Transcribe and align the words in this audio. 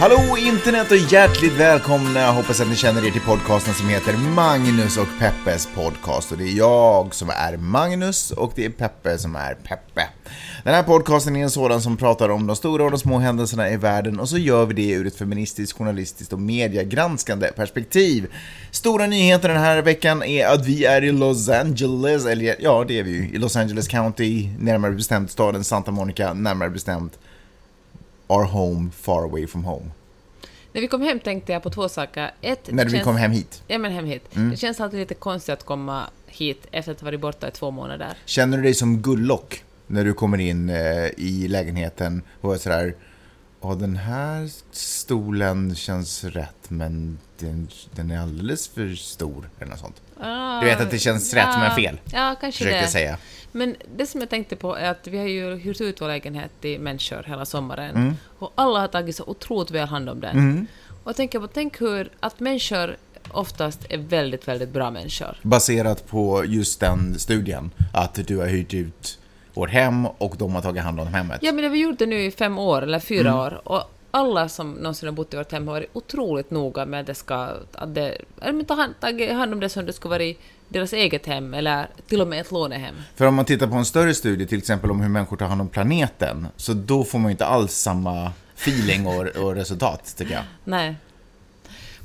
Hallå 0.00 0.36
internet 0.38 0.90
och 0.90 0.96
hjärtligt 0.96 1.52
välkomna! 1.52 2.20
Jag 2.20 2.32
hoppas 2.32 2.60
att 2.60 2.68
ni 2.68 2.76
känner 2.76 3.06
er 3.06 3.10
till 3.10 3.20
podcasten 3.20 3.74
som 3.74 3.88
heter 3.88 4.16
Magnus 4.16 4.96
och 4.96 5.06
Peppes 5.18 5.68
podcast. 5.74 6.32
Och 6.32 6.38
det 6.38 6.44
är 6.44 6.58
jag 6.58 7.14
som 7.14 7.30
är 7.30 7.56
Magnus 7.56 8.30
och 8.30 8.52
det 8.54 8.64
är 8.64 8.70
Peppe 8.70 9.18
som 9.18 9.36
är 9.36 9.54
Peppe. 9.54 10.08
Den 10.64 10.74
här 10.74 10.82
podcasten 10.82 11.36
är 11.36 11.42
en 11.42 11.50
sådan 11.50 11.82
som 11.82 11.96
pratar 11.96 12.28
om 12.28 12.46
de 12.46 12.56
stora 12.56 12.84
och 12.84 12.90
de 12.90 13.00
små 13.00 13.18
händelserna 13.18 13.70
i 13.70 13.76
världen 13.76 14.20
och 14.20 14.28
så 14.28 14.38
gör 14.38 14.66
vi 14.66 14.74
det 14.74 14.90
ur 14.90 15.06
ett 15.06 15.16
feministiskt, 15.16 15.78
journalistiskt 15.78 16.32
och 16.32 16.40
mediegranskande 16.40 17.46
perspektiv. 17.46 18.26
Stora 18.70 19.06
nyheter 19.06 19.48
den 19.48 19.58
här 19.58 19.82
veckan 19.82 20.22
är 20.22 20.46
att 20.46 20.66
vi 20.66 20.84
är 20.84 21.04
i 21.04 21.12
Los 21.12 21.48
Angeles, 21.48 22.26
eller 22.26 22.56
ja 22.58 22.84
det 22.88 22.98
är 22.98 23.02
vi 23.02 23.10
ju, 23.10 23.28
i 23.28 23.38
Los 23.38 23.56
Angeles 23.56 23.88
County, 23.88 24.48
närmare 24.58 24.92
bestämt 24.92 25.30
staden 25.30 25.64
Santa 25.64 25.90
Monica, 25.90 26.32
närmare 26.34 26.70
bestämt 26.70 27.18
Our 28.30 28.44
home 28.44 28.90
far 28.92 29.24
away 29.24 29.46
from 29.46 29.64
home. 29.64 29.90
När 30.72 30.80
vi 30.80 30.88
kom 30.88 31.02
hem 31.02 31.20
tänkte 31.20 31.52
jag 31.52 31.62
på 31.62 31.70
två 31.70 31.88
saker. 31.88 32.30
Ett, 32.40 32.72
När 32.72 32.84
vi 32.84 32.90
känns- 32.90 33.04
kom 33.04 33.16
hem 33.16 33.30
hit. 33.30 33.62
Ja, 33.66 33.78
men 33.78 33.92
hem 33.92 34.04
hit. 34.04 34.36
Mm. 34.36 34.50
Det 34.50 34.56
känns 34.56 34.80
alltid 34.80 35.00
lite 35.00 35.14
konstigt 35.14 35.52
att 35.52 35.64
komma 35.64 36.10
hit 36.26 36.66
efter 36.70 36.92
att 36.92 37.00
ha 37.00 37.04
varit 37.04 37.20
borta 37.20 37.48
i 37.48 37.50
två 37.50 37.70
månader. 37.70 38.08
Känner 38.24 38.56
du 38.56 38.62
dig 38.62 38.74
som 38.74 38.98
Gullock 39.02 39.64
när 39.86 40.04
du 40.04 40.12
kommer 40.14 40.38
in 40.40 40.70
eh, 40.70 41.06
i 41.16 41.48
lägenheten 41.48 42.22
och 42.40 42.54
är 42.54 42.58
sådär 42.58 42.94
Ja, 43.62 43.74
den 43.74 43.96
här 43.96 44.50
stolen 44.72 45.74
känns 45.74 46.24
rätt 46.24 46.70
men 46.70 47.18
den, 47.38 47.68
den 47.94 48.10
är 48.10 48.18
alldeles 48.20 48.68
för 48.68 48.94
stor 48.94 49.50
eller 49.58 49.70
något 49.70 49.80
sånt. 49.80 50.02
Ah, 50.20 50.60
Du 50.60 50.66
vet 50.66 50.80
att 50.80 50.90
det 50.90 50.98
känns 50.98 51.34
rätt 51.34 51.58
men 51.58 51.76
fel. 51.76 52.00
Ja, 52.12 52.34
kanske 52.40 52.64
det. 52.64 52.80
jag 52.80 52.90
säga. 52.90 53.18
Men 53.52 53.76
det 53.96 54.06
som 54.06 54.20
jag 54.20 54.30
tänkte 54.30 54.56
på 54.56 54.76
är 54.76 54.90
att 54.90 55.06
vi 55.06 55.18
har 55.18 55.26
ju 55.26 55.56
hyrt 55.56 55.80
ut 55.80 56.00
vår 56.00 56.08
lägenhet 56.08 56.50
till 56.60 56.80
människor 56.80 57.22
hela 57.26 57.44
sommaren. 57.44 57.96
Mm. 57.96 58.14
Och 58.38 58.52
alla 58.54 58.80
har 58.80 58.88
tagit 58.88 59.16
så 59.16 59.24
otroligt 59.26 59.70
väl 59.70 59.88
hand 59.88 60.08
om 60.08 60.20
den. 60.20 60.66
Och 60.88 61.08
jag 61.08 61.16
tänker 61.16 61.40
på, 61.40 61.46
tänk 61.46 61.80
hur 61.80 62.10
att 62.20 62.40
människor 62.40 62.96
oftast 63.30 63.80
är 63.88 63.98
väldigt, 63.98 64.48
väldigt 64.48 64.68
bra 64.68 64.90
människor. 64.90 65.36
Baserat 65.42 66.06
på 66.06 66.44
just 66.44 66.80
den 66.80 67.18
studien, 67.18 67.70
att 67.92 68.14
du 68.26 68.36
har 68.38 68.46
hyrt 68.46 68.74
ut 68.74 69.18
vårt 69.54 69.70
hem 69.70 70.06
och 70.06 70.34
de 70.38 70.54
har 70.54 70.62
tagit 70.62 70.82
hand 70.82 71.00
om 71.00 71.06
hemmet. 71.06 71.38
Ja, 71.42 71.52
men 71.52 71.56
det 71.56 71.68
har 71.68 71.72
vi 71.72 71.80
gjort 71.80 71.98
det 71.98 72.06
nu 72.06 72.22
i 72.24 72.30
fem 72.30 72.58
år, 72.58 72.82
eller 72.82 72.98
fyra 73.00 73.28
Mm. 73.28 73.40
år. 73.40 73.60
Och 73.64 73.82
alla 74.10 74.48
som 74.48 74.72
någonsin 74.72 75.08
har 75.08 75.14
bott 75.14 75.34
i 75.34 75.36
vårt 75.36 75.52
hem 75.52 75.66
har 75.68 75.74
varit 75.74 75.90
otroligt 75.92 76.50
noga 76.50 76.86
med 76.86 77.00
att 77.00 77.06
det 77.06 77.14
ska... 77.14 77.48
Att 77.74 77.94
det, 77.94 78.18
eller 78.42 78.64
ta 78.64 78.74
hand, 78.74 78.94
ta 79.00 79.32
hand 79.34 79.52
om 79.52 79.60
det 79.60 79.68
som 79.68 79.86
det 79.86 79.92
skulle 79.92 80.10
vara 80.10 80.22
i 80.22 80.36
deras 80.68 80.92
eget 80.92 81.26
hem, 81.26 81.54
eller 81.54 81.88
till 82.06 82.20
och 82.20 82.28
med 82.28 82.40
ett 82.40 82.50
lånehem. 82.52 82.94
För 83.16 83.26
om 83.26 83.34
man 83.34 83.44
tittar 83.44 83.66
på 83.66 83.74
en 83.74 83.84
större 83.84 84.14
studie, 84.14 84.46
till 84.46 84.58
exempel 84.58 84.90
om 84.90 85.00
hur 85.00 85.08
människor 85.08 85.36
tar 85.36 85.46
hand 85.46 85.60
om 85.60 85.68
planeten, 85.68 86.46
så 86.56 86.72
då 86.72 87.04
får 87.04 87.18
man 87.18 87.28
ju 87.28 87.32
inte 87.32 87.46
alls 87.46 87.72
samma 87.72 88.32
feeling 88.56 89.06
och, 89.06 89.26
och 89.26 89.54
resultat, 89.54 90.14
tycker 90.18 90.32
jag. 90.34 90.42
Nej. 90.64 90.94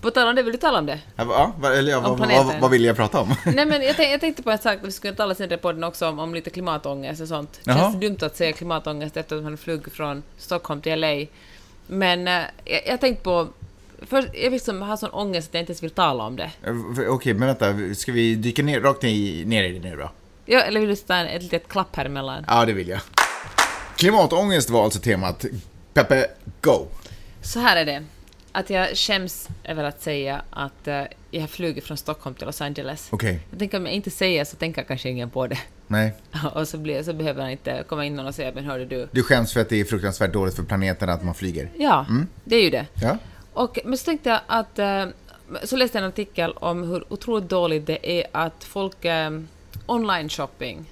På 0.06 0.12
tal 0.12 0.28
om 0.28 0.36
det, 0.36 0.44
vill 0.44 0.52
du 0.54 0.58
tala 0.60 0.80
om 0.80 0.86
det? 0.86 1.00
Ja, 1.16 1.54
eller 1.66 1.92
ja, 1.92 2.00
vad, 2.00 2.20
vad, 2.20 2.60
vad 2.62 2.72
vill 2.72 2.84
jag 2.86 2.96
prata 2.96 3.20
om? 3.22 3.36
Nej 3.46 3.66
men 3.66 3.82
jag, 3.82 3.96
tänk, 3.96 4.14
jag 4.14 4.20
tänkte 4.22 4.44
på 4.44 4.52
en 4.52 4.58
sak, 4.58 4.80
vi 4.84 4.92
skulle 4.92 5.14
tala 5.16 5.36
sen 5.36 5.52
i 5.52 5.58
podden 5.58 5.84
också 5.84 6.08
om, 6.10 6.20
om 6.20 6.34
lite 6.34 6.50
klimatångest 6.50 7.22
och 7.22 7.28
sånt. 7.28 7.60
Jaha. 7.64 7.78
Känns 7.78 7.96
det 7.96 8.08
dumt 8.08 8.18
att 8.22 8.38
säga 8.38 8.54
klimatångest 8.54 9.18
efter 9.18 9.36
att 9.38 9.44
man 9.44 9.58
flög 9.58 9.92
från 9.92 10.24
Stockholm 10.38 10.82
till 10.82 11.00
LA. 11.00 11.26
Men 11.88 12.28
eh, 12.28 12.34
jag, 12.66 12.82
jag 12.88 13.02
tänkte 13.02 13.24
på, 13.24 13.48
först, 14.02 14.28
jag 14.34 14.52
liksom 14.52 14.82
har 14.82 14.98
sån 14.98 15.10
ångest 15.10 15.48
att 15.48 15.54
jag 15.54 15.62
inte 15.62 15.72
ens 15.72 15.84
vill 15.84 15.92
tala 15.92 16.24
om 16.24 16.36
det. 16.36 16.52
Eh, 16.66 17.10
Okej, 17.10 17.34
men 17.34 17.48
vänta, 17.48 17.96
ska 17.96 18.12
vi 18.12 18.36
dyka 18.36 18.64
ner, 18.64 18.82
rakt 18.82 19.02
ner, 19.02 19.46
ner 19.46 19.64
i 19.64 19.80
det 19.80 19.90
nu 19.90 19.96
då? 19.96 20.12
Ja, 20.46 20.60
eller 20.62 20.80
vill 20.80 20.90
du 20.90 20.96
ta 20.96 21.14
en- 21.16 21.28
ett 21.28 21.44
litet 21.44 21.68
klapp 21.68 21.96
här 21.96 22.06
emellan? 22.06 22.46
Ja, 22.48 22.66
det 22.66 22.74
vill 22.74 22.88
jag. 22.88 23.00
Klimatångest 23.96 24.70
var 24.70 24.84
alltså 24.84 25.00
temat. 25.00 25.46
Peppe, 25.94 26.28
go! 26.62 26.86
Så 27.42 27.60
här 27.60 27.76
är 27.78 27.86
det. 27.86 28.04
Att 28.58 28.70
jag 28.70 28.98
skäms 28.98 29.48
över 29.64 29.84
att 29.84 30.02
säga 30.02 30.42
att 30.50 30.88
eh, 30.88 31.04
jag 31.32 31.42
har 31.42 31.48
flugit 31.48 31.84
från 31.84 31.98
Stockholm 31.98 32.36
till 32.36 32.46
Los 32.46 32.62
Angeles. 32.62 33.08
Okej, 33.12 33.40
Jag 33.50 33.60
tänker 33.60 33.78
om 33.78 33.86
jag 33.86 33.96
inte 33.96 34.12
säger 34.12 34.46
så 34.46 34.56
tänker 34.56 34.84
kanske 34.84 35.10
ingen 35.10 35.30
på 35.30 35.48
det. 35.48 35.58
nej. 35.88 36.14
Och 36.54 36.68
så, 36.68 36.78
blir, 36.78 37.04
så 37.04 37.14
behöver 37.14 37.42
han 37.42 37.52
inte 37.52 37.84
komma 37.88 38.06
in 38.06 38.16
någon 38.16 38.26
och 38.26 38.36
säga 38.36 38.52
men 38.56 38.66
hörde 38.66 38.86
du. 38.86 39.08
Du 39.12 39.24
skäms 39.24 39.54
för 39.54 39.62
att 39.62 39.70
det 39.70 39.80
är 39.80 39.86
fruktansvärt 39.86 40.34
dåligt 40.34 40.56
för 40.56 40.64
planeten 40.64 41.10
att 41.10 41.24
man 41.24 41.36
flyger. 41.36 41.70
Ja, 41.78 42.06
det 42.44 42.56
är 42.56 42.64
ju 42.64 42.70
det. 42.70 42.86
Ja? 43.02 43.18
Och, 43.54 43.80
men 43.86 43.98
så 43.98 44.06
tänkte 44.06 44.30
jag 44.30 44.40
att... 44.48 44.80
eh, 44.80 45.06
Så 45.64 45.76
läste 45.76 45.98
jag 45.98 46.04
en 46.04 46.10
artikel 46.10 46.52
om 46.52 46.84
hur 46.84 47.14
otroligt 47.14 47.50
dåligt 47.50 47.86
det 47.88 48.10
är 48.22 48.26
att 48.32 48.64
folk... 48.64 49.06
eh, 49.06 49.30
online 49.86 50.30
shopping. 50.30 50.86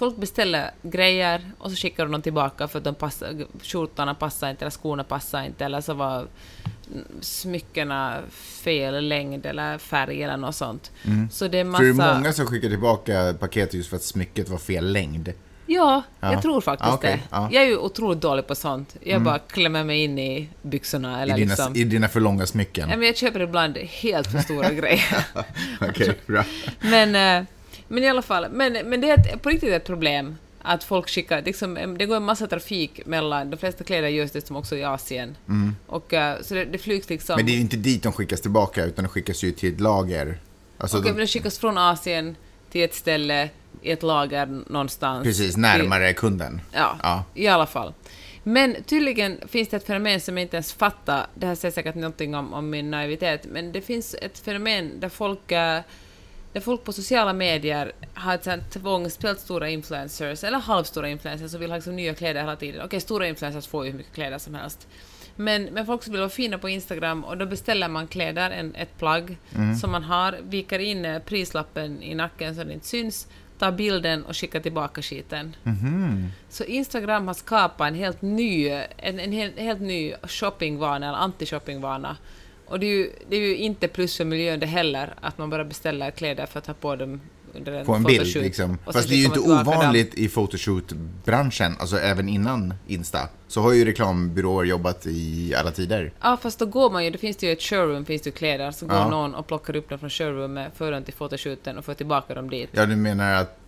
Folk 0.00 0.16
beställer 0.16 0.70
grejer 0.82 1.40
och 1.58 1.70
så 1.70 1.76
skickar 1.76 2.02
de 2.04 2.12
dem 2.12 2.22
tillbaka 2.22 2.68
för 2.68 2.78
att 2.78 2.84
de 2.84 2.94
passar, 2.94 3.46
skjortorna 3.62 4.14
passar 4.14 4.50
inte 4.50 4.64
eller 4.64 4.70
skorna 4.70 5.04
passar 5.04 5.42
inte 5.42 5.64
eller 5.64 5.80
så 5.80 5.94
var 5.94 6.16
mm, 6.18 7.04
smyckena 7.20 8.18
fel 8.62 9.08
längd 9.08 9.46
eller 9.46 9.78
färg 9.78 10.22
eller 10.22 10.36
något 10.36 10.54
sånt. 10.56 10.90
Så 11.30 11.48
det 11.48 11.58
är 11.58 11.64
massa... 11.64 11.78
För 11.78 11.92
det 11.92 12.02
är 12.02 12.14
många 12.14 12.32
som 12.32 12.46
skickar 12.46 12.68
tillbaka 12.68 13.34
paket 13.40 13.74
just 13.74 13.90
för 13.90 13.96
att 13.96 14.02
smycket 14.02 14.48
var 14.48 14.58
fel 14.58 14.92
längd. 14.92 15.32
Ja, 15.66 16.02
Ja. 16.20 16.32
jag 16.32 16.42
tror 16.42 16.60
faktiskt 16.60 16.88
Ja, 16.88 16.94
okej, 16.94 17.22
det. 17.30 17.36
Mm. 17.36 17.52
Jag 17.52 17.62
är 17.62 17.66
ju 17.66 17.76
otroligt 17.76 18.20
dålig 18.20 18.46
på 18.46 18.54
sånt. 18.54 18.96
Jag 19.02 19.22
bara 19.22 19.38
klämmer 19.38 19.84
mig 19.84 20.04
in 20.04 20.18
i 20.18 20.48
byxorna 20.62 21.22
eller 21.22 21.34
I 21.34 21.40
dina, 21.40 21.50
liksom... 21.50 21.76
I 21.76 21.84
dina 21.84 22.08
för 22.08 22.20
långa 22.20 22.46
smycken. 22.46 22.88
Ja, 22.90 22.96
men 22.96 23.06
jag 23.06 23.16
köper 23.16 23.40
ibland 23.40 23.76
helt 23.76 24.26
för 24.26 24.38
stora 24.38 24.70
grejer. 24.80 25.24
Okej, 25.80 26.18
bra. 26.26 26.44
Men, 26.80 27.38
eh, 27.40 27.46
men 27.90 28.02
i 28.04 28.08
alla 28.08 28.22
fall, 28.22 28.46
men, 28.50 28.72
men 28.72 29.00
det 29.00 29.10
är 29.10 29.18
ett, 29.18 29.42
på 29.42 29.48
riktigt 29.48 29.72
ett 29.72 29.84
problem 29.84 30.36
att 30.62 30.84
folk 30.84 31.08
skickar, 31.08 31.42
liksom, 31.42 31.96
det 31.98 32.06
går 32.06 32.16
en 32.16 32.22
massa 32.24 32.46
trafik 32.46 33.00
mellan, 33.06 33.50
de 33.50 33.56
flesta 33.56 33.84
kläder 33.84 34.08
görs 34.08 34.30
det 34.30 34.46
som 34.46 34.56
också 34.56 34.76
i 34.76 34.84
Asien. 34.84 35.36
Och, 35.86 36.12
eh, 36.14 36.40
så 36.42 36.54
det, 36.54 36.64
det 36.64 36.78
flygs 36.78 37.08
liksom... 37.08 37.32
Mm. 37.34 37.38
Men 37.38 37.46
det 37.46 37.52
är 37.52 37.54
ju 37.54 37.60
inte 37.60 37.76
dit 37.76 38.02
de 38.02 38.12
skickas 38.12 38.40
tillbaka, 38.40 38.84
utan 38.84 39.04
de 39.04 39.08
skickas 39.08 39.42
ju 39.44 39.52
till 39.52 39.74
ett 39.74 39.80
lager. 39.80 40.38
Alltså, 40.78 40.96
Okej, 40.98 41.10
de, 41.10 41.12
men 41.16 41.20
de 41.20 41.26
skickas 41.26 41.58
från 41.58 41.78
Asien 41.78 42.36
till 42.70 42.82
ett 42.82 42.94
ställe 42.94 43.48
i 43.82 43.90
ett 43.90 44.02
lager 44.02 44.46
någonstans. 44.66 45.24
precis, 45.24 45.52
Till- 45.52 45.60
närmare 45.62 46.12
kunden. 46.12 46.60
Ja, 46.72 46.96
Ja. 47.02 47.24
i 47.34 47.46
alla 47.46 47.66
fall. 47.66 47.92
Men 48.42 48.76
tydligen 48.86 49.38
finns 49.48 49.68
det 49.68 49.76
ett 49.76 49.86
fenomen 49.86 50.20
som 50.20 50.36
jag 50.36 50.44
inte 50.44 50.56
ens 50.56 50.72
fattar. 50.72 51.26
Det 51.34 51.46
här 51.46 51.54
säger 51.54 51.72
säkert 51.72 51.94
någonting 51.94 52.34
om, 52.34 52.54
om 52.54 52.70
min 52.70 52.90
naivitet, 52.90 53.44
men 53.52 53.72
det 53.72 53.80
finns 53.80 54.14
ett 54.22 54.38
fenomen 54.38 55.00
där 55.00 55.08
folk, 55.08 55.52
där 56.52 56.60
folk 56.60 56.84
på 56.84 56.92
sociala 56.92 57.32
medier 57.32 57.92
har 58.14 58.34
ett 58.34 58.44
sånt 58.44 58.70
tvång, 58.70 59.10
speciellt 59.10 59.40
stora 59.40 59.68
influencers, 59.68 60.44
eller 60.44 60.58
halvstora 60.58 61.08
influencers, 61.08 61.50
som 61.50 61.60
vill 61.60 61.70
ha 61.70 61.76
liksom 61.76 61.96
nya 61.96 62.14
kläder 62.14 62.40
hela 62.40 62.56
tiden. 62.56 62.84
Okej, 62.84 63.00
stora 63.00 63.28
influencers 63.28 63.66
får 63.66 63.84
ju 63.84 63.90
hur 63.90 63.98
mycket 63.98 64.14
kläder 64.14 64.38
som 64.38 64.54
helst. 64.54 64.88
Men, 65.36 65.64
men 65.64 65.86
folk 65.86 66.02
som 66.02 66.12
vill 66.12 66.20
vara 66.20 66.30
fina 66.30 66.58
på 66.58 66.68
Instagram, 66.68 67.24
och 67.24 67.36
då 67.38 67.46
beställer 67.46 67.88
man 67.88 68.06
kläder, 68.06 68.50
en, 68.50 68.74
ett 68.74 68.98
plagg 68.98 69.36
som 69.80 69.90
man 69.90 70.02
har, 70.02 70.38
viker 70.42 70.78
in 70.78 71.20
prislappen 71.26 72.02
i 72.02 72.14
nacken 72.14 72.54
så 72.54 72.64
det 72.64 72.72
inte 72.72 72.86
syns, 72.86 73.28
tar 73.58 73.72
bilden 73.72 74.24
och 74.24 74.36
skickar 74.36 74.60
tillbaka 74.60 75.02
skiten. 75.02 75.56
Så 76.48 76.64
Instagram 76.64 77.26
har 77.26 77.34
skapat 77.34 77.88
en 77.88 77.94
helt 77.94 78.22
ny, 78.22 78.68
en, 78.96 79.18
en, 79.20 79.32
helt, 79.32 79.58
helt 79.58 79.80
ny 79.80 80.14
shoppingvana, 80.22 81.08
eller 81.08 81.18
anti-shoppingvana. 81.18 82.16
Och 82.70 82.80
det 82.80 82.86
är, 82.86 82.96
ju, 82.96 83.10
det 83.28 83.36
är 83.36 83.40
ju 83.40 83.56
inte 83.56 83.88
plus 83.88 84.16
för 84.16 84.24
miljön 84.24 84.60
det 84.60 84.66
heller, 84.66 85.14
att 85.20 85.38
man 85.38 85.50
bara 85.50 85.64
beställer 85.64 86.10
kläder 86.10 86.46
för 86.46 86.58
att 86.58 86.66
ha 86.66 86.74
på 86.74 86.96
dem 86.96 87.20
under 87.54 87.72
en 87.72 87.86
På 87.86 87.94
en 87.94 88.02
bild 88.02 88.36
liksom. 88.36 88.78
Fast 88.84 89.08
det 89.08 89.14
är 89.14 89.16
ju 89.16 89.28
skickar 89.28 89.40
inte 89.58 89.70
ovanligt 89.70 90.14
i 90.14 90.28
photoshoot-branschen, 90.28 91.76
alltså 91.80 91.96
även 91.98 92.28
innan 92.28 92.74
Insta. 92.86 93.28
Så 93.48 93.60
har 93.60 93.72
ju 93.72 93.84
reklambyråer 93.84 94.64
jobbat 94.64 95.06
i 95.06 95.54
alla 95.54 95.70
tider. 95.70 96.12
Ja, 96.20 96.38
fast 96.42 96.58
då 96.58 96.66
går 96.66 96.90
man 96.90 97.04
ju, 97.04 97.10
det 97.10 97.18
finns 97.18 97.36
det 97.36 97.46
ju 97.46 97.52
ett 97.52 97.62
showroom, 97.62 98.04
finns 98.04 98.22
det 98.22 98.30
kläder, 98.30 98.70
så 98.70 98.86
går 98.86 98.96
Ja. 98.96 99.08
någon 99.08 99.34
och 99.34 99.46
plockar 99.46 99.76
upp 99.76 99.88
dem 99.88 99.98
från 99.98 100.10
showroomet, 100.10 100.72
för 100.76 100.92
dem 100.92 101.04
till 101.04 101.14
fotoshooten 101.14 101.78
och 101.78 101.84
får 101.84 101.94
tillbaka 101.94 102.34
dem 102.34 102.50
dit. 102.50 102.68
Ja, 102.72 102.86
du 102.86 102.96
menar 102.96 103.34
att... 103.34 103.58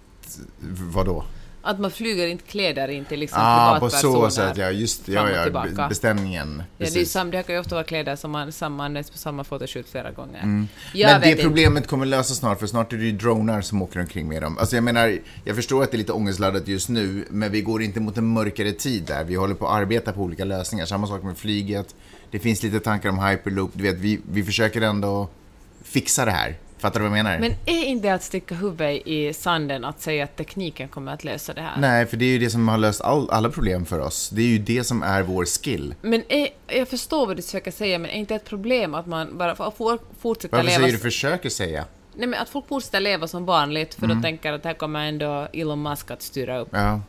Vadå? 0.94 1.24
Att 1.64 1.80
man 1.80 1.90
flyger 1.90 2.26
inte 2.26 2.44
kläder 2.44 3.04
till 3.08 3.20
liksom 3.20 3.38
ah, 3.42 3.80
på 3.80 3.90
så 3.90 4.30
sätt, 4.30 4.56
ja. 4.56 4.70
Just 4.70 5.06
det, 5.06 5.12
ja, 5.12 5.30
ja. 5.30 5.44
tillbaka. 5.44 5.70
be- 5.70 5.88
Beställningen. 5.88 6.62
Ja, 6.78 6.86
det, 6.92 7.00
är 7.00 7.04
sam, 7.04 7.30
det 7.30 7.42
kan 7.42 7.54
ju 7.54 7.60
ofta 7.60 7.74
vara 7.74 7.84
kläder 7.84 8.16
som 8.16 8.30
man 8.30 8.52
sammananvänds 8.52 9.10
på 9.10 9.18
samma 9.18 9.44
fotoshoot 9.44 9.88
flera 9.88 10.10
gånger. 10.10 10.42
Mm. 10.42 10.68
Men 10.94 11.20
det 11.20 11.30
inte. 11.30 11.42
problemet 11.42 11.86
kommer 11.86 12.06
lösas 12.06 12.38
snart, 12.38 12.60
för 12.60 12.66
snart 12.66 12.92
är 12.92 12.96
det 12.96 13.04
ju 13.04 13.12
dronar 13.12 13.60
som 13.60 13.82
åker 13.82 14.00
omkring 14.00 14.28
med 14.28 14.42
dem. 14.42 14.58
Alltså 14.58 14.76
jag 14.76 14.84
menar, 14.84 15.18
jag 15.44 15.56
förstår 15.56 15.82
att 15.82 15.90
det 15.90 15.96
är 15.96 15.98
lite 15.98 16.12
ångestladdat 16.12 16.68
just 16.68 16.88
nu, 16.88 17.24
men 17.30 17.52
vi 17.52 17.62
går 17.62 17.82
inte 17.82 18.00
mot 18.00 18.18
en 18.18 18.26
mörkare 18.26 18.72
tid 18.72 19.02
där. 19.02 19.24
Vi 19.24 19.34
håller 19.34 19.54
på 19.54 19.68
att 19.68 19.76
arbeta 19.76 20.12
på 20.12 20.20
olika 20.20 20.44
lösningar. 20.44 20.86
Samma 20.86 21.06
sak 21.06 21.22
med 21.22 21.38
flyget. 21.38 21.94
Det 22.30 22.38
finns 22.38 22.62
lite 22.62 22.80
tankar 22.80 23.08
om 23.08 23.18
hyperloop. 23.18 23.70
Du 23.74 23.82
vet, 23.82 23.98
vi, 23.98 24.20
vi 24.30 24.44
försöker 24.44 24.80
ändå 24.80 25.28
fixa 25.82 26.24
det 26.24 26.30
här. 26.30 26.56
Fattar 26.82 27.00
du 27.00 27.08
vad 27.08 27.18
jag 27.18 27.24
menar? 27.24 27.38
Men 27.38 27.54
är 27.66 27.84
inte 27.84 28.08
det 28.08 28.14
att 28.14 28.22
sticka 28.22 28.54
huvudet 28.54 29.06
i 29.06 29.32
sanden 29.32 29.84
att 29.84 30.00
säga 30.00 30.24
att 30.24 30.36
tekniken 30.36 30.88
kommer 30.88 31.12
att 31.14 31.24
lösa 31.24 31.54
det 31.54 31.60
här? 31.60 31.80
Nej, 31.80 32.06
för 32.06 32.16
det 32.16 32.24
är 32.24 32.28
ju 32.30 32.38
det 32.38 32.50
som 32.50 32.68
har 32.68 32.78
löst 32.78 33.00
all, 33.00 33.30
alla 33.30 33.50
problem 33.50 33.86
för 33.86 33.98
oss. 33.98 34.30
Det 34.30 34.42
är 34.42 34.46
ju 34.46 34.58
det 34.58 34.84
som 34.84 35.02
är 35.02 35.22
vår 35.22 35.44
skill. 35.44 35.94
Men 36.02 36.22
är, 36.28 36.48
jag 36.66 36.88
förstår 36.88 37.26
vad 37.26 37.36
du 37.36 37.42
försöker 37.42 37.70
säga, 37.70 37.98
men 37.98 38.10
är 38.10 38.14
inte 38.14 38.34
ett 38.34 38.44
problem 38.44 38.94
att 38.94 39.06
man 39.06 39.38
bara 39.38 39.54
får 39.54 39.98
fortsätta 40.20 40.56
Varför 40.56 40.70
leva... 40.70 40.80
säger 40.80 40.92
du 40.92 40.98
försöker 40.98 41.48
säga? 41.48 41.84
Nej, 42.14 42.26
men 42.26 42.40
att 42.40 42.48
folk 42.48 42.68
fortsätter 42.68 43.00
leva 43.00 43.28
som 43.28 43.44
vanligt, 43.46 43.94
för 43.94 44.04
Mm. 44.04 44.16
då 44.16 44.22
tänker 44.22 44.52
att 44.52 44.64
här 44.64 44.74
kommer 44.74 45.08
ändå 45.08 45.48
Elon 45.52 45.82
Musk 45.82 46.10
att 46.10 46.22
styra 46.22 46.58
upp. 46.58 46.68
Ja. 46.72 47.00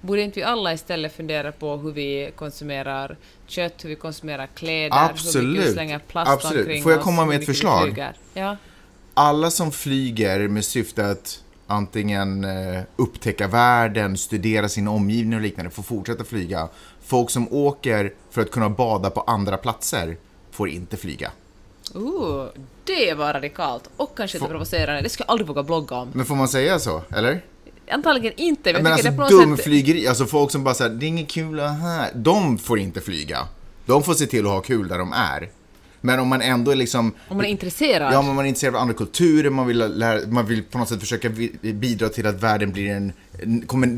Borde 0.00 0.22
inte 0.22 0.40
vi 0.40 0.44
alla 0.44 0.72
istället 0.72 1.16
fundera 1.16 1.52
på 1.52 1.76
hur 1.76 1.92
vi 1.92 2.32
konsumerar 2.36 3.16
kött, 3.46 3.84
hur 3.84 3.88
vi 3.88 3.96
konsumerar 3.96 4.46
kläder, 4.46 4.96
hur 5.00 5.06
vi 5.06 5.10
Absolut. 5.10 5.72
slänger 5.72 5.98
plast 5.98 6.30
Absolut. 6.30 6.60
omkring 6.60 6.82
Får 6.82 6.92
jag 6.92 7.00
komma 7.00 7.24
med 7.26 7.40
ett 7.40 7.46
förslag? 7.46 8.04
Ja. 8.34 8.56
Alla 9.14 9.50
som 9.50 9.72
flyger 9.72 10.48
med 10.48 10.64
syfte 10.64 11.06
att 11.10 11.42
antingen 11.66 12.44
eh, 12.44 12.82
upptäcka 12.96 13.48
världen, 13.48 14.16
studera 14.18 14.68
sin 14.68 14.88
omgivning 14.88 15.34
och 15.34 15.40
liknande 15.42 15.70
får 15.70 15.82
fortsätta 15.82 16.24
flyga. 16.24 16.68
Folk 17.04 17.30
som 17.30 17.52
åker 17.52 18.12
för 18.30 18.42
att 18.42 18.50
kunna 18.50 18.68
bada 18.70 19.10
på 19.10 19.20
andra 19.20 19.56
platser 19.56 20.16
får 20.50 20.68
inte 20.68 20.96
flyga. 20.96 21.30
Ooh, 21.94 22.46
det 22.84 23.14
var 23.14 23.32
radikalt 23.34 23.90
och 23.96 24.16
kanske 24.16 24.36
lite 24.36 24.46
Få- 24.46 24.50
provocerande. 24.50 25.02
Det 25.02 25.08
skulle 25.08 25.24
jag 25.26 25.30
aldrig 25.32 25.48
våga 25.48 25.62
blogga 25.62 25.96
om. 25.96 26.08
Men 26.12 26.26
får 26.26 26.34
man 26.34 26.48
säga 26.48 26.78
så, 26.78 27.02
eller? 27.10 27.40
Antagligen 27.90 28.32
inte, 28.40 28.72
men 28.72 28.82
Men 28.82 28.92
alltså 28.92 29.10
något 29.10 29.28
sätt... 29.30 29.38
dumflygeri, 29.38 30.08
alltså 30.08 30.26
folk 30.26 30.50
som 30.50 30.64
bara 30.64 30.74
säger 30.74 30.90
det 30.90 31.06
är 31.06 31.08
inget 31.08 31.28
kul 31.30 31.60
här. 31.60 32.10
De 32.14 32.58
får 32.58 32.78
inte 32.78 33.00
flyga. 33.00 33.48
De 33.86 34.02
får 34.02 34.14
se 34.14 34.26
till 34.26 34.46
att 34.46 34.52
ha 34.52 34.60
kul 34.60 34.88
där 34.88 34.98
de 34.98 35.12
är. 35.12 35.48
Men 36.04 36.20
om 36.20 36.28
man 36.28 36.42
ändå 36.42 36.70
är 36.70 36.76
liksom... 36.76 37.12
Om 37.28 37.36
man 37.36 37.46
är 37.46 37.50
intresserad. 37.50 38.14
Ja, 38.14 38.22
men 38.22 38.34
man 38.34 38.44
är 38.44 38.48
intresserad 38.48 38.74
av 38.74 38.80
andra 38.80 38.94
kulturer, 38.94 39.50
man 39.50 39.66
vill, 39.66 39.78
lära, 39.78 40.26
man 40.26 40.46
vill 40.46 40.62
på 40.62 40.78
något 40.78 40.88
sätt 40.88 41.00
försöka 41.00 41.30
bidra 41.60 42.08
till 42.08 42.26
att 42.26 42.42
världen 42.42 42.72
blir 42.72 42.90
en... 42.90 43.12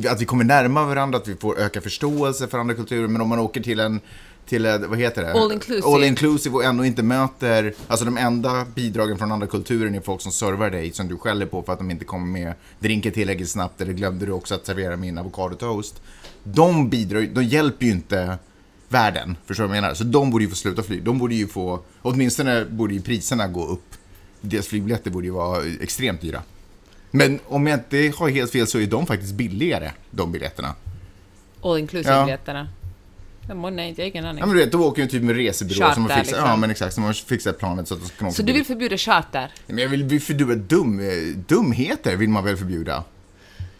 att 0.08 0.20
vi 0.20 0.24
kommer 0.24 0.44
närmare 0.44 0.86
varandra, 0.86 1.18
att 1.18 1.28
vi 1.28 1.36
får 1.36 1.58
öka 1.58 1.80
förståelse 1.80 2.48
för 2.48 2.58
andra 2.58 2.74
kulturer. 2.74 3.08
Men 3.08 3.20
om 3.20 3.28
man 3.28 3.38
åker 3.38 3.60
till 3.60 3.80
en... 3.80 4.00
Till, 4.46 4.66
vad 4.88 4.98
heter 4.98 5.22
det? 5.22 5.32
All 5.32 5.52
inclusive. 5.52 5.94
All 5.94 6.04
inclusive 6.04 6.54
och 6.54 6.64
ändå 6.64 6.84
inte 6.84 7.02
möter... 7.02 7.74
Alltså 7.88 8.04
de 8.04 8.16
enda 8.16 8.64
bidragen 8.74 9.18
från 9.18 9.32
andra 9.32 9.46
kulturer 9.46 9.96
är 9.96 10.00
folk 10.00 10.20
som 10.20 10.32
servar 10.32 10.70
dig, 10.70 10.92
som 10.92 11.08
du 11.08 11.16
skäller 11.16 11.46
på 11.46 11.62
för 11.62 11.72
att 11.72 11.78
de 11.78 11.90
inte 11.90 12.04
kommer 12.04 12.26
med 12.26 12.54
drinken 12.78 13.12
tillräckligt 13.12 13.50
snabbt, 13.50 13.80
eller 13.80 13.92
glömde 13.92 14.26
du 14.26 14.32
också 14.32 14.54
att 14.54 14.66
servera 14.66 14.96
min 14.96 15.18
avokadotoast. 15.18 16.02
De 16.42 16.88
bidrar 16.88 17.22
de 17.22 17.44
hjälper 17.44 17.86
ju 17.86 17.92
inte 17.92 18.38
världen, 18.88 19.36
förstår 19.46 19.64
du 19.64 19.68
vad 19.68 19.76
jag 19.76 19.82
menar? 19.82 19.94
Så 19.94 20.04
de 20.04 20.30
borde 20.30 20.44
ju 20.44 20.50
få 20.50 20.56
sluta 20.56 20.82
flyga. 20.82 21.02
De 21.04 21.18
borde 21.18 21.34
ju 21.34 21.46
få, 21.48 21.80
åtminstone 22.02 22.64
borde 22.64 22.94
ju 22.94 23.00
priserna 23.02 23.48
gå 23.48 23.66
upp. 23.66 23.94
Deras 24.40 24.66
flygbiljetter 24.66 25.10
borde 25.10 25.26
ju 25.26 25.32
vara 25.32 25.62
extremt 25.80 26.20
dyra. 26.20 26.42
Men 27.10 27.40
om 27.48 27.66
jag 27.66 27.78
inte 27.78 28.12
har 28.18 28.28
helt 28.28 28.52
fel 28.52 28.66
så 28.66 28.78
är 28.78 28.86
de 28.86 29.06
faktiskt 29.06 29.32
billigare, 29.34 29.90
de 30.10 30.32
biljetterna. 30.32 30.74
All 31.62 31.78
inclusive 31.78 32.14
Ja. 32.14 32.66
Ja, 33.48 33.54
må- 33.54 33.70
nej, 33.70 33.94
jag 33.96 34.04
har 34.04 34.08
ingen 34.10 34.24
aning. 34.24 34.40
Ja 34.40 34.46
men 34.46 34.56
du 34.56 34.62
vet, 34.64 34.72
då 34.72 34.84
åker 34.84 35.02
ju 35.02 35.08
typ 35.08 35.22
med 35.22 35.36
resebyrå 35.36 35.94
som 35.94 36.02
har 36.02 36.08
fixat, 36.10 36.26
liksom. 36.26 36.48
ja 36.48 36.56
men 36.56 36.70
exakt, 36.70 36.94
som 36.94 37.04
har 37.04 37.12
fixat 37.12 37.58
planet 37.58 37.88
så 37.88 37.94
att 37.94 38.00
de 38.18 38.24
åka 38.26 38.34
Så 38.34 38.42
du 38.42 38.52
vill 38.52 38.64
förbjuda 38.64 38.96
charter? 38.98 39.52
Men 39.66 39.78
jag 39.78 39.88
vill, 39.88 40.20
förbjuda 40.20 40.54
dum, 40.54 41.00
dumheter 41.48 42.16
vill 42.16 42.28
man 42.28 42.44
väl 42.44 42.56
förbjuda? 42.56 43.04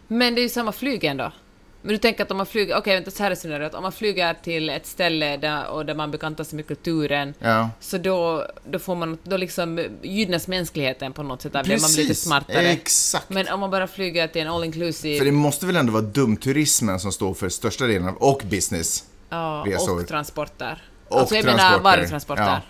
Men 0.09 0.35
det 0.35 0.41
är 0.41 0.43
ju 0.43 0.49
samma 0.49 0.73
flyg 0.73 1.05
ändå. 1.05 1.33
Men 1.86 1.92
du 1.92 1.98
tänker 1.98 2.22
att 2.25 2.31
om 2.31 2.36
man 2.36 2.46
flyger, 2.46 2.76
okej 2.78 2.94
vänta 2.94 3.10
så 3.10 3.22
här 3.22 3.36
jag, 3.50 3.62
att 3.62 3.75
om 3.75 3.82
man 3.82 3.92
flyger 3.92 4.34
till 4.34 4.70
ett 4.70 4.86
ställe 4.86 5.36
där, 5.36 5.69
och 5.69 5.86
där 5.86 5.94
man 5.94 6.10
bekantar 6.10 6.44
sig 6.44 6.56
med 6.56 6.66
kulturen, 6.66 7.34
Ja. 7.38 7.70
så 7.81 7.98
då, 7.98 8.46
då 8.64 8.78
får 8.78 8.94
man, 8.94 9.19
då 9.22 9.36
liksom 9.36 9.84
gynnas 10.02 10.48
mänskligheten 10.48 11.12
på 11.12 11.22
något 11.22 11.42
sätt, 11.42 11.52
där 11.52 11.64
blir 11.64 11.81
man 11.81 11.90
lite 11.90 12.02
Precis, 12.08 12.22
smartare. 12.25 12.69
exakt. 12.69 13.31
Men 13.31 13.48
om 13.48 13.60
man 13.60 13.70
bara 13.70 13.86
flyger 13.86 14.26
till 14.28 14.42
en 14.42 14.48
all 14.48 14.64
inclusive, 14.64 15.19
För 15.19 15.25
det 15.25 15.32
måste 15.32 15.66
väl 15.66 15.76
ändå 15.76 15.92
vara 15.92 16.02
dumturismen 16.02 17.00
som 17.00 17.12
står 17.12 17.34
för 17.34 17.48
största 17.48 17.86
delen 17.86 18.08
av, 18.08 18.14
och 18.16 18.42
business. 18.50 19.04
ja, 19.31 19.64
resor. 19.66 20.00
och 20.00 20.08
transporter. 20.08 20.82
Och 21.08 21.20
alltså 21.20 21.34
jag 21.34 21.44
menar 21.44 21.58
transporter. 21.58 21.82
varutransporter. 21.96 22.42
Ja. 22.42 22.60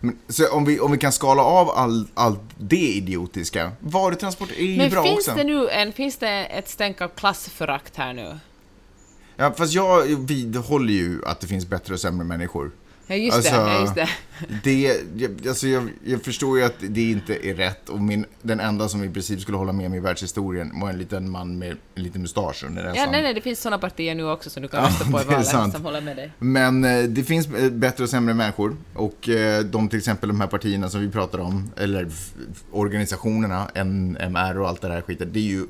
Men, 0.00 0.18
så 0.28 0.52
om 0.52 0.64
vi, 0.64 0.80
om 0.80 0.92
vi 0.92 0.98
kan 0.98 1.12
skala 1.12 1.42
av 1.42 1.70
all, 1.70 2.06
allt 2.14 2.40
det 2.58 2.76
idiotiska, 2.76 3.72
varutransport 3.80 4.50
är 4.50 4.62
ju 4.64 4.76
Men 4.78 4.90
bra 4.90 5.02
finns 5.02 5.18
också. 5.28 5.34
det 5.34 5.44
nu 5.44 5.68
en, 5.68 5.92
finns 5.92 6.16
det 6.16 6.28
ett 6.46 6.68
stänk 6.68 7.00
av 7.00 7.08
klassförakt 7.08 7.96
här 7.96 8.12
nu? 8.12 8.38
Ja, 9.40 9.52
fast 9.56 9.74
jag 9.74 10.06
vidhåller 10.26 10.92
ju 10.92 11.20
att 11.26 11.40
det 11.40 11.46
finns 11.46 11.66
bättre 11.66 11.94
och 11.94 12.00
sämre 12.00 12.24
människor. 12.24 12.70
Ja 13.06 13.14
just 13.16 13.36
Alltså, 13.36 13.52
det, 13.52 13.58
ja, 13.58 13.80
just 13.80 13.94
det. 13.94 14.08
Det, 14.64 15.48
alltså 15.48 15.68
jag, 15.68 15.90
jag 16.04 16.22
förstår 16.22 16.58
ju 16.58 16.64
att 16.64 16.74
det 16.80 17.10
inte 17.10 17.46
är 17.46 17.54
rätt 17.54 17.88
och 17.88 18.00
min, 18.00 18.26
den 18.42 18.60
enda 18.60 18.88
som 18.88 19.04
i 19.04 19.10
princip 19.10 19.40
skulle 19.40 19.56
hålla 19.56 19.72
med 19.72 19.90
mig 19.90 19.98
i 19.98 20.00
världshistorien 20.00 20.80
var 20.80 20.90
en 20.90 20.98
liten 20.98 21.30
man 21.30 21.58
med 21.58 21.76
en 21.94 22.02
liten 22.02 22.22
mustasch 22.22 22.64
under 22.64 22.82
näsan. 22.82 22.96
Ja, 22.96 23.10
nej, 23.10 23.22
nej, 23.22 23.34
det 23.34 23.40
finns 23.40 23.60
såna 23.60 23.78
partier 23.78 24.14
nu 24.14 24.30
också 24.30 24.50
som 24.50 24.62
du 24.62 24.68
kan 24.68 24.82
Ja, 24.82 24.88
rösta 24.88 25.04
på 25.04 25.20
i 25.20 25.24
valet 25.34 25.72
som 25.72 25.84
håller 25.84 26.00
med 26.00 26.16
dig. 26.16 26.32
Men 26.38 26.84
eh, 26.84 27.02
det 27.02 27.24
finns 27.24 27.46
eh, 27.46 27.70
bättre 27.70 28.04
och 28.04 28.10
sämre 28.10 28.34
människor 28.34 28.76
och 28.94 29.28
eh, 29.28 29.64
de 29.64 29.88
till 29.88 29.98
exempel 29.98 30.28
de 30.28 30.40
här 30.40 30.48
partierna 30.48 30.88
som 30.88 31.00
vi 31.00 31.08
pratar 31.08 31.38
om, 31.38 31.70
eller 31.76 32.08
organisationerna, 32.70 33.70
NMR 33.84 34.58
och 34.58 34.68
allt 34.68 34.80
det 34.80 34.88
där 34.88 35.02
skiten, 35.02 35.28
det 35.32 35.38
är 35.38 35.42
ju 35.42 35.66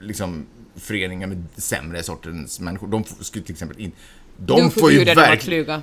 liksom 0.00 0.46
föreningar 0.76 1.26
med 1.26 1.44
sämre 1.56 2.02
sortens 2.02 2.60
människor. 2.60 2.86
De 2.88 3.04
skulle 3.04 3.44
till 3.44 3.52
exempel 3.52 3.80
in... 3.80 3.92
De 4.46 4.62
Du 4.62 4.70
får 4.70 4.92
ju. 4.92 5.04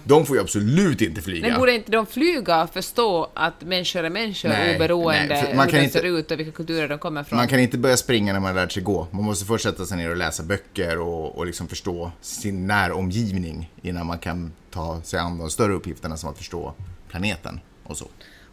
De 0.03 0.25
får 0.25 0.35
ju 0.35 0.41
absolut 0.41 1.01
inte 1.01 1.21
flyga. 1.21 1.47
Men 1.49 1.59
borde 1.59 1.75
inte 1.75 1.91
de 1.91 2.05
flyga 2.05 2.67
förstå 2.73 3.31
att 3.33 3.61
människor 3.61 4.03
är 4.03 4.09
människor 4.09 4.49
Nej, 4.49 4.75
oberoende 4.75 5.41
nej, 5.43 5.55
man 5.55 5.65
hur 5.65 5.71
kan 5.71 5.79
de 5.79 5.85
inte- 5.85 5.99
ser 5.99 6.05
ut 6.05 6.31
och 6.31 6.39
vilka 6.39 6.51
kulturer 6.51 6.87
de 6.87 6.99
kommer 6.99 7.23
från? 7.23 7.37
Man 7.37 7.47
kan 7.47 7.59
inte 7.59 7.77
börja 7.77 7.97
springa 7.97 8.33
när 8.33 8.39
man 8.39 8.55
lärt 8.55 8.71
sig 8.71 8.83
gå. 8.83 9.07
Man 9.11 9.23
måste 9.23 9.45
först 9.45 9.63
sätta 9.63 9.85
sig 9.85 9.97
ner 9.97 10.09
och 10.09 10.17
läsa 10.17 10.43
böcker 10.43 10.97
och, 10.99 11.37
och 11.37 11.45
liksom 11.45 11.67
förstå 11.67 12.11
sin 12.21 12.67
näromgivning 12.67 13.71
innan 13.81 14.05
man 14.05 14.19
kan 14.19 14.51
ta 14.71 15.01
sig 15.01 15.19
an 15.19 15.37
de 15.37 15.49
större 15.49 15.73
uppgifterna 15.73 16.17
som 16.17 16.29
att 16.29 16.37
förstå 16.37 16.73
planeten 17.09 17.59
och 17.83 17.97
så. 17.97 18.07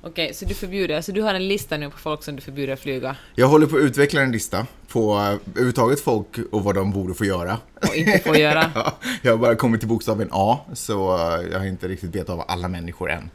Okej, 0.07 0.35
så 0.35 0.45
du 0.45 0.55
förbjuder, 0.55 1.01
så 1.01 1.13
du 1.13 1.23
har 1.23 1.35
en 1.35 1.49
lista 1.49 1.77
nu 1.77 1.91
på 1.91 1.99
folk 1.99 2.23
som 2.23 2.37
du 2.37 2.43
förbjuder 2.43 2.73
att 2.73 2.81
flyga 2.81 3.17
Jag 3.35 3.47
håller 3.49 3.67
på 3.67 3.77
att 3.77 3.83
utveckla 3.83 4.23
en 4.23 4.33
lista 4.33 4.67
på 4.89 5.15
eh, 5.15 5.51
överhuvudtaget 5.51 6.01
folk 6.01 6.27
och 6.53 6.65
vad 6.65 6.75
de 6.75 6.93
borde 6.93 7.15
få 7.15 7.25
göra. 7.25 7.59
och 7.89 7.97
inte 7.97 8.19
får 8.19 8.37
göra? 8.37 8.71
Ja, 8.75 8.93
jag 9.23 9.33
har 9.33 9.39
bara 9.39 9.55
kommit 9.55 9.81
till 9.81 9.89
bokstaven 9.89 10.29
A, 10.33 10.59
så 10.73 11.17
eh, 11.17 11.53
jag 11.53 11.59
har 11.59 11.67
inte 11.67 11.89
riktigt 11.89 12.15
vetat 12.15 12.31
av 12.31 12.45
alla 12.49 12.69
människor 12.69 13.11
än. 13.11 13.31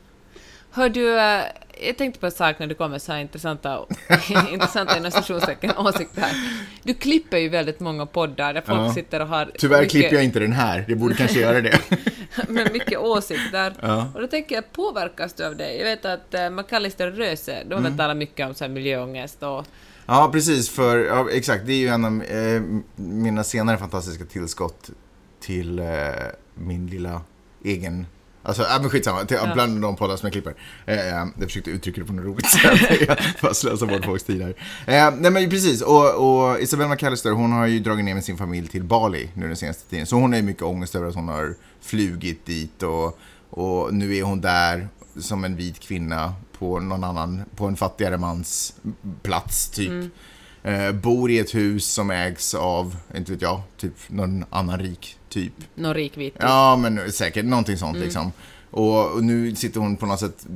Hör 0.72 0.90
du, 0.90 1.20
eh, 1.20 1.44
jag 1.88 1.98
tänkte 1.98 2.20
på 2.20 2.26
en 2.26 2.32
sak 2.32 2.60
när 2.60 2.68
du 2.68 2.76
kommer 2.76 2.90
med 2.90 3.02
så 3.02 3.12
här 3.12 3.20
intressanta, 3.20 3.86
intressanta 4.52 4.98
inom 4.98 5.86
åsikter 5.86 6.22
här. 6.22 6.34
Du 6.84 6.94
klipper 6.94 7.38
ju 7.38 7.50
väldigt 7.50 7.80
många 7.80 8.06
poddar 8.06 8.54
där 8.54 8.62
folk 8.62 8.80
Ja. 8.80 8.94
sitter 8.94 9.20
och 9.20 9.28
har 9.28 9.52
Tyvärr 9.58 9.78
mycket, 9.80 9.92
klipper 9.92 10.16
jag 10.16 10.24
inte 10.24 10.40
den 10.40 10.52
här, 10.52 10.86
det 10.88 10.96
borde 10.96 11.16
kanske 11.16 11.40
göra 11.40 11.62
det. 11.62 11.80
med 12.50 12.72
mycket 12.74 13.00
åsikter. 13.00 13.74
Ja. 13.82 14.12
Och 14.16 14.22
då 14.22 14.28
tänker 14.28 14.56
jag, 14.56 14.72
påverkas 14.72 15.34
du 15.34 15.46
av 15.46 15.56
det? 15.56 15.74
Jag 15.76 15.84
vet 15.86 16.06
att 16.06 16.36
uh, 16.36 16.50
McAllister 16.50 17.12
Röse, 17.12 17.64
de 17.64 17.74
Mm. 17.74 17.92
har 17.92 17.98
talat 17.98 18.18
mycket 18.18 18.48
om 18.48 18.54
så 18.54 18.64
här 18.64 18.72
miljöångest 18.72 19.44
och 19.44 19.66
Ja, 20.06 20.30
precis, 20.34 20.70
för 20.70 20.98
ja, 20.98 21.28
exakt, 21.32 21.66
det 21.66 21.74
är 21.74 21.78
ju 21.78 21.88
en 21.88 22.06
av 22.06 22.24
eh, 22.24 22.62
mina 22.96 23.44
senare 23.44 23.78
fantastiska 23.78 24.26
tillskott 24.26 24.90
till 25.40 25.80
eh, 25.80 25.86
min 26.54 26.88
lilla 26.88 27.22
egen 27.66 28.06
Alltså, 28.44 28.64
äh, 28.64 28.82
men 28.82 28.90
skitsamma, 28.90 29.26
till, 29.26 29.38
Ja. 29.46 29.54
bland 29.54 29.82
de 29.82 29.96
poddar 29.96 30.16
som 30.16 30.26
jag 30.26 30.34
klipper. 30.34 30.54
Eh, 30.86 30.96
jag 31.06 31.34
försökte 31.44 31.70
uttrycka 31.72 32.02
det 32.02 32.08
på 32.08 32.14
något 32.14 32.26
roligt 32.26 32.46
sätt. 32.50 32.80
Jag 33.08 33.18
bara 33.42 33.54
slösar 33.54 33.86
bort 33.88 34.06
folks 34.06 34.24
tid 34.24 34.42
här. 34.42 34.50
Eh, 34.88 35.14
nej 35.20 35.32
men 35.32 35.50
precis, 35.50 35.82
och, 35.82 36.16
och 36.50 36.60
Isabella 36.60 36.90
McAllister 36.90 37.32
hon 37.32 37.52
har 37.52 37.68
ju 37.68 37.80
dragit 37.80 38.06
ner 38.06 38.14
med 38.14 38.24
sin 38.24 38.38
familj 38.38 38.68
till 38.68 38.84
Bali 38.84 39.30
nu 39.34 39.48
den 39.48 39.56
senaste 39.56 39.90
tiden. 39.90 40.06
Så 40.06 40.16
hon 40.16 40.32
har 40.32 40.38
ju 40.40 40.46
mycket 40.46 40.64
ångest 40.64 40.96
över 40.96 41.08
att 41.08 41.16
hon 41.16 41.28
har 41.28 41.56
flugit 41.82 42.46
dit 42.46 42.84
och, 42.84 43.20
och 43.50 43.94
nu 43.94 44.16
är 44.18 44.24
hon 44.24 44.42
där 44.42 44.88
som 45.20 45.44
en 45.44 45.56
vit 45.56 45.80
kvinna 45.80 46.34
på 46.60 46.80
någon 46.80 47.04
annan, 47.04 47.42
på 47.56 47.66
en 47.66 47.76
fattigare 47.76 48.18
mans 48.18 48.74
plats 49.24 49.70
typ. 49.70 49.92
Eh, 50.64 50.92
bor 50.92 51.32
i 51.32 51.40
ett 51.40 51.56
hus 51.56 51.86
som 51.94 52.12
ägs 52.12 52.54
av, 52.54 52.96
inte 53.16 53.32
vet 53.32 53.42
jag, 53.42 53.62
typ 53.78 53.94
någon 54.08 54.46
annan 54.50 54.80
rik 54.80 55.19
typ. 55.30 55.54
någon 55.76 55.94
rik 55.94 56.18
vit. 56.18 56.36
Ja, 56.40 56.76
men 56.76 57.12
säkert 57.12 57.46
någonting 57.46 57.78
sånt 57.78 57.98
liksom. 57.98 58.32
Och, 58.72 59.12
och 59.12 59.24
nu 59.24 59.56
sitter 59.56 59.80
hon 59.80 59.98
på 59.98 60.06
något 60.06 60.20
sätt 60.20 60.48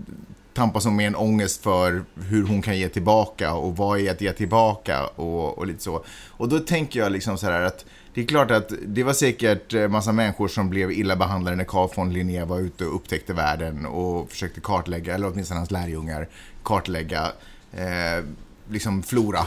tampas 0.54 0.86
hon 0.86 0.96
med 0.96 1.08
en 1.08 1.16
ångest 1.16 1.64
för 1.64 2.04
hur 2.16 2.48
hon 2.48 2.62
kan 2.62 2.78
ge 2.78 2.90
tillbaka 2.90 3.54
och 3.54 3.78
vad 3.78 4.00
är 4.00 4.12
att 4.12 4.22
ge 4.22 4.34
tillbaka 4.34 5.06
och, 5.06 5.58
och 5.58 5.68
lite 5.68 5.84
så. 5.84 6.04
Och 6.30 6.50
då 6.50 6.60
tänker 6.60 7.00
jag 7.00 7.12
liksom 7.12 7.38
så 7.38 7.46
här 7.46 7.62
att 7.62 7.86
det 8.14 8.22
är 8.22 8.26
klart 8.26 8.52
att 8.52 8.74
det 8.86 9.04
var 9.04 9.14
säkert 9.14 9.74
eh, 9.74 9.88
massa 9.88 10.12
människor 10.12 10.48
som 10.48 10.70
blev 10.70 10.92
illa 10.92 11.16
behandlade 11.16 11.58
när 11.58 11.64
Carl 11.64 11.90
von 11.96 12.14
Linné 12.14 12.44
var 12.44 12.60
ute 12.60 12.86
och 12.86 12.96
upptäckte 12.96 13.34
världen 13.34 13.86
och 13.86 14.30
försökte 14.30 14.62
kartlägga, 14.62 15.16
eller 15.16 15.32
åtminstone 15.32 15.60
hans 15.60 15.72
lärjungar, 15.72 16.28
kartlägga 16.64 17.32
eh, 17.72 18.26
liksom 18.70 19.04
flora. 19.04 19.46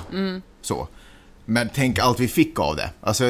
Så. 0.61 0.89
Men 1.47 1.71
tänk 1.75 1.99
allt 1.99 2.21
vi 2.21 2.29
fick 2.29 2.59
av 2.59 2.77
det. 2.77 2.91
Alltså, 3.01 3.25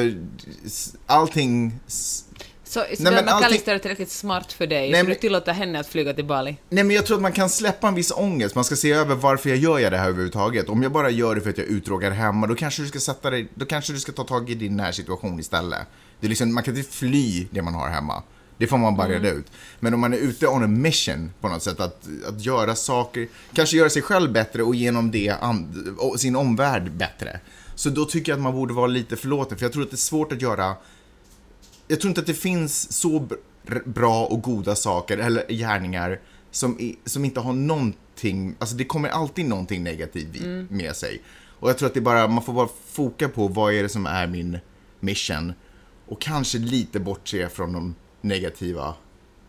allting... 1.05 1.79
Så, 1.87 2.79
så 2.79 3.03
Nej, 3.03 3.13
men 3.13 3.25
kallar 3.25 3.49
är 3.49 3.79
tillräckligt 3.79 4.11
smart 4.11 4.53
för 4.53 4.67
dig, 4.67 4.91
Nej, 4.91 5.01
så 5.01 5.07
du 5.07 5.15
tillåter 5.15 5.53
henne 5.53 5.79
att 5.79 5.87
flyga 5.87 6.13
till 6.13 6.25
Bali. 6.25 6.57
Nej, 6.69 6.83
men 6.83 6.95
jag 6.95 7.05
tror 7.05 7.17
att 7.17 7.21
man 7.21 7.31
kan 7.31 7.49
släppa 7.49 7.87
en 7.87 7.95
viss 7.95 8.11
ångest. 8.11 8.55
Man 8.55 8.63
ska 8.63 8.75
se 8.75 8.91
över 8.91 9.15
varför 9.15 9.49
jag 9.49 9.57
gör 9.57 9.79
jag 9.79 9.91
det 9.91 9.97
här 9.97 10.07
överhuvudtaget. 10.07 10.69
Om 10.69 10.83
jag 10.83 10.91
bara 10.91 11.09
gör 11.09 11.35
det 11.35 11.41
för 11.41 11.49
att 11.49 11.57
jag 11.57 11.67
är 11.67 11.71
uttråkad 11.71 12.13
hemma, 12.13 12.47
då 12.47 12.55
kanske 12.55 12.81
du 12.81 12.87
ska 12.87 12.99
sätta 12.99 13.29
dig, 13.29 13.47
då 13.53 13.65
kanske 13.65 13.93
du 13.93 13.99
ska 13.99 14.11
ta 14.11 14.23
tag 14.23 14.49
i 14.49 14.55
din 14.55 14.77
närsituation 14.77 15.39
istället. 15.39 15.79
Det 16.19 16.27
är 16.27 16.29
liksom, 16.29 16.53
man 16.53 16.63
kan 16.63 16.77
inte 16.77 16.91
fly 16.91 17.47
det 17.51 17.61
man 17.61 17.73
har 17.73 17.89
hemma. 17.89 18.23
Det 18.57 18.67
får 18.67 18.77
man 18.77 18.95
bara 18.95 19.09
reda 19.09 19.29
ut. 19.29 19.45
Men 19.79 19.93
om 19.93 19.99
man 19.99 20.13
är 20.13 20.17
ute 20.17 20.47
on 20.47 20.63
a 20.63 20.67
mission 20.67 21.31
på 21.41 21.47
något 21.47 21.63
sätt, 21.63 21.79
att, 21.79 22.07
att 22.27 22.45
göra 22.45 22.75
saker, 22.75 23.27
kanske 23.53 23.77
göra 23.77 23.89
sig 23.89 24.01
själv 24.01 24.31
bättre 24.31 24.63
och 24.63 24.75
genom 24.75 25.11
det 25.11 25.29
and, 25.29 25.95
och 25.97 26.19
sin 26.19 26.35
omvärld 26.35 26.91
bättre. 26.91 27.39
Så 27.77 27.89
då 27.89 28.05
tycker 28.05 28.31
jag 28.31 28.37
att 28.37 28.43
man 28.43 28.53
borde 28.55 28.73
vara 28.73 28.87
lite 28.87 29.15
förlåten, 29.15 29.57
för 29.57 29.65
jag 29.65 29.73
tror 29.73 29.83
att 29.83 29.89
det 29.89 29.95
är 29.95 29.97
svårt 29.97 30.31
att 30.31 30.41
göra 30.41 30.75
jag 31.87 31.99
tror 32.01 32.09
inte 32.09 32.21
att 32.21 32.27
det 32.27 32.33
finns 32.33 32.93
så 32.93 33.19
br- 33.65 33.89
bra 33.89 34.25
och 34.25 34.41
goda 34.41 34.75
saker 34.75 35.17
eller 35.17 35.47
gärningar 35.47 36.19
som, 36.51 36.79
i, 36.79 36.97
som 37.05 37.25
inte 37.25 37.39
har 37.39 37.53
någonting, 37.53 38.55
alltså 38.59 38.75
det 38.75 38.85
kommer 38.85 39.09
alltid 39.09 39.45
någonting 39.45 39.83
negativt 39.83 40.35
i, 40.35 40.65
med 40.69 40.95
sig. 40.95 41.21
Och 41.59 41.69
jag 41.69 41.77
tror 41.77 41.87
att 41.87 41.93
det 41.93 42.01
bara, 42.01 42.27
man 42.27 42.43
får 42.43 42.53
bara 42.53 42.69
foka 42.87 43.29
på 43.29 43.47
vad 43.47 43.73
är 43.73 43.83
det 43.83 43.89
som 43.89 44.05
är 44.05 44.27
min 44.27 44.57
mission 44.99 45.53
och 46.07 46.21
kanske 46.21 46.57
lite 46.57 46.99
bortse 46.99 47.49
från 47.49 47.73
de 47.73 47.95
negativa 48.21 48.93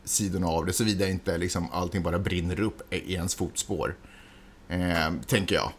sidorna 0.04 0.46
av 0.46 0.66
det, 0.66 0.72
såvida 0.72 1.08
inte 1.08 1.38
liksom 1.38 1.68
allting 1.72 2.02
bara 2.02 2.18
brinner 2.18 2.60
upp 2.60 2.94
i 2.94 3.14
ens 3.14 3.34
fotspår. 3.34 3.96
Eh, 4.68 5.12
tänker 5.26 5.54
jag. 5.54 5.72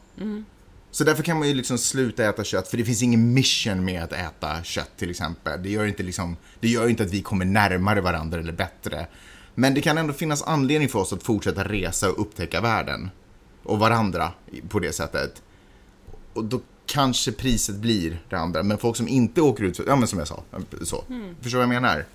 Så 0.91 1.03
därför 1.03 1.23
kan 1.23 1.39
man 1.39 1.47
ju 1.47 1.53
liksom 1.53 1.77
sluta 1.77 2.29
äta 2.29 2.43
kött, 2.43 2.67
för 2.67 2.77
det 2.77 2.85
finns 2.85 3.03
ingen 3.03 3.33
mission 3.33 3.85
med 3.85 4.03
att 4.03 4.13
äta 4.13 4.63
kött 4.63 4.91
till 4.97 5.09
exempel. 5.09 5.63
Det 5.63 5.69
gör 5.69 5.85
inte, 5.85 6.03
liksom, 6.03 6.37
det 6.59 6.67
gör 6.67 6.89
inte 6.89 7.03
att 7.03 7.11
vi 7.11 7.21
kommer 7.21 7.45
närmare 7.45 8.01
varandra 8.01 8.39
eller 8.39 8.53
bättre. 8.53 9.07
Men 9.55 9.73
det 9.73 9.81
kan 9.81 9.97
ändå 9.97 10.13
finnas 10.13 10.43
anledning 10.43 10.89
för 10.89 10.99
oss 10.99 11.13
att 11.13 11.23
fortsätta 11.23 11.63
resa 11.63 12.09
och 12.09 12.21
upptäcka 12.21 12.61
världen. 12.61 13.09
Och 13.63 13.79
varandra 13.79 14.31
på 14.69 14.79
det 14.79 14.93
sättet. 14.93 15.41
Och 16.33 16.43
då 16.43 16.61
kanske 16.85 17.31
priset 17.31 17.75
blir 17.75 18.21
det 18.29 18.35
andra. 18.35 18.63
Men 18.63 18.77
folk 18.77 18.97
som 18.97 19.07
inte 19.07 19.41
åker 19.41 19.63
ut, 19.63 19.79
ja 19.87 19.95
men 19.95 20.07
som 20.07 20.19
jag 20.19 20.27
sa, 20.27 20.43
så. 20.83 21.03
Förstår 21.41 21.59
du 21.59 21.65
vad 21.65 21.75
jag 21.75 21.81
menar? 21.81 22.05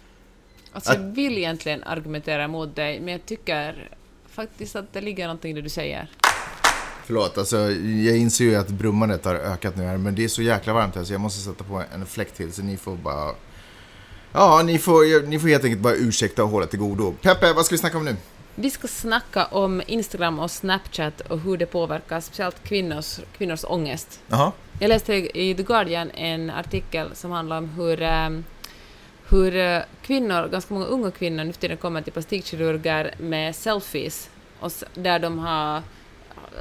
Alltså, 0.73 0.93
jag 0.93 1.01
vill 1.01 1.39
egentligen 1.39 1.83
argumentera 1.83 2.45
emot 2.45 2.77
dig, 2.77 3.01
men 3.01 3.13
jag 3.13 3.27
tycker 3.27 3.91
faktiskt 4.29 4.77
att 4.77 4.93
det 4.93 5.01
ligger 5.01 5.25
någonting 5.27 5.51
i 5.51 5.55
det 5.55 5.63
du 5.63 5.69
säger. 5.69 6.11
Förlåt, 7.07 7.39
alltså 7.39 7.57
jag 7.81 8.17
inser 8.17 8.45
ju 8.45 8.57
att 8.57 8.69
brummandet 8.69 9.25
har 9.25 9.35
ökat 9.35 9.77
nu 9.77 9.85
här, 9.85 9.97
men 9.97 10.15
det 10.15 10.25
är 10.25 10.29
så 10.29 10.43
jäkla 10.43 10.73
varmt 10.73 10.95
här 10.95 11.05
så 11.05 11.13
jag 11.13 11.21
måste 11.21 11.41
sätta 11.41 11.65
på 11.65 11.83
en 11.95 12.07
fläkt 12.07 12.37
till 12.37 12.53
så 12.53 12.63
ni 12.63 12.77
får 12.77 12.97
bara... 12.97 13.35
Ja, 14.33 14.63
ni 14.65 14.79
får, 14.79 15.27
ni 15.27 15.39
får 15.39 15.49
helt 15.49 15.65
enkelt 15.65 15.83
bara 15.83 15.95
ursäkta 15.95 16.45
och 16.45 16.51
hålla 16.51 16.67
till 16.67 16.79
godo. 16.79 17.15
Peppe, 17.23 17.53
vad 17.53 17.67
ska 17.67 17.75
vi 17.75 17.79
snacka 17.79 17.99
om 17.99 18.05
nu? 18.05 18.17
Vi 18.55 18.71
ska 18.71 18.89
snacka 18.89 19.45
om 19.45 19.83
Instagram 19.87 20.39
och 20.39 20.51
Snapchat 20.51 21.21
och 21.21 21.41
hur 21.41 21.57
det 21.57 21.67
påverkar 21.67 22.21
speciellt 22.21 22.63
kvinnors, 22.63 23.21
kvinnors 23.39 23.65
ångest. 23.65 24.21
Jaha. 24.27 24.53
Jag 24.81 24.89
läste 24.89 25.15
i 25.39 25.55
The 25.55 25.63
Guardian 25.63 26.11
en 26.11 26.51
artikel 26.51 27.11
som 27.15 27.31
handlar 27.31 27.59
om 27.59 27.69
hur, 27.69 28.03
ehm, 28.03 28.45
hur 29.29 29.57
eh, 29.57 29.81
kvinnor, 30.03 30.49
ganska 30.49 30.75
många 30.75 30.87
unga 30.87 31.11
kvinnor 31.11 31.45
nu 31.45 31.53
för 31.53 31.61
tiden 31.61 31.77
kommer 31.77 32.03
till 32.03 32.13
plastikkirurger 32.13 33.15
med 33.19 33.57
selfies 33.57 34.31
och 34.61 34.73
där 34.95 35.19
de 35.19 35.39
har 35.39 35.83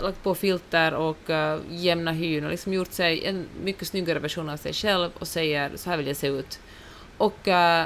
lagt 0.02 0.24
på 0.24 0.36
filter 0.36 0.94
och 0.94 1.30
uh, 1.30 1.58
jämna 1.70 2.12
hyn 2.12 2.44
och 2.44 2.52
liksom 2.52 2.74
gjort 2.74 2.92
sig 2.92 3.26
en 3.26 3.46
mycket 3.64 3.88
snyggare 3.88 4.20
version 4.20 4.50
av 4.50 4.58
sig 4.58 4.74
själv 4.74 5.10
och 5.20 5.28
säger 5.28 5.72
så 5.76 5.90
här 5.90 5.98
vill 5.98 6.08
jag 6.08 6.16
se 6.16 6.28
ut. 6.28 6.60
Och, 7.18 7.48
eh, 7.48 7.86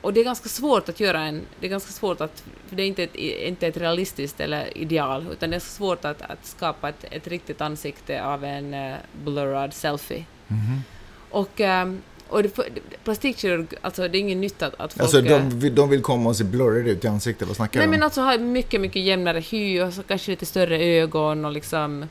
och 0.00 0.12
det 0.12 0.20
är 0.20 0.24
ganska 0.24 0.48
svårt 0.48 0.88
att 0.88 1.00
göra 1.00 1.20
en, 1.20 1.42
det 1.60 1.66
är 1.66 1.70
ganska 1.70 1.92
svårt 1.92 2.20
att, 2.20 2.44
för 2.66 2.76
det 2.76 2.82
är 2.82 2.86
inte 2.86 3.02
ett, 3.02 3.14
inte 3.14 3.66
ett 3.66 3.76
realistiskt 3.76 4.40
eller 4.40 4.78
ideal, 4.78 5.26
utan 5.32 5.50
det 5.50 5.56
är 5.56 5.60
svårt 5.60 6.04
att, 6.04 6.22
att 6.22 6.46
skapa 6.46 6.88
ett, 6.88 7.04
ett 7.10 7.26
riktigt 7.26 7.60
ansikte 7.60 8.24
av 8.24 8.44
en 8.44 8.74
uh, 8.74 8.96
blurrad 9.24 9.74
selfie. 9.74 10.24
Och, 11.30 11.60
ehm, 11.60 12.02
och 12.30 12.42
det, 12.42 12.60
plastikkirurg, 13.04 13.66
alltså 13.80 14.08
det 14.08 14.18
är 14.18 14.20
ingen 14.20 14.40
nytta 14.40 14.66
att, 14.66 14.80
att 14.80 14.92
folk... 14.92 15.02
Alltså 15.02 15.20
de, 15.20 15.70
de 15.70 15.90
vill 15.90 16.02
komma 16.02 16.28
och 16.28 16.36
se 16.36 16.44
blurrade 16.44 16.90
ut 16.90 17.04
i 17.04 17.08
ansiktet, 17.08 17.48
vad 17.48 17.56
snackar 17.56 17.80
Nej 17.80 17.86
du 17.86 17.90
men 17.90 18.00
om? 18.00 18.04
alltså 18.04 18.20
ha 18.20 18.38
mycket, 18.38 18.80
mycket 18.80 19.02
jämnare 19.02 19.40
hy 19.40 19.80
och 19.80 19.92
så 19.92 20.02
kanske 20.02 20.30
lite 20.30 20.46
större 20.46 20.78
ögon 20.84 21.44
och 21.44 21.52
liksom 21.52 22.08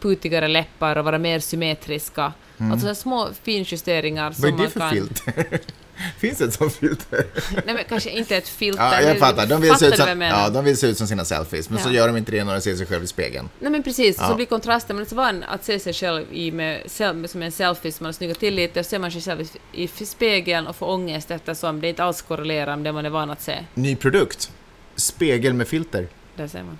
putigare 0.00 0.48
läppar 0.48 0.96
och 0.96 1.04
vara 1.04 1.18
mer 1.18 1.38
symmetriska. 1.38 2.32
Alltså 2.58 2.94
små 2.94 3.28
finjusteringar 3.42 4.32
som 4.32 4.44
Mm. 4.44 4.56
Vad 4.56 4.60
är 4.60 4.62
man 4.62 4.66
det 4.66 4.70
för 4.70 4.80
kan... 4.80 4.90
filter? 4.90 5.60
Finns 6.18 6.38
det 6.38 6.44
ett 6.44 6.54
sånt 6.54 6.72
filter? 6.74 7.26
Nej 7.66 7.74
men 7.74 7.84
kanske 7.88 8.10
inte 8.10 8.36
ett 8.36 8.48
filter. 8.48 8.82
Ja, 8.84 9.00
jag 9.00 9.18
fattar. 9.18 9.46
De 9.46 9.60
vill, 9.60 9.70
se 9.70 9.74
fattar 9.74 9.86
ut 9.86 9.96
du 9.96 10.12
som, 10.12 10.20
ja, 10.20 10.48
de 10.48 10.64
vill 10.64 10.76
se 10.76 10.86
ut 10.86 10.98
som 10.98 11.06
sina 11.06 11.24
selfies, 11.24 11.70
men 11.70 11.78
så 11.82 11.88
Ja. 11.88 11.92
gör 11.92 12.06
de 12.06 12.16
inte 12.16 12.32
det 12.32 12.44
när 12.44 12.54
de 12.54 12.60
ser 12.60 12.76
sig 12.76 12.86
själva 12.86 13.04
i 13.04 13.08
spegeln. 13.08 13.48
Nej 13.60 13.70
men 13.70 13.82
precis, 13.82 14.16
Ja. 14.20 14.28
så 14.28 14.34
blir 14.34 14.46
kontrasten, 14.46 14.96
det 14.96 15.02
är 15.02 15.06
så 15.06 15.14
van 15.14 15.42
att 15.42 15.64
se 15.64 15.78
sig 15.78 15.92
själv 15.92 16.24
i 16.32 16.50
med, 16.52 16.82
som 17.30 17.42
en 17.42 17.52
selfie 17.52 17.92
som 17.92 18.04
man 18.04 18.08
har 18.08 18.12
snyggat 18.12 18.38
till 18.38 18.54
lite 18.54 18.80
och 18.80 18.86
ser 18.86 18.98
man 18.98 19.10
sig 19.10 19.20
själv 19.22 19.40
i, 19.72 19.82
i 19.82 19.88
spegeln 19.88 20.66
och 20.66 20.76
får 20.76 20.86
ångest 20.86 21.30
eftersom 21.30 21.80
det 21.80 21.88
inte 21.88 22.04
alls 22.04 22.22
korrelerar 22.22 22.76
med 22.76 22.84
det 22.84 22.92
man 22.92 23.06
är 23.06 23.10
van 23.10 23.30
att 23.30 23.42
se. 23.42 23.64
Ny 23.74 23.96
produkt. 23.96 24.50
Spegel 24.96 25.54
med 25.54 25.68
filter. 25.68 26.08
Där 26.36 26.48
ser 26.48 26.62
man. 26.62 26.78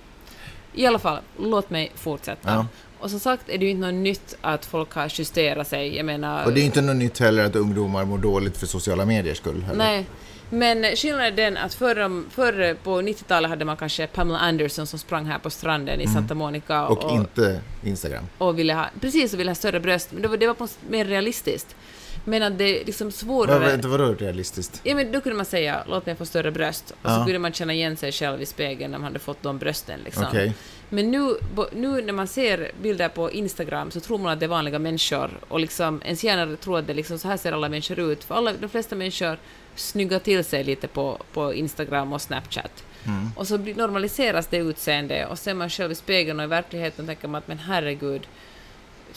I 0.73 0.85
alla 0.85 0.99
fall, 0.99 1.19
låt 1.39 1.69
mig 1.69 1.91
fortsätta. 1.95 2.49
Ja. 2.53 2.67
Och 3.07 3.11
som 3.11 3.19
sagt 3.19 3.49
är 3.49 3.57
det 3.57 3.65
ju 3.65 3.71
inte 3.71 3.85
något 3.85 3.93
nytt 4.03 4.37
att 4.41 4.65
folk 4.65 4.93
har 4.93 5.11
justerat 5.19 5.67
sig. 5.67 5.95
Jag 5.95 6.05
menar... 6.05 6.45
Och 6.45 6.53
det 6.53 6.61
är 6.61 6.65
inte 6.65 6.81
något 6.81 6.95
nytt 6.95 7.19
heller 7.19 7.43
att 7.45 7.55
ungdomar 7.55 8.05
mår 8.05 8.17
dåligt 8.17 8.57
för 8.57 8.65
sociala 8.67 9.05
mediers 9.05 9.37
skull. 9.37 9.63
Heller. 9.63 9.77
Nej. 9.77 10.05
Men 10.49 10.95
skillnaden 10.95 11.25
är 11.27 11.31
den 11.31 11.57
att 11.57 11.73
förr, 11.73 12.23
förr 12.31 12.73
på 12.83 13.01
90-talet 13.01 13.49
hade 13.49 13.65
man 13.65 13.77
kanske 13.77 14.07
Pamela 14.07 14.39
Anderson 14.39 14.87
som 14.87 14.99
sprang 14.99 15.25
här 15.25 15.39
på 15.39 15.49
stranden 15.49 16.01
i 16.01 16.07
Santa 16.07 16.33
Monica 16.33 16.75
Mm. 16.77 16.91
Och, 16.91 17.11
inte 17.11 17.61
Instagram. 17.83 18.23
och 18.37 18.59
ville 18.59 18.73
ha, 18.73 18.85
precis, 19.01 19.33
och 19.33 19.39
ville 19.39 19.49
ha 19.51 19.55
större 19.55 19.79
bröst. 19.79 20.09
Men 20.11 20.21
det 20.21 20.27
var, 20.27 20.37
det 20.37 20.47
var 20.47 20.53
på 20.53 20.67
mer 20.89 21.05
realistiskt. 21.05 21.75
Men 22.25 22.43
att 22.43 22.57
det 22.57 22.81
är 22.81 22.85
liksom 22.85 23.11
svårare... 23.11 23.59
Vad, 23.59 23.85
vad, 23.85 23.99
vadå 23.99 24.13
realistiskt? 24.13 24.81
Ja, 24.83 24.95
men 24.95 25.11
då 25.11 25.21
kunde 25.21 25.35
man 25.37 25.45
säga 25.45 25.83
låt 25.87 26.05
mig 26.05 26.15
få 26.15 26.25
större 26.25 26.51
bröst. 26.51 26.91
Och 26.91 27.09
så 27.09 27.15
Ja. 27.15 27.23
kunde 27.25 27.39
man 27.39 27.53
känna 27.53 27.73
igen 27.73 27.97
sig 27.97 28.11
själv 28.11 28.41
i 28.41 28.45
spegeln 28.45 28.91
när 28.91 28.97
man 28.97 29.05
hade 29.05 29.19
fått 29.19 29.43
de 29.43 29.57
brösten. 29.57 29.99
Liksom. 30.05 30.25
Okej. 30.27 30.53
Men 30.89 31.11
nu, 31.11 31.35
nu 31.71 32.01
när 32.01 32.13
man 32.13 32.27
ser 32.27 32.71
bilder 32.81 33.09
på 33.09 33.31
Instagram 33.31 33.91
så 33.91 33.99
tror 33.99 34.17
man 34.17 34.31
att 34.31 34.39
det 34.39 34.45
är 34.45 34.49
vanliga 34.49 34.79
människor 34.79 35.39
och 35.47 35.59
liksom 35.59 36.01
ens 36.05 36.23
hjärna 36.23 36.55
tror 36.55 36.79
att 36.79 36.87
det 36.87 36.93
liksom, 36.93 37.19
så 37.19 37.27
här 37.27 37.37
ser 37.37 37.51
alla 37.51 37.69
människor 37.69 37.99
ut. 37.99 38.23
För 38.23 38.35
alla, 38.35 38.53
de 38.53 38.69
flesta 38.69 38.95
människor 38.95 39.37
snyggar 39.75 40.19
till 40.19 40.43
sig 40.43 40.63
lite 40.63 40.87
på, 40.87 41.17
på 41.33 41.53
Instagram 41.53 42.13
och 42.13 42.21
Snapchat. 42.21 42.83
Mm. 43.05 43.29
Och 43.35 43.47
så 43.47 43.57
normaliseras 43.57 44.47
det 44.47 44.57
utseende 44.57 45.25
och 45.25 45.39
ser 45.39 45.53
man 45.53 45.69
själv 45.69 45.91
i 45.91 45.95
spegeln 45.95 46.39
och 46.39 46.45
i 46.45 46.47
verkligheten 46.47 47.07
tänker 47.07 47.27
man 47.27 47.39
att 47.39 47.47
men 47.47 47.59
herregud, 47.59 48.27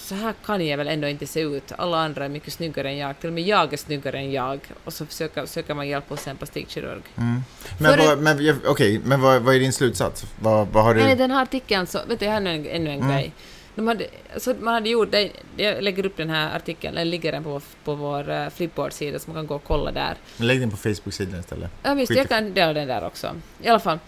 så 0.01 0.15
här 0.15 0.35
kan 0.45 0.67
jag 0.67 0.79
väl 0.79 0.89
ändå 0.89 1.09
inte 1.09 1.27
se 1.27 1.41
ut. 1.41 1.73
Alla 1.79 1.99
andra 1.99 2.25
är 2.25 2.29
mycket 2.29 2.53
snyggare 2.53 2.89
än 2.89 2.97
jag, 2.97 3.21
till 3.21 3.29
och 3.29 3.33
med 3.35 3.45
jag 3.45 3.73
är 3.73 3.77
snyggare 3.77 4.19
än 4.19 4.33
jag. 4.33 4.61
Och 4.85 4.93
så 4.93 5.07
försöker, 5.07 5.47
söker 5.47 5.75
man 5.75 5.89
hjälp 5.89 6.09
hos 6.09 6.27
en 6.27 6.37
plastikkirurg. 6.37 7.03
Men, 7.15 7.43
För- 7.79 7.99
vad, 7.99 8.19
men, 8.19 8.61
okej, 8.67 9.01
men 9.05 9.21
vad, 9.21 9.43
vad 9.43 9.55
är 9.55 9.61
din 9.61 9.73
slutsats? 9.73 10.25
Vad, 10.41 10.69
vad 10.69 10.85
har 10.85 10.95
du... 10.95 11.01
Nej, 11.03 11.17
den 11.17 11.31
här 11.31 11.43
artikeln 11.43 11.87
så, 11.87 11.99
vet 12.09 12.19
du, 12.19 12.25
jag 12.25 12.33
har 12.33 12.37
ännu 12.37 12.51
en, 12.51 12.67
ännu 12.67 12.91
en 12.91 13.09
grej. 13.09 13.33
De 13.75 13.89
hade, 13.89 14.07
alltså 14.35 14.55
man 14.61 14.75
hade 14.75 14.89
gjort, 14.89 15.11
det, 15.11 15.31
jag 15.57 15.83
lägger 15.83 16.07
upp 16.07 16.17
den 16.17 16.31
här 16.31 16.57
artikeln, 16.57 16.97
eller 16.97 17.11
ligger 17.11 17.33
den 17.33 17.45
på, 17.45 17.61
på 17.85 17.95
vår 17.95 18.31
uh, 18.31 18.49
Flipboard-sida 18.49 19.19
så 19.19 19.31
man 19.31 19.37
kan 19.37 19.47
gå 19.47 19.55
och 19.55 19.65
kolla 19.65 19.93
där. 19.93 20.17
Lägg 20.37 20.61
den 20.61 20.71
på 20.71 20.77
Facebook-sidan 20.77 21.41
istället. 21.41 21.71
Ja 21.83 21.95
visst, 21.95 22.13
jag 22.15 22.29
kan 22.29 22.55
dela 22.55 22.73
den 22.73 22.89
där 22.89 23.07
också. 23.07 23.35
I 23.63 23.69
alla 23.69 23.81
fall. 23.81 23.99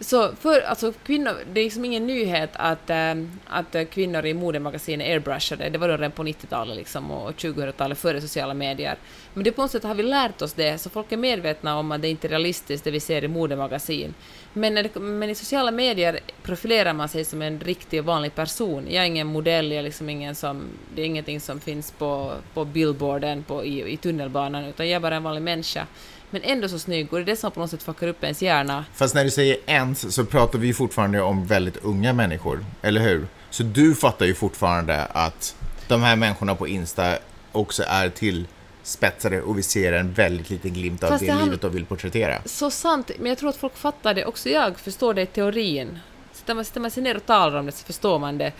Så 0.00 0.34
för 0.36 0.60
alltså 0.60 0.92
kvinnor, 0.92 1.32
det 1.52 1.60
är 1.60 1.64
liksom 1.64 1.84
ingen 1.84 2.06
nyhet 2.06 2.50
att, 2.52 2.90
äh, 2.90 3.14
att 3.46 3.76
kvinnor 3.90 4.26
i 4.26 4.34
modemagasin 4.34 5.00
är 5.00 5.14
airbrushade. 5.14 5.70
Det 5.70 5.78
var 5.78 5.88
då 5.88 5.96
redan 5.96 6.10
på 6.10 6.22
90-talet 6.22 6.76
liksom 6.76 7.10
och 7.10 7.30
2000-talet 7.30 7.98
före 7.98 8.20
sociala 8.20 8.54
medier. 8.54 8.96
Men 9.34 9.44
det 9.44 9.52
på 9.52 9.62
något 9.62 9.70
sätt 9.70 9.82
har 9.82 9.94
vi 9.94 10.02
lärt 10.02 10.42
oss 10.42 10.52
det, 10.52 10.78
så 10.78 10.90
folk 10.90 11.12
är 11.12 11.16
medvetna 11.16 11.78
om 11.78 11.92
att 11.92 12.02
det 12.02 12.08
inte 12.08 12.26
är 12.26 12.28
realistiskt 12.28 12.84
det 12.84 12.90
vi 12.90 13.00
ser 13.00 13.24
i 13.24 13.28
modemagasin. 13.28 14.14
Men, 14.52 14.74
det, 14.74 14.94
men 15.00 15.30
i 15.30 15.34
sociala 15.34 15.70
medier 15.70 16.20
profilerar 16.42 16.92
man 16.92 17.08
sig 17.08 17.24
som 17.24 17.42
en 17.42 17.60
riktig 17.60 18.00
och 18.00 18.06
vanlig 18.06 18.34
person. 18.34 18.86
Jag 18.88 19.02
är 19.02 19.06
ingen 19.06 19.26
modell, 19.26 19.70
jag 19.70 19.78
är 19.78 19.82
liksom 19.82 20.08
ingen 20.08 20.34
som, 20.34 20.62
det 20.94 21.02
är 21.02 21.06
ingenting 21.06 21.40
som 21.40 21.60
finns 21.60 21.90
på, 21.90 22.32
på 22.54 22.64
billboarden 22.64 23.42
på, 23.42 23.64
i, 23.64 23.92
i 23.92 23.96
tunnelbanan, 23.96 24.64
utan 24.64 24.88
jag 24.88 24.96
är 24.96 25.00
bara 25.00 25.16
en 25.16 25.22
vanlig 25.22 25.42
människa. 25.42 25.86
Men 26.32 26.42
ändå 26.42 26.68
så 26.68 26.78
snygg, 26.78 27.12
och 27.12 27.18
det 27.18 27.22
är 27.22 27.26
det 27.26 27.36
som 27.36 27.50
på 27.50 27.60
något 27.60 27.70
sätt 27.70 27.82
fuckar 27.82 28.06
upp 28.08 28.24
ens 28.24 28.42
hjärna. 28.42 28.84
Fast 28.94 29.14
när 29.14 29.24
du 29.24 29.30
säger 29.30 29.56
ens 29.66 30.14
så 30.14 30.24
pratar 30.24 30.58
vi 30.58 30.66
ju 30.66 30.74
fortfarande 30.74 31.22
om 31.22 31.46
väldigt 31.46 31.76
unga 31.76 32.12
människor, 32.12 32.64
eller 32.82 33.00
hur? 33.00 33.26
Så 33.50 33.62
du 33.62 33.94
fattar 33.94 34.26
ju 34.26 34.34
fortfarande 34.34 35.04
att 35.04 35.56
de 35.88 36.02
här 36.02 36.16
människorna 36.16 36.54
på 36.54 36.68
Insta 36.68 37.18
också 37.52 37.82
är 37.86 38.08
till 38.08 38.46
spetsade 38.82 39.42
och 39.42 39.58
vi 39.58 39.62
ser 39.62 39.92
en 39.92 40.12
väldigt 40.12 40.50
liten 40.50 40.72
glimt 40.72 41.02
av 41.04 41.08
Fast 41.08 41.24
det 41.24 41.30
han- 41.32 41.44
livet 41.44 41.60
de 41.60 41.72
vill 41.72 41.84
porträttera. 41.86 42.42
Så 42.44 42.70
sant, 42.70 43.10
men 43.18 43.26
jag 43.28 43.38
tror 43.38 43.48
att 43.50 43.56
folk 43.56 43.76
fattar 43.76 44.14
det, 44.14 44.24
också 44.24 44.48
jag 44.48 44.78
förstår 44.78 45.14
det 45.14 45.22
i 45.22 45.26
teorin. 45.26 45.98
Sätter 46.32 46.54
man, 46.54 46.64
sätter 46.64 46.80
man 46.80 46.90
sig 46.90 47.02
ner 47.02 47.16
och 47.16 47.26
talar 47.26 47.58
om 47.58 47.66
det 47.66 47.72
så 47.72 47.84
förstår 47.86 48.18
man 48.18 48.38
det. 48.38 48.52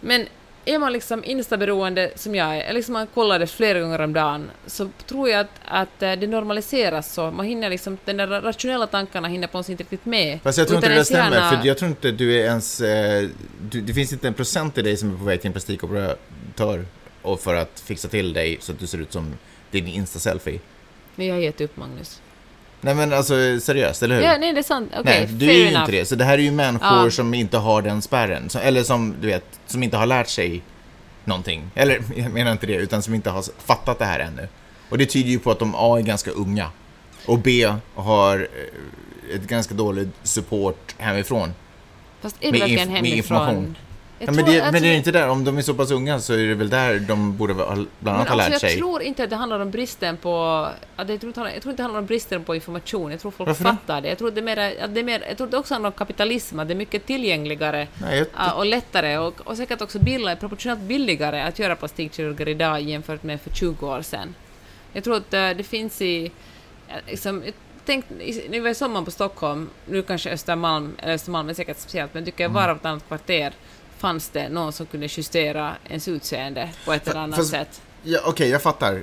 Men 0.00 0.26
är 0.64 0.78
man 0.78 0.92
liksom 0.92 1.24
instaberoende 1.24 2.12
som 2.16 2.34
jag 2.34 2.56
är, 2.56 2.60
eller 2.60 2.74
liksom 2.74 2.92
man 2.92 3.06
kollar 3.06 3.38
det 3.38 3.46
flera 3.46 3.80
gånger 3.80 4.00
om 4.00 4.12
dagen, 4.12 4.50
så 4.66 4.88
tror 5.06 5.28
jag 5.28 5.40
att, 5.40 5.50
att 5.64 6.02
eh, 6.02 6.12
det 6.12 6.26
normaliseras 6.26 7.14
så. 7.14 7.30
Man 7.30 7.46
hinner 7.46 7.70
liksom, 7.70 7.98
den 8.04 8.16
där 8.16 8.26
rationella 8.26 8.86
tankarna 8.86 9.28
hinner 9.28 9.46
på 9.46 9.58
något 9.58 9.68
inte 9.68 9.82
riktigt 9.82 10.04
med. 10.04 10.40
Fast 10.42 10.58
jag 10.58 10.66
tror 10.66 10.76
inte 10.76 10.88
det 10.88 10.94
ens 10.94 11.08
stämmer, 11.08 11.36
hjärna- 11.36 11.60
för 11.60 11.68
jag 11.68 11.78
tror 11.78 11.88
inte 11.88 12.10
du 12.10 12.40
är 12.40 12.44
ens... 12.44 12.80
Eh, 12.80 13.28
du, 13.70 13.80
det 13.80 13.94
finns 13.94 14.12
inte 14.12 14.28
en 14.28 14.34
procent 14.34 14.78
i 14.78 14.82
dig 14.82 14.96
som 14.96 15.14
är 15.14 15.18
på 15.18 15.24
väg 15.24 15.40
till 15.40 15.48
en 15.48 15.52
plastikoperatör 15.52 16.86
och 17.22 17.40
för 17.40 17.54
att 17.54 17.80
fixa 17.80 18.08
till 18.08 18.32
dig 18.32 18.58
så 18.60 18.72
att 18.72 18.78
du 18.78 18.86
ser 18.86 18.98
ut 18.98 19.12
som 19.12 19.34
din 19.70 19.86
Insta-selfie. 19.86 20.60
Men 21.14 21.26
jag 21.26 21.34
har 21.34 21.40
gett 21.40 21.60
upp 21.60 21.76
Magnus. 21.76 22.20
Nej 22.84 22.94
men 22.94 23.12
alltså 23.12 23.34
seriöst, 23.60 24.02
eller 24.02 24.16
hur? 24.16 24.22
Ja, 24.22 24.36
nej 24.38 24.52
det 24.52 24.58
är 24.60 24.62
sant. 24.62 24.92
Okej, 24.98 25.26
Nej, 25.26 25.26
du 25.38 25.50
är 25.50 25.54
ju 25.54 25.66
enough. 25.66 25.80
inte 25.80 25.92
det. 25.92 26.04
Så 26.06 26.14
det 26.14 26.24
här 26.24 26.38
är 26.38 26.42
ju 26.42 26.50
människor 26.50 27.04
Ja. 27.04 27.10
som 27.10 27.34
inte 27.34 27.58
har 27.58 27.82
den 27.82 28.02
spärren. 28.02 28.50
Som, 28.50 28.60
eller 28.60 28.82
som, 28.82 29.14
du 29.20 29.26
vet, 29.26 29.44
som 29.66 29.82
inte 29.82 29.96
har 29.96 30.06
lärt 30.06 30.28
sig 30.28 30.62
någonting. 31.24 31.70
Eller, 31.74 32.00
jag 32.16 32.32
menar 32.32 32.52
inte 32.52 32.66
det, 32.66 32.74
utan 32.74 33.02
som 33.02 33.14
inte 33.14 33.30
har 33.30 33.44
fattat 33.64 33.98
det 33.98 34.04
här 34.04 34.20
ännu. 34.20 34.48
Och 34.88 34.98
det 34.98 35.06
tyder 35.06 35.30
ju 35.30 35.38
på 35.38 35.50
att 35.50 35.58
de 35.58 35.74
A 35.76 35.98
är 35.98 36.02
ganska 36.02 36.30
unga. 36.30 36.70
Och 37.26 37.38
B 37.38 37.72
har 37.94 38.38
eh, 38.38 39.36
ett 39.36 39.46
ganska 39.48 39.74
dåligt 39.74 40.08
support 40.22 40.94
hemifrån. 40.98 41.54
Fast 42.20 42.36
är 42.40 42.46
det 42.46 42.52
Med 42.52 42.60
verkligen 42.60 42.88
hemifrån? 42.90 43.76
Jag 44.26 44.34
Ja, 44.34 44.36
men, 44.36 44.44
det, 44.44 44.56
jag 44.56 44.72
men 44.72 44.82
det 44.82 44.88
är 44.88 44.96
inte 44.96 45.12
där, 45.12 45.28
om 45.28 45.44
de 45.44 45.58
är 45.58 45.62
så 45.62 45.74
pass 45.74 45.90
unga 45.90 46.20
så 46.20 46.32
är 46.32 46.38
det 46.46 46.54
väl 46.54 46.70
där 46.70 46.98
de 46.98 47.36
borde 47.36 47.54
bland 47.54 47.68
annat 47.76 47.88
ha 48.06 48.18
alltså, 48.18 48.36
lärt 48.36 48.52
jag 48.52 48.60
sig. 48.60 48.76
tror 48.76 49.02
inte 49.02 49.24
att 49.24 49.30
det 49.30 49.36
handlar 49.36 49.60
om 49.60 49.70
bristen 49.70 50.16
på... 50.16 50.68
Jag, 50.96 51.06
tror 51.06 51.24
inte, 51.24 51.40
jag 51.40 51.62
tror 51.62 51.70
inte 51.70 51.72
det 51.76 51.82
handlar 51.82 52.00
om 52.00 52.06
bristen 52.06 52.44
på 52.44 52.54
information. 52.54 53.10
Jag 53.10 53.20
tror 53.20 53.30
folk 53.30 53.48
Varför 53.48 53.64
fattar 53.64 54.00
det. 54.00 54.08
Jag 54.08 54.18
tror, 54.18 54.30
det 54.30 54.42
mer, 54.42 54.56
det 54.88 55.00
är 55.00 55.04
mer, 55.04 55.24
jag 55.28 55.36
tror 55.36 55.46
det 55.46 55.56
också 55.56 55.74
handlar 55.74 55.90
om 55.90 55.96
kapitalism, 55.96 56.58
att 56.58 56.68
det 56.68 56.74
är 56.74 56.76
mycket 56.76 57.06
tillgängligare 57.06 57.88
Nej, 57.94 58.18
jag, 58.18 58.26
ja, 58.36 58.52
och 58.52 58.66
lättare 58.66 59.18
och, 59.18 59.40
och 59.40 59.56
säkert 59.56 59.80
också 59.80 59.98
billigare, 59.98 60.36
proportionellt 60.36 60.80
billigare 60.80 61.40
att 61.42 61.58
göra 61.58 61.76
plastikkirurger 61.76 62.48
idag 62.48 62.80
jämfört 62.80 63.22
med 63.22 63.40
för 63.40 63.50
20 63.50 63.86
år 63.86 64.02
sedan. 64.02 64.34
Jag 64.92 65.04
tror 65.04 65.16
att 65.16 65.34
eh, 65.34 65.50
det 65.50 65.64
finns 65.64 66.02
i... 66.02 66.32
Liksom, 67.06 67.42
jag 67.86 68.02
när 68.10 68.50
vi 68.50 68.60
var 68.60 68.70
i 68.70 68.74
sommar 68.74 69.02
på 69.02 69.10
Stockholm, 69.10 69.68
nu 69.86 70.02
kanske 70.02 70.30
Östermalm, 70.30 70.96
eller 70.98 71.14
Östermalm 71.14 71.48
är 71.48 71.54
säkert 71.54 71.78
speciellt, 71.78 72.14
men 72.14 72.22
jag 72.22 72.26
tycker 72.26 72.44
Mm. 72.44 72.54
var 72.54 72.68
och 72.68 72.76
vartannat 72.76 73.08
kvarter 73.08 73.52
fanns 73.98 74.28
det 74.28 74.48
någon 74.48 74.72
som 74.72 74.86
kunde 74.86 75.06
justera 75.10 75.74
ens 75.88 76.08
utseende 76.08 76.70
på 76.84 76.92
ett 76.92 77.08
eller 77.08 77.20
annat 77.20 77.38
Fast- 77.38 77.50
sätt. 77.50 77.80
Ja, 78.02 78.20
Okej, 78.24 78.48
jag 78.50 78.62
fattar. 78.62 79.02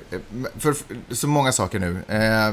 För, 0.58 0.72
för 0.72 0.96
så 1.14 1.26
många 1.28 1.52
saker 1.52 1.78
nu. 1.78 1.96
Eh, 2.08 2.52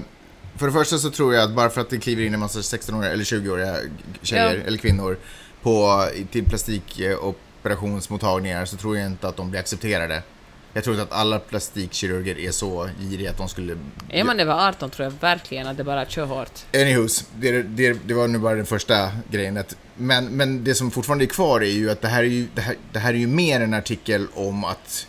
för 0.58 0.65
det 0.65 0.72
första 0.72 0.98
så 0.98 1.10
tror 1.12 1.34
jag 1.34 1.43
att 1.43 1.51
bara 1.55 1.69
för 1.69 1.81
att 1.81 1.89
det 1.89 1.98
kliver 1.98 2.24
in 2.24 2.34
en 2.34 2.39
massa 2.39 2.60
16-åriga 2.60 3.12
eller 3.12 3.24
20-åriga 3.24 3.75
tjejer 4.22 4.55
Ja. 4.55 4.62
eller 4.67 4.77
kvinnor 4.77 5.17
på, 5.62 6.05
till 6.31 6.46
plastikoperationsmottagningar 6.46 8.65
så 8.65 8.77
tror 8.77 8.98
jag 8.98 9.05
inte 9.05 9.27
att 9.27 9.38
de 9.38 9.50
blir 9.50 9.60
accepterade. 9.60 10.24
Jag 10.79 10.83
tror 10.83 10.95
inte 10.95 11.15
att 11.15 11.19
alla 11.19 11.39
plastikkirurger 11.39 12.39
är 12.39 12.51
så 12.51 12.89
giriga 13.00 13.29
att 13.29 13.38
de 13.38 13.50
skulle... 13.50 13.77
Är 14.09 14.24
man 14.24 14.39
över 14.39 14.67
18 14.67 14.89
tror 14.89 15.03
jag 15.03 15.13
verkligen 15.19 15.67
att 15.67 15.77
det 15.77 15.83
bara 15.83 16.05
kör 16.05 16.25
hårt. 16.25 16.51
Anywhos, 16.74 17.25
det, 17.36 17.62
det, 17.62 18.07
det 18.07 18.13
var 18.13 18.27
nu 18.27 18.39
bara 18.39 18.55
den 18.55 18.65
första 18.65 19.12
grejen. 19.31 19.63
Men, 19.95 20.25
men 20.25 20.63
det 20.63 20.75
som 20.75 20.91
fortfarande 20.91 21.25
är 21.25 21.27
kvar 21.27 21.62
är 21.62 21.71
ju 21.71 21.89
att 21.89 22.01
det 22.01 22.07
här 22.07 22.24
är 22.24 22.27
ju, 22.27 22.48
det 22.55 22.62
här, 22.62 22.75
det 22.91 23.00
här 23.00 23.13
är 23.13 23.17
ju 23.17 23.27
mer 23.27 23.62
en 23.62 23.74
artikel 23.74 24.27
om 24.33 24.63
att 24.63 25.07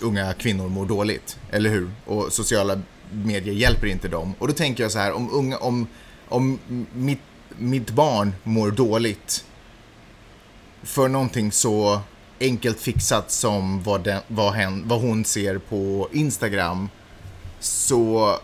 unga 0.00 0.32
kvinnor 0.32 0.68
mår 0.68 0.86
dåligt, 0.86 1.38
eller 1.50 1.70
hur? 1.70 1.90
Och 2.04 2.32
sociala 2.32 2.80
medier 3.10 3.54
hjälper 3.54 3.86
inte 3.86 4.08
dem. 4.08 4.34
Och 4.38 4.48
då 4.48 4.54
tänker 4.54 4.82
jag 4.82 4.92
så 4.92 4.98
här, 4.98 5.12
om, 5.12 5.30
unga, 5.32 5.58
om, 5.58 5.86
om 6.28 6.58
mitt, 6.92 7.22
mitt 7.58 7.90
barn 7.90 8.34
mår 8.42 8.70
dåligt 8.70 9.44
för 10.82 11.08
någonting 11.08 11.52
så 11.52 12.00
enkelt 12.40 12.80
fixat 12.80 13.30
som 13.30 13.82
vad, 13.82 14.00
den, 14.00 14.20
vad, 14.28 14.52
hen, 14.52 14.88
vad 14.88 15.00
hon 15.00 15.24
ser 15.24 15.58
på 15.58 16.08
Instagram 16.12 16.88
så 17.60 18.36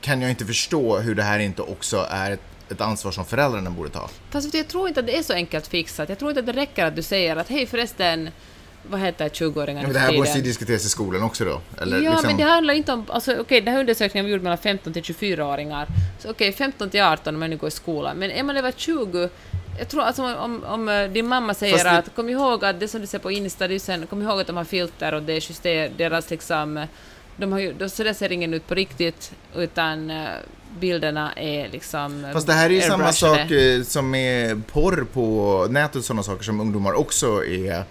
kan 0.00 0.22
jag 0.22 0.30
inte 0.30 0.44
förstå 0.44 0.98
hur 0.98 1.14
det 1.14 1.22
här 1.22 1.38
inte 1.38 1.62
också 1.62 2.06
är 2.10 2.30
ett, 2.30 2.40
ett 2.70 2.80
ansvar 2.80 3.12
som 3.12 3.24
föräldrarna 3.24 3.70
borde 3.70 3.90
ta. 3.90 4.10
Fast 4.30 4.54
jag 4.54 4.68
tror 4.68 4.88
inte 4.88 5.00
att 5.00 5.06
det 5.06 5.18
är 5.18 5.22
så 5.22 5.32
enkelt 5.32 5.66
fixat. 5.66 6.08
Jag 6.08 6.18
tror 6.18 6.30
inte 6.30 6.40
att 6.40 6.46
det 6.46 6.52
räcker 6.52 6.84
att 6.84 6.96
du 6.96 7.02
säger 7.02 7.36
att 7.36 7.48
hej 7.48 7.66
förresten, 7.66 8.30
vad 8.90 9.00
heter 9.00 9.28
20-åringar 9.28 9.82
Men 9.82 9.90
nu 9.90 9.92
det 9.92 9.98
här 9.98 10.24
tiden? 10.24 10.42
diskuteras 10.42 10.84
i 10.84 10.88
skolan 10.88 11.22
också 11.22 11.44
då. 11.44 11.60
Eller 11.82 12.00
ja, 12.00 12.10
liksom, 12.10 12.26
men 12.26 12.36
det 12.36 12.44
handlar 12.44 12.74
inte 12.74 12.92
om... 12.92 13.04
Alltså, 13.08 13.36
okej, 13.40 13.60
den 13.60 13.72
här 13.72 13.80
undersökningen 13.80 14.24
vi 14.24 14.30
gjorde 14.32 14.44
mellan 14.44 14.58
15 14.58 14.92
till 14.92 15.02
24-åringar. 15.02 15.86
Så 16.18 16.30
okej, 16.30 16.52
15 16.52 16.90
till 16.90 17.02
18 17.02 17.34
om 17.34 17.40
man 17.40 17.50
nu 17.50 17.56
går 17.56 17.68
i 17.68 17.70
skolan. 17.70 18.16
Men 18.16 18.30
är 18.30 18.42
man 18.42 18.56
över 18.56 18.72
20... 18.76 19.28
Jag 19.78 19.88
tror 19.88 20.02
alltså 20.02 20.34
om, 20.36 20.64
om 20.64 20.88
eh, 20.88 21.10
din 21.10 21.26
mamma 21.26 21.54
säger 21.54 21.72
Fast 21.78 21.86
att 22.08 22.14
kom 22.16 22.28
ihåg 22.28 22.64
att 22.64 22.80
det 22.80 22.88
som 22.88 23.00
du 23.00 23.06
ser 23.06 23.18
på 23.18 23.30
Insta, 23.30 23.68
det 23.68 23.74
är 23.74 23.78
sen, 23.78 24.06
kom 24.06 24.22
ihåg 24.22 24.40
att 24.40 24.46
de 24.46 24.56
har 24.56 24.64
filter 24.64 25.14
och 25.14 25.22
det 25.22 25.32
är 25.32 25.50
just 25.50 25.62
det, 25.62 25.88
deras 25.88 26.30
liksom... 26.30 26.76
eh, 26.76 26.84
De 27.36 27.52
har 27.52 27.58
ju, 27.58 27.88
så 27.88 28.02
där 28.02 28.12
ser 28.12 28.32
ingen 28.32 28.54
ut 28.54 28.66
på 28.66 28.74
riktigt, 28.74 29.32
utan 29.56 30.10
eh, 30.10 30.26
bilderna 30.80 31.32
är 31.32 31.68
liksom... 31.68 32.26
Fast 32.32 32.46
det 32.46 32.52
här 32.52 32.70
är 32.70 32.74
ju 32.74 32.80
samma 32.80 33.12
sak 33.12 33.38
som 33.84 34.10
med 34.10 34.66
porr 34.66 35.06
på 35.12 35.66
nätet 35.70 35.96
och 35.96 36.04
sådana 36.04 36.22
saker 36.22 36.44
som 36.44 36.60
ungdomar 36.60 36.92
också 36.92 37.44
är. 37.44 37.84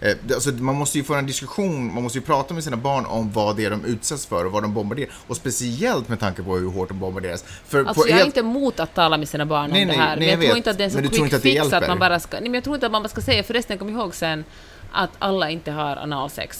Eh, 0.00 0.16
det- 0.26 0.34
Alltså, 0.34 0.50
man 0.50 0.74
måste 0.74 0.98
ju 0.98 1.04
få 1.04 1.14
en 1.14 1.26
diskussion, 1.26 1.94
man 1.94 2.02
måste 2.02 2.18
ju 2.18 2.24
prata 2.24 2.54
med 2.54 2.64
sina 2.64 2.76
barn 2.76 3.06
om 3.06 3.32
vad 3.32 3.56
det 3.56 3.64
är 3.64 3.70
de 3.70 3.84
utsätts 3.84 4.26
för 4.26 4.44
och 4.44 4.52
vad 4.52 4.62
de 4.62 4.74
bombarderar. 4.74 5.10
Och 5.26 5.36
speciellt 5.36 6.08
med 6.08 6.20
tanke 6.20 6.42
på 6.42 6.56
hur 6.56 6.70
hårt 6.70 6.88
de 6.88 6.98
bombarderas. 6.98 7.44
För 7.68 7.84
Alltså 7.84 8.00
jag 8.00 8.10
är 8.10 8.14
helt- 8.14 8.26
inte 8.26 8.40
emot 8.40 8.80
att 8.80 8.94
tala 8.94 9.16
med 9.18 9.28
sina 9.28 9.46
barn 9.46 9.70
Nej, 9.70 9.82
om 9.82 9.88
nej, 9.88 9.96
det 9.96 10.02
här, 10.02 10.16
nej, 10.16 10.18
men 10.18 10.28
jag, 10.28 10.32
jag 10.32 10.40
tror 10.40 10.48
vet. 10.48 10.56
inte 10.56 10.70
att 10.70 10.78
det 10.78 10.84
är 10.84 10.90
så 10.90 10.98
quick 10.98 11.22
att 11.34 11.42
det 11.42 11.50
fix 11.62 11.72
att 11.72 11.88
man 11.88 11.98
bara 11.98 12.20
ska... 12.20 12.36
Nej, 12.36 12.42
men 12.42 12.54
jag 12.54 12.64
tror 12.64 12.76
inte 12.76 12.86
att 12.86 12.92
man 12.92 13.02
bara 13.02 13.08
ska 13.08 13.20
säga 13.20 13.42
förresten, 13.42 13.78
kom 13.78 13.88
ihåg 13.88 14.14
sen 14.14 14.44
att 14.92 15.10
alla 15.18 15.50
inte 15.50 15.70
har 15.70 15.96
analsex. 15.96 16.58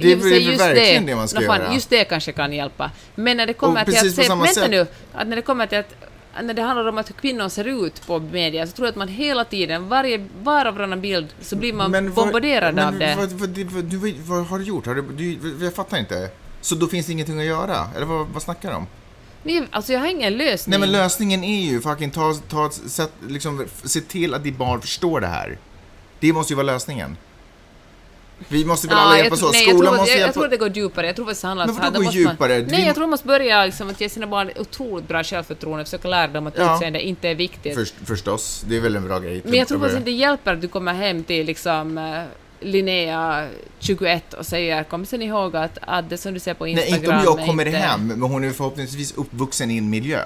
Det 0.00 0.12
är 0.12 0.16
väl 0.16 0.46
just 0.46 0.60
verkligen 0.60 1.06
det 1.06 1.16
man 1.16 1.28
ska 1.28 1.40
fan, 1.40 1.60
göra. 1.60 1.74
Just 1.74 1.90
det 1.90 2.04
kanske 2.04 2.32
kan 2.32 2.52
hjälpa. 2.52 2.90
Men 3.14 3.36
när 3.36 3.46
det 3.46 3.52
kommer 3.52 3.80
Och 3.80 3.86
till 3.86 3.96
att 4.08 4.14
se... 4.14 4.28
Vänta 4.28 4.46
sätt- 4.46 4.70
nu! 4.70 4.86
Att 5.12 5.26
när 5.28 5.36
det 5.36 5.42
kommer 5.42 5.66
till 5.66 5.78
att... 5.78 5.94
När 6.42 6.54
det 6.54 6.62
handlar 6.62 6.86
om 6.88 6.98
att 6.98 7.16
kvinnor 7.16 7.48
ser 7.48 7.86
ut 7.86 8.06
på 8.06 8.18
media 8.18 8.66
så 8.66 8.72
tror 8.72 8.86
jag 8.86 8.90
att 8.92 8.96
man 8.96 9.08
hela 9.08 9.44
tiden, 9.44 9.88
varje, 9.88 10.26
var 10.42 10.66
och 10.66 10.74
varannan 10.74 11.00
bild, 11.00 11.26
så 11.40 11.56
blir 11.56 11.72
man 11.72 11.92
vad- 11.92 12.04
bombarderad 12.04 12.74
men 12.74 12.84
av 12.86 12.98
det. 12.98 13.14
Vad, 13.18 13.32
vad, 13.32 13.48
vad, 13.58 13.72
vad, 13.72 13.84
du, 13.84 14.14
vad 14.26 14.46
har 14.46 14.58
du 14.58 14.64
gjort? 14.64 14.86
Har 14.86 14.94
du, 14.94 15.02
du, 15.02 15.64
jag 15.64 15.74
fattar 15.74 15.98
inte. 15.98 16.30
Så 16.60 16.74
då 16.74 16.86
finns 16.86 17.06
det 17.06 17.12
ingenting 17.12 17.38
att 17.38 17.44
göra? 17.46 17.88
Eller 17.96 18.06
vad, 18.06 18.26
vad 18.26 18.42
snackar 18.42 18.70
du 18.70 18.76
om? 18.76 18.86
Men, 19.42 19.66
alltså 19.70 19.92
jag 19.92 20.00
har 20.00 20.06
ingen 20.06 20.36
lösning. 20.36 20.70
Nej 20.70 20.80
men 20.80 20.92
lösningen 20.92 21.44
är 21.44 21.60
ju 21.62 21.80
fucking 21.80 22.10
ta, 22.10 22.34
ta, 22.48 22.70
sätt, 22.70 23.12
liksom, 23.28 23.66
se 23.84 24.00
till 24.00 24.34
att 24.34 24.44
ditt 24.44 24.56
barn 24.58 24.80
förstår 24.80 25.20
det 25.20 25.26
här. 25.26 25.58
Det 26.20 26.32
måste 26.32 26.52
ju 26.52 26.56
vara 26.56 26.66
lösningen. 26.66 27.16
Vi 28.48 28.64
måste 28.64 28.88
väl 28.88 28.96
alla 28.96 29.18
hjälpas 29.18 29.40
jag, 29.40 29.48
åt. 29.48 29.52
nej, 29.54 29.62
jag, 29.66 29.74
Skolan 29.76 29.92
tror, 29.92 29.96
måste 30.00 30.10
jag, 30.10 30.16
jag 30.20 30.20
hjälpa 30.26 30.40
tror 30.40 30.48
det 30.48 30.56
går 30.56 30.68
djupare. 30.76 31.06
Jag 31.06 31.16
tror 31.16 31.30
att 31.30 31.40
det 31.40 31.46
handlar 31.46 31.68
om 31.68 31.74
Men 31.74 31.82
vadå 31.82 31.94
då 31.94 31.98
gå 31.98 32.04
måste 32.04 32.20
man- 32.20 32.32
djupare? 32.32 32.66
Nej, 32.68 32.86
jag 32.86 32.94
tror 32.94 33.02
man 33.02 33.10
måste 33.10 33.26
börja 33.26 33.64
liksom, 33.66 33.90
att 33.90 34.00
ge 34.00 34.08
sina 34.08 34.26
barn 34.26 34.50
otroligt 34.56 35.08
bra 35.08 35.24
självförtroende, 35.24 35.84
försöka 35.84 36.08
lära 36.08 36.26
dem 36.28 36.46
att 36.46 36.54
Ja. 36.58 36.74
utseende 36.74 37.00
inte 37.06 37.28
är 37.28 37.34
viktigt. 37.34 37.74
Först, 37.74 37.94
förstås, 38.04 38.64
det 38.68 38.76
är 38.76 38.80
väl 38.80 38.96
en 38.96 39.04
bra 39.08 39.18
grej. 39.18 39.42
Men 39.44 39.54
jag 39.54 39.68
tror 39.68 39.78
faktiskt 39.78 39.98
inte 39.98 40.10
det 40.10 40.16
hjälper 40.16 40.52
att 40.52 40.60
du 40.60 40.68
kommer 40.68 40.94
hem 40.94 41.24
till 41.24 41.46
liksom 41.46 41.98
eh, 41.98 42.22
Linnea, 42.60 43.48
21, 43.78 44.34
och 44.34 44.46
säger 44.46 44.84
kom 44.84 45.06
sen 45.06 45.22
ihåg 45.22 45.56
att, 45.56 45.78
att 45.80 46.10
det 46.10 46.18
som 46.18 46.34
du 46.34 46.40
ser 46.40 46.54
på 46.54 46.64
Nej, 46.64 46.72
Instagram 46.72 46.96
inte 47.20 47.28
om 47.30 47.36
jag 47.38 47.46
kommer 47.46 47.66
inte... 47.66 47.78
hem, 47.78 48.06
men 48.06 48.22
hon 48.22 48.44
är 48.44 48.50
förhoppningsvis 48.50 49.14
uppvuxen 49.16 49.70
i 49.70 49.78
en 49.78 49.90
miljö. 49.90 50.20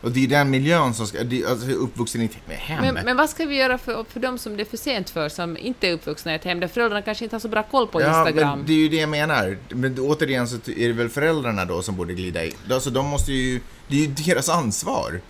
Och 0.00 0.10
det 0.10 0.24
är 0.24 0.28
den 0.28 0.50
miljön 0.50 0.94
som 0.94 1.06
ska, 1.06 1.24
det, 1.24 1.46
alltså 1.46 1.70
uppvuxen 1.70 2.22
i 2.22 2.24
ett 2.24 2.58
hem. 2.58 2.94
Men, 2.94 3.04
men 3.04 3.16
vad 3.16 3.30
ska 3.30 3.46
vi 3.46 3.56
göra 3.56 3.78
för, 3.78 4.04
för 4.04 4.20
de 4.20 4.38
som 4.38 4.56
det 4.56 4.62
är 4.62 4.64
för 4.64 4.76
sent 4.76 5.10
för, 5.10 5.28
som 5.28 5.56
inte 5.56 5.88
är 5.88 5.92
uppvuxna 5.92 6.32
i 6.32 6.34
ett 6.34 6.44
hem 6.44 6.60
där 6.60 6.68
föräldrarna 6.68 7.02
kanske 7.02 7.24
inte 7.24 7.36
har 7.36 7.40
så 7.40 7.48
bra 7.48 7.62
koll 7.62 7.86
på 7.86 8.00
ja, 8.00 8.06
Instagram? 8.28 8.58
men 8.58 8.66
det 8.66 8.72
är 8.72 8.76
ju 8.76 8.88
det 8.88 8.96
jag 8.96 9.08
menar. 9.08 9.58
Men 9.68 9.98
återigen 9.98 10.48
så 10.48 10.56
är 10.56 10.88
det 10.88 10.92
väl 10.92 11.08
föräldrarna 11.08 11.64
då 11.64 11.82
som 11.82 11.96
borde 11.96 12.14
glida 12.14 12.44
i. 12.44 12.52
Alltså 12.70 12.90
de 12.90 13.06
måste 13.06 13.32
ju, 13.32 13.60
det 13.88 13.96
är 13.96 14.00
ju 14.00 14.06
deras 14.06 14.48
ansvar. 14.48 15.20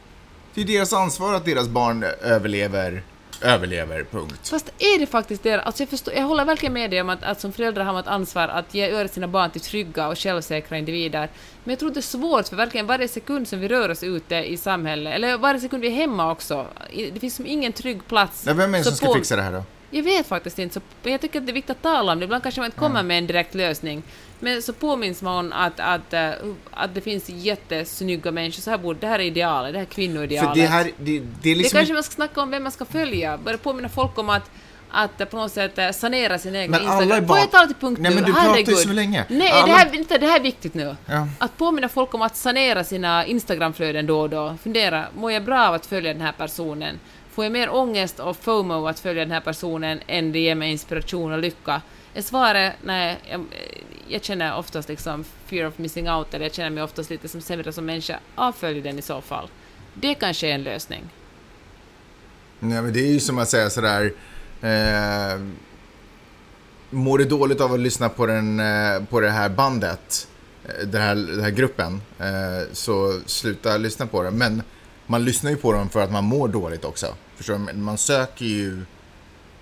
Det 0.54 0.60
är 0.60 0.64
deras 0.64 0.92
ansvar 0.92 1.34
att 1.34 1.44
deras 1.44 1.68
barn 1.68 2.04
överlever, 2.22 3.02
överlever, 3.42 4.04
punkt. 4.10 4.48
Fast 4.48 4.68
är 4.78 4.98
det 4.98 5.06
faktiskt 5.06 5.42
det? 5.42 5.60
Alltså 5.62 5.82
jag, 5.82 5.88
förstår, 5.88 6.14
jag 6.14 6.22
håller 6.22 6.44
verkligen 6.44 6.72
med 6.72 6.90
dig 6.90 7.00
om 7.00 7.10
att, 7.10 7.22
att 7.22 7.40
som 7.40 7.52
föräldrar 7.52 7.84
har 7.84 7.92
man 7.92 8.00
ett 8.02 8.08
ansvar 8.08 8.48
att 8.48 8.74
ge 8.74 8.88
göra 8.88 9.08
sina 9.08 9.28
barn 9.28 9.50
till 9.50 9.60
trygga 9.60 10.08
och 10.08 10.18
självsäkra 10.18 10.78
individer. 10.78 11.28
Men 11.64 11.72
jag 11.72 11.78
tror 11.78 11.90
det 11.90 12.00
är 12.00 12.02
svårt 12.02 12.48
för 12.48 12.56
verkligen 12.56 12.86
varje 12.86 13.08
sekund 13.08 13.48
som 13.48 13.60
vi 13.60 13.68
rör 13.68 13.88
oss 13.88 14.02
ute 14.02 14.34
i 14.36 14.56
samhället, 14.56 15.14
eller 15.14 15.38
varje 15.38 15.60
sekund 15.60 15.82
vi 15.82 15.88
är 15.88 15.92
hemma 15.92 16.32
också, 16.32 16.66
det 17.12 17.20
finns 17.20 17.36
som 17.36 17.46
ingen 17.46 17.72
trygg 17.72 18.06
plats. 18.08 18.44
Nej, 18.46 18.54
vem 18.54 18.74
är 18.74 18.78
det 18.78 18.84
som 18.84 18.92
ska 18.92 19.06
på- 19.06 19.14
fixa 19.14 19.36
det 19.36 19.42
här 19.42 19.52
då? 19.52 19.62
Jag 19.90 20.02
vet 20.02 20.26
faktiskt 20.26 20.58
inte, 20.58 20.74
så, 20.74 20.80
men 21.02 21.12
jag 21.12 21.20
tycker 21.20 21.38
att 21.40 21.46
det 21.46 21.52
är 21.52 21.54
viktigt 21.54 21.70
att 21.76 21.82
tala 21.82 22.12
om 22.12 22.18
det. 22.18 22.24
Ibland 22.24 22.42
kanske 22.42 22.60
man 22.60 22.66
inte 22.66 22.78
kommer 22.78 23.02
med 23.02 23.18
en 23.18 23.26
direkt 23.26 23.54
lösning. 23.54 24.02
Men 24.40 24.62
så 24.62 24.72
påminns 24.72 25.22
man 25.22 25.52
att, 25.52 25.80
att, 25.80 26.12
eh, 26.12 26.30
att 26.70 26.94
det 26.94 27.00
finns 27.00 27.28
jättesnygga 27.28 28.30
människor, 28.30 28.62
så 28.62 28.70
här 28.70 28.78
borde, 28.78 28.98
det 29.00 29.06
här 29.06 29.18
är 29.18 29.24
idealet, 29.24 29.72
det 29.72 29.78
här 29.78 29.86
är 29.86 29.90
kvinnoidealet. 29.90 30.54
För 30.54 30.60
det 30.60 30.66
här, 30.66 30.84
det, 30.84 30.92
det 30.98 31.16
är 31.16 31.22
Det 31.42 31.54
liksom... 31.54 31.78
kanske 31.78 31.94
man 31.94 32.02
ska 32.02 32.14
snacka 32.14 32.40
om 32.40 32.50
vem 32.50 32.62
man 32.62 32.72
ska 32.72 32.84
följa, 32.84 33.38
börja 33.38 33.58
påminna 33.58 33.88
folk 33.88 34.18
om 34.18 34.30
att 34.30 34.50
att 34.90 35.20
eh, 35.20 35.26
på 35.26 35.36
något 35.36 35.52
sätt 35.52 35.78
eh, 35.78 35.90
sanera 35.90 36.38
sin 36.38 36.54
egen 36.54 36.70
Men 36.70 36.80
alla 36.80 37.02
Instagram. 37.02 37.28
Får 37.28 37.38
jag 37.38 37.50
tala 37.50 37.66
till 37.66 37.76
punkt 37.76 37.98
Nej, 38.00 38.10
nu? 38.10 38.14
men 38.14 38.24
du 38.24 38.32
pratar 38.32 38.58
ju 38.58 38.76
så 38.76 38.88
länge. 38.88 39.24
Nej, 39.28 39.50
Alla- 39.50 39.66
det, 39.66 39.72
här, 39.72 39.94
inte, 39.94 40.18
det 40.18 40.26
här 40.26 40.38
är 40.38 40.42
viktigt 40.42 40.74
nu. 40.74 40.96
Ja. 41.06 41.28
Att 41.38 41.56
påminna 41.56 41.88
folk 41.88 42.14
om 42.14 42.22
att 42.22 42.36
sanera 42.36 42.84
sina 42.84 43.26
Instagramflöden 43.26 44.06
då 44.06 44.20
och 44.20 44.30
då. 44.30 44.56
Fundera, 44.62 45.04
mår 45.14 45.32
jag 45.32 45.44
bra 45.44 45.68
av 45.68 45.74
att 45.74 45.86
följa 45.86 46.12
den 46.12 46.22
här 46.22 46.32
personen? 46.32 47.00
Får 47.30 47.44
jag 47.44 47.52
mer 47.52 47.74
ångest 47.74 48.20
och 48.20 48.36
FOMO 48.36 48.86
att 48.86 49.00
följa 49.00 49.22
den 49.24 49.32
här 49.32 49.40
personen 49.40 50.00
än 50.06 50.32
det 50.32 50.38
ger 50.38 50.54
mig 50.54 50.70
inspiration 50.70 51.32
och 51.32 51.38
lycka? 51.38 51.82
Är 52.14 52.22
svaret 52.22 52.72
nej, 52.84 53.18
jag, 53.30 53.44
jag 54.08 54.24
känner 54.24 54.56
oftast 54.56 54.88
liksom 54.88 55.24
fear 55.46 55.68
of 55.68 55.78
missing 55.78 56.10
out, 56.10 56.34
eller 56.34 56.44
jag 56.44 56.54
känner 56.54 56.70
mig 56.70 56.82
oftast 56.82 57.10
lite 57.10 57.28
som 57.28 57.40
sämre 57.40 57.72
som 57.72 57.86
människa, 57.86 58.18
avfölj 58.34 58.80
den 58.80 58.98
i 58.98 59.02
så 59.02 59.20
fall. 59.20 59.48
Det 59.94 60.14
kanske 60.14 60.48
är 60.48 60.54
en 60.54 60.62
lösning. 60.62 61.04
Nej, 62.58 62.82
men 62.82 62.92
det 62.92 63.00
är 63.00 63.12
ju 63.12 63.20
som 63.20 63.38
att 63.38 63.48
säga 63.48 63.70
sådär... 63.70 64.12
Eh, 64.62 65.40
mår 66.90 67.18
du 67.18 67.24
dåligt 67.24 67.60
av 67.60 67.72
att 67.72 67.80
lyssna 67.80 68.08
på, 68.08 68.26
den, 68.26 68.60
eh, 68.60 69.04
på 69.10 69.20
det 69.20 69.30
här 69.30 69.48
bandet, 69.48 70.28
eh, 70.64 70.86
den 70.86 71.02
här, 71.02 71.14
den 71.14 71.40
här 71.40 71.50
gruppen, 71.50 72.00
eh, 72.18 72.72
så 72.72 73.20
sluta 73.26 73.76
lyssna 73.76 74.06
på 74.06 74.22
det. 74.22 74.30
Men 74.30 74.62
man 75.06 75.24
lyssnar 75.24 75.50
ju 75.50 75.56
på 75.56 75.72
dem 75.72 75.88
för 75.88 76.00
att 76.00 76.12
man 76.12 76.24
mår 76.24 76.48
dåligt 76.48 76.84
också. 76.84 77.06
Förstår 77.36 77.54
du? 77.54 77.78
Man 77.78 77.98
söker 77.98 78.44
ju 78.44 78.82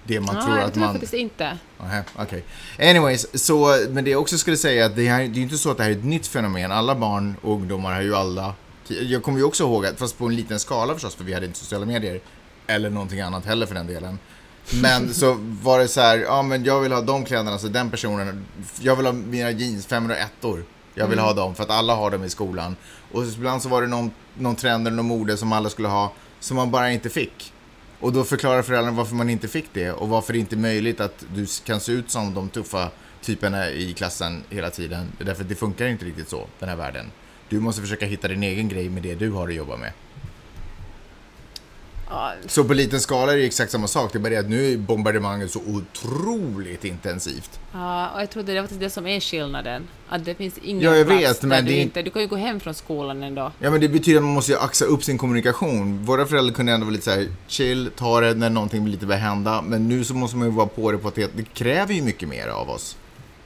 det 0.07 0.21
man 0.21 0.37
Ja, 0.37 0.43
tror 0.43 0.57
jag 0.57 0.67
att 0.67 0.75
tror 0.75 0.85
man... 0.85 0.95
faktiskt 0.95 1.15
inte. 1.15 1.59
Nähä, 1.81 2.05
Okej. 2.17 2.45
Anyways, 2.79 3.45
så, 3.47 3.87
men 3.91 4.05
det 4.05 4.11
jag 4.11 4.21
också 4.21 4.39
skulle 4.39 4.57
säga 4.57 4.87
att 4.87 4.97
det, 4.97 5.09
här, 5.09 5.19
det 5.19 5.25
är 5.25 5.35
ju 5.35 5.43
inte 5.43 5.59
så 5.59 5.71
att 5.71 5.77
det 5.77 5.83
här 5.83 5.91
är 5.91 5.95
ett 5.97 6.05
nytt 6.05 6.27
fenomen. 6.27 6.73
Alla 6.73 6.95
barn 6.95 7.37
och 7.43 7.53
ungdomar 7.53 7.95
har 7.95 8.03
ju 8.03 8.15
alla... 8.17 8.55
Jag 8.89 9.23
kommer 9.23 9.39
ju 9.39 9.45
också 9.45 9.65
ihåg 9.65 9.87
att, 9.87 9.99
fast 9.99 10.19
på 10.19 10.27
en 10.27 10.37
liten 10.37 10.61
skala 10.61 10.93
förstås, 10.95 11.15
för 11.15 11.25
vi 11.25 11.35
hade 11.35 11.47
inte 11.47 11.59
sociala 11.59 11.87
medier. 11.87 12.21
Eller 12.67 12.91
någonting 12.91 13.21
annat 13.21 13.47
heller 13.47 13.67
för 13.67 13.75
den 13.75 13.87
delen. 13.87 14.19
Men 14.83 15.15
så 15.15 15.37
var 15.63 15.79
det 15.79 15.89
så 15.89 16.01
här, 16.01 16.19
ja 16.19 16.43
men 16.43 16.65
jag 16.65 16.81
vill 16.81 16.93
ha 16.93 17.01
de 17.01 17.25
kläderna, 17.25 17.59
så 17.59 17.69
den 17.69 17.91
personen, 17.91 18.45
jag 18.81 18.97
vill 18.97 19.07
ha 19.07 19.13
mina 19.13 19.51
jeans 19.51 19.87
501 19.87 20.29
or 20.43 20.65
Jag 20.95 21.07
vill 21.07 21.19
ha 21.19 21.33
dem 21.33 21.55
för 21.55 21.63
att 21.63 21.71
alla 21.71 21.95
har 21.95 22.11
dem 22.11 22.25
i 22.25 22.31
skolan. 22.31 22.77
Och 23.13 23.25
ibland 23.25 23.63
så 23.63 23.69
var 23.69 23.83
det 23.83 23.89
någon, 23.89 24.11
någon 24.35 24.57
trend 24.57 24.87
eller 24.87 24.97
någon 24.97 25.07
mode 25.07 25.37
som 25.37 25.53
alla 25.53 25.71
skulle 25.71 25.89
ha, 25.89 26.13
som 26.41 26.57
man 26.57 26.71
bara 26.71 26.91
inte 26.93 27.11
fick. 27.11 27.53
Och 28.05 28.13
då 28.13 28.25
förklarar 28.25 28.63
föräldrarna 28.63 28.97
varför 28.97 29.15
man 29.15 29.31
inte 29.31 29.49
fick 29.49 29.65
det 29.73 29.93
och 29.93 30.09
varför 30.09 30.33
det 30.33 30.39
inte 30.39 30.55
är 30.55 30.59
möjligt 30.59 31.01
att 31.01 31.25
du 31.35 31.47
kan 31.65 31.81
se 31.81 31.93
ut 31.93 32.11
som 32.11 32.35
de 32.35 32.49
tuffa 32.49 32.91
typerna 33.23 33.71
i 33.71 33.93
klassen 33.93 34.43
hela 34.51 34.71
tiden. 34.71 35.13
Därför 35.19 35.43
att 35.43 35.49
det 35.49 35.55
funkar 35.55 35.87
inte 35.87 36.05
riktigt 36.05 36.29
så, 36.29 36.47
den 36.59 36.69
här 36.69 36.77
världen. 36.77 37.07
Du 37.49 37.61
måste 37.61 37.83
försöka 37.83 38.07
hitta 38.07 38.29
din 38.29 38.43
egen 38.43 38.69
grej 38.69 38.89
med 38.89 39.03
det 39.03 39.15
du 39.15 39.31
har 39.31 39.49
att 39.49 39.55
jobba 39.55 39.77
med. 39.77 39.93
Ja, 42.11 42.33
Så 42.47 42.65
på 42.65 42.75
liten 42.75 43.01
skala 43.01 43.33
är 43.33 43.37
det 43.37 43.45
exakt 43.45 43.73
samma 43.73 43.87
sak. 43.87 44.13
Det 44.13 44.19
är 44.19 44.21
bara 44.21 44.29
det 44.31 44.37
att 44.39 44.49
nu 44.49 44.73
är 44.73 44.77
bombardemanget 44.77 45.51
så 45.51 45.61
otroligt 45.67 46.85
intensivt. 46.85 47.61
Ja, 47.73 48.11
och 48.15 48.21
jag 48.21 48.31
tror 48.31 48.43
det 48.43 48.53
är 48.53 48.61
faktiskt 48.61 48.81
det 48.81 48.91
som 48.91 49.07
är 49.07 49.21
skillnaden. 49.21 49.89
Att 50.09 50.25
det 50.25 50.35
finns 50.35 50.59
ingen 50.63 50.83
Ja, 50.83 50.97
jag 50.97 51.07
plats 51.07 51.23
vet, 51.23 51.41
där 51.41 51.49
men 51.49 51.65
du 51.65 51.71
det 51.73 51.79
är 51.79 51.83
inte... 51.83 52.03
Du 52.03 52.11
kan 52.11 52.23
ju 52.23 52.29
gå 52.29 52.37
hem 52.37 52.61
från 52.61 52.75
skolan 52.75 53.23
ändå. 53.23 53.53
Ja 53.59 53.71
men 53.71 53.81
det 53.81 53.89
betyder 53.89 54.19
att 54.19 54.25
man 54.25 54.35
måste 54.35 54.53
ju 54.53 54.59
axa 54.59 54.85
upp 54.85 55.05
sin 55.05 55.19
kommunikation. 55.19 56.05
Våra 56.05 56.27
föräldrar 56.27 56.55
kunde 56.55 56.73
ändå 56.73 56.85
vara 56.85 56.93
lite 56.93 57.05
så 57.05 57.11
här 57.11 57.27
chill, 57.47 57.91
ta 57.97 58.21
det 58.21 58.35
när 58.35 58.51
någonting 58.51 58.87
lite 58.89 59.07
börjar 59.07 59.21
hända. 59.21 59.63
Men 59.63 59.89
nu 59.89 60.05
så 60.05 60.15
måste 60.15 60.37
man 60.37 60.49
ju 60.49 60.55
vara 60.55 60.67
på 60.67 60.93
det 60.93 60.99
på 60.99 61.09
att 61.09 61.15
det, 61.15 61.31
det 61.37 61.55
kräver 61.55 61.95
ju 61.95 62.03
mycket 62.03 62.29
mer 62.29 62.49
av 62.49 62.71
oss. 62.71 62.97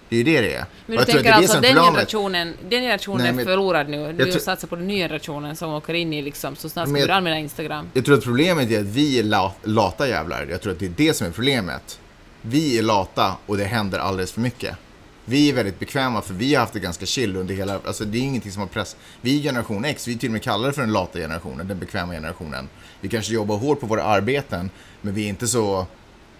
Det 0.09 0.17
är 0.17 0.19
ju 0.19 0.25
det 0.25 0.41
det 0.41 0.55
är. 0.55 0.59
Men 0.59 0.67
du 0.87 0.95
jag 0.95 1.07
tänker 1.07 1.33
alltså 1.33 1.59
att 1.59 1.65
är 1.65 1.69
den 1.69 1.77
som 1.77 1.85
är 1.85 1.91
generationen, 1.91 2.55
den 2.69 2.81
generationen 2.81 3.19
Nej, 3.23 3.29
är 3.29 3.33
men- 3.33 3.45
förlorad 3.45 3.89
nu. 3.89 4.13
Du 4.13 4.33
satsar 4.33 4.69
på 4.69 4.77
den 4.77 4.87
nya 4.89 5.05
generationen 5.09 5.57
som 5.57 5.73
åker 5.73 5.95
in 5.95 6.13
i 6.13 6.23
liksom, 6.23 6.57
så 6.57 6.69
snart 6.69 6.89
ska 6.89 6.99
jag- 6.99 7.09
du 7.09 7.13
använda 7.13 7.39
Instagram. 7.39 7.89
Jag 7.95 8.05
tror 8.05 8.19
att 8.19 8.25
problemet 8.25 8.71
är 8.71 8.81
att 8.81 8.87
vi 8.87 9.19
är 9.19 9.23
la- 9.23 9.55
lata 9.65 10.09
jävlar. 10.09 10.47
Jag 10.51 10.61
tror 10.61 10.73
att 10.73 10.79
det 10.79 10.87
är 10.87 10.93
det 10.97 11.15
som 11.15 11.27
är 11.27 11.31
problemet. 11.31 12.01
Vi 12.43 12.79
är 12.79 12.83
lata 12.83 13.35
och 13.47 13.57
det 13.57 13.65
händer 13.65 13.99
alldeles 13.99 14.33
för 14.33 14.41
mycket. 14.41 14.77
Vi 15.25 15.49
är 15.49 15.53
väldigt 15.53 15.79
bekväma 15.79 16.23
för 16.23 16.35
vi 16.35 16.55
har 16.55 16.61
haft 16.61 16.73
det 16.73 16.81
ganska 16.81 17.07
chill 17.07 17.37
under 17.37 17.55
hela, 17.55 17.81
alltså 17.87 18.05
det 18.05 18.19
är 18.19 18.23
ingenting 18.23 18.53
som 18.53 18.61
har 18.61 18.69
press. 18.69 18.97
Vi 19.21 19.39
är 19.39 19.43
generation 19.43 19.85
X, 19.85 20.09
vi 20.09 20.15
är 20.15 20.19
till 20.19 20.29
och 20.29 20.33
med 20.33 20.43
kallade 20.43 20.73
för 20.73 20.81
den 20.83 20.93
lata 20.93 21.19
generationen, 21.19 21.69
den 21.69 21.79
bekväma 21.79 22.13
generationen. 22.13 22.69
Vi 23.01 23.09
kanske 23.09 23.33
jobbar 23.33 23.57
hårt 23.57 23.81
på 23.81 23.87
våra 23.87 24.03
arbeten, 24.05 24.71
men 25.01 25.15
vi 25.15 25.25
är 25.25 25.29
inte 25.29 25.47
så, 25.49 25.87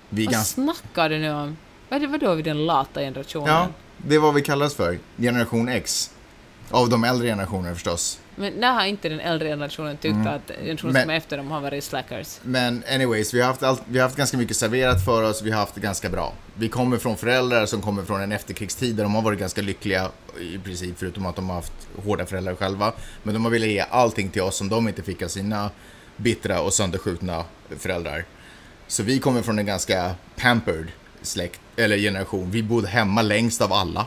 vi 0.09 0.23
är 0.23 0.27
Vad 0.27 0.33
ganska, 0.35 0.55
snackar 0.63 1.09
du 1.09 1.19
nu 1.19 1.31
om? 1.33 1.57
Vad 1.89 2.03
är 2.03 2.19
det, 2.19 2.35
vid 2.35 2.45
den 2.45 2.67
lata 2.67 3.01
generationen? 3.01 3.49
ja, 3.49 3.69
det 3.99 4.15
är 4.15 4.19
vad 4.19 4.35
vi 4.35 4.43
kallas 4.43 4.75
för, 4.75 4.99
generation 5.19 5.69
X. 5.69 6.11
Av 6.71 6.89
de 6.89 7.05
äldre 7.05 7.29
generationerna 7.29 7.75
förstås. 7.75 8.21
Men 8.37 8.53
när 8.53 8.73
har 8.73 8.85
inte 8.85 9.09
den 9.09 9.21
äldre 9.21 9.49
generationen 9.49 9.97
tyckt 9.97 10.15
att 10.27 10.51
generationen 10.61 10.77
Mm. 10.79 10.93
Men- 10.93 11.03
som 11.03 11.11
är 11.11 11.15
efter 11.17 11.37
dem 11.37 11.51
har 11.51 11.61
varit 11.61 11.85
slackers? 11.85 12.39
Men 12.43 12.85
anyways, 12.95 13.35
vi 13.35 13.41
har, 13.41 13.47
haft 13.47 13.63
allt, 13.63 13.83
vi 13.89 13.99
har 13.99 14.07
haft 14.07 14.17
ganska 14.17 14.37
mycket 14.37 14.57
serverat 14.57 15.05
för 15.05 15.23
oss, 15.23 15.43
vi 15.43 15.51
har 15.51 15.61
haft 15.61 15.75
det 15.75 15.81
ganska 15.81 16.09
bra. 16.09 16.33
Vi 16.55 16.69
kommer 16.69 16.99
från 16.99 17.17
föräldrar 17.17 17.67
som 17.67 17.83
kommer 17.83 18.03
från 18.03 18.21
en 18.21 18.33
efterkrigstid 18.33 18.95
där 18.97 19.03
de 19.03 19.15
har 19.15 19.23
varit 19.23 19.39
ganska 19.39 19.63
lyckliga 19.63 20.11
i 20.41 20.59
princip, 20.59 20.99
förutom 20.99 21.27
att 21.27 21.37
de 21.37 21.49
har 21.49 21.57
haft 21.57 21.73
hårda 22.05 22.27
föräldrar 22.27 22.55
själva. 22.55 22.93
Men 23.23 23.35
de 23.35 23.45
har 23.45 23.51
velat 23.53 23.69
ge 23.69 23.85
allting 23.91 24.31
till 24.31 24.43
oss 24.43 24.57
som 24.57 24.69
de 24.69 24.89
inte 24.89 25.03
fick 25.03 25.23
av 25.23 25.29
sina 25.29 25.71
bittra 26.17 26.61
och 26.61 26.73
sönderskjutna 26.73 27.45
föräldrar. 27.79 28.25
Så 28.87 29.03
vi 29.03 29.19
kommer 29.19 29.43
från 29.43 29.59
en 29.59 29.67
ganska 29.67 30.15
pampered 30.37 30.87
släkt, 31.23 31.61
eller 31.77 31.97
generation. 31.97 32.51
Vi 32.51 32.63
bodde 32.63 32.89
hemma 32.89 33.23
längst 33.23 33.61
av 33.61 33.73
alla 33.73 34.07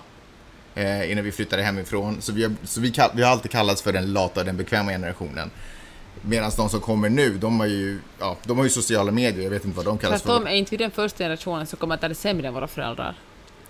eh, 0.75 1.11
innan 1.11 1.23
vi 1.23 1.31
flyttade 1.31 1.63
hemifrån. 1.63 2.21
Så 2.21 2.31
vi 2.31 2.43
har, 2.43 2.53
så 2.63 2.81
vi, 2.81 2.93
vi 3.13 3.23
har 3.23 3.31
alltid 3.31 3.51
kallats 3.51 3.81
för 3.81 3.93
den 3.93 4.13
lata, 4.13 4.43
den 4.43 4.57
bekväma 4.57 4.91
generationen. 4.91 5.51
Medan 6.21 6.51
de 6.57 6.69
som 6.69 6.81
kommer 6.81 7.09
nu, 7.09 7.37
de 7.37 7.59
har 7.59 7.67
ju, 7.67 7.99
ja, 8.19 8.37
de 8.43 8.57
har 8.57 8.63
ju 8.63 8.69
sociala 8.69 9.11
medier, 9.11 9.43
jag 9.43 9.49
vet 9.49 9.65
inte 9.65 9.77
vad 9.77 9.85
de 9.85 9.97
kallas 9.97 10.21
Tvärtom 10.21 10.43
för. 10.43 10.49
är 10.49 10.55
inte 10.55 10.77
den 10.77 10.91
första 10.91 11.17
generationen 11.17 11.67
som 11.67 11.79
kommer 11.79 11.95
att 11.95 12.01
ha 12.01 12.09
det 12.09 12.15
sämre 12.15 12.47
än 12.47 12.53
våra 12.53 12.67
föräldrar. 12.67 13.15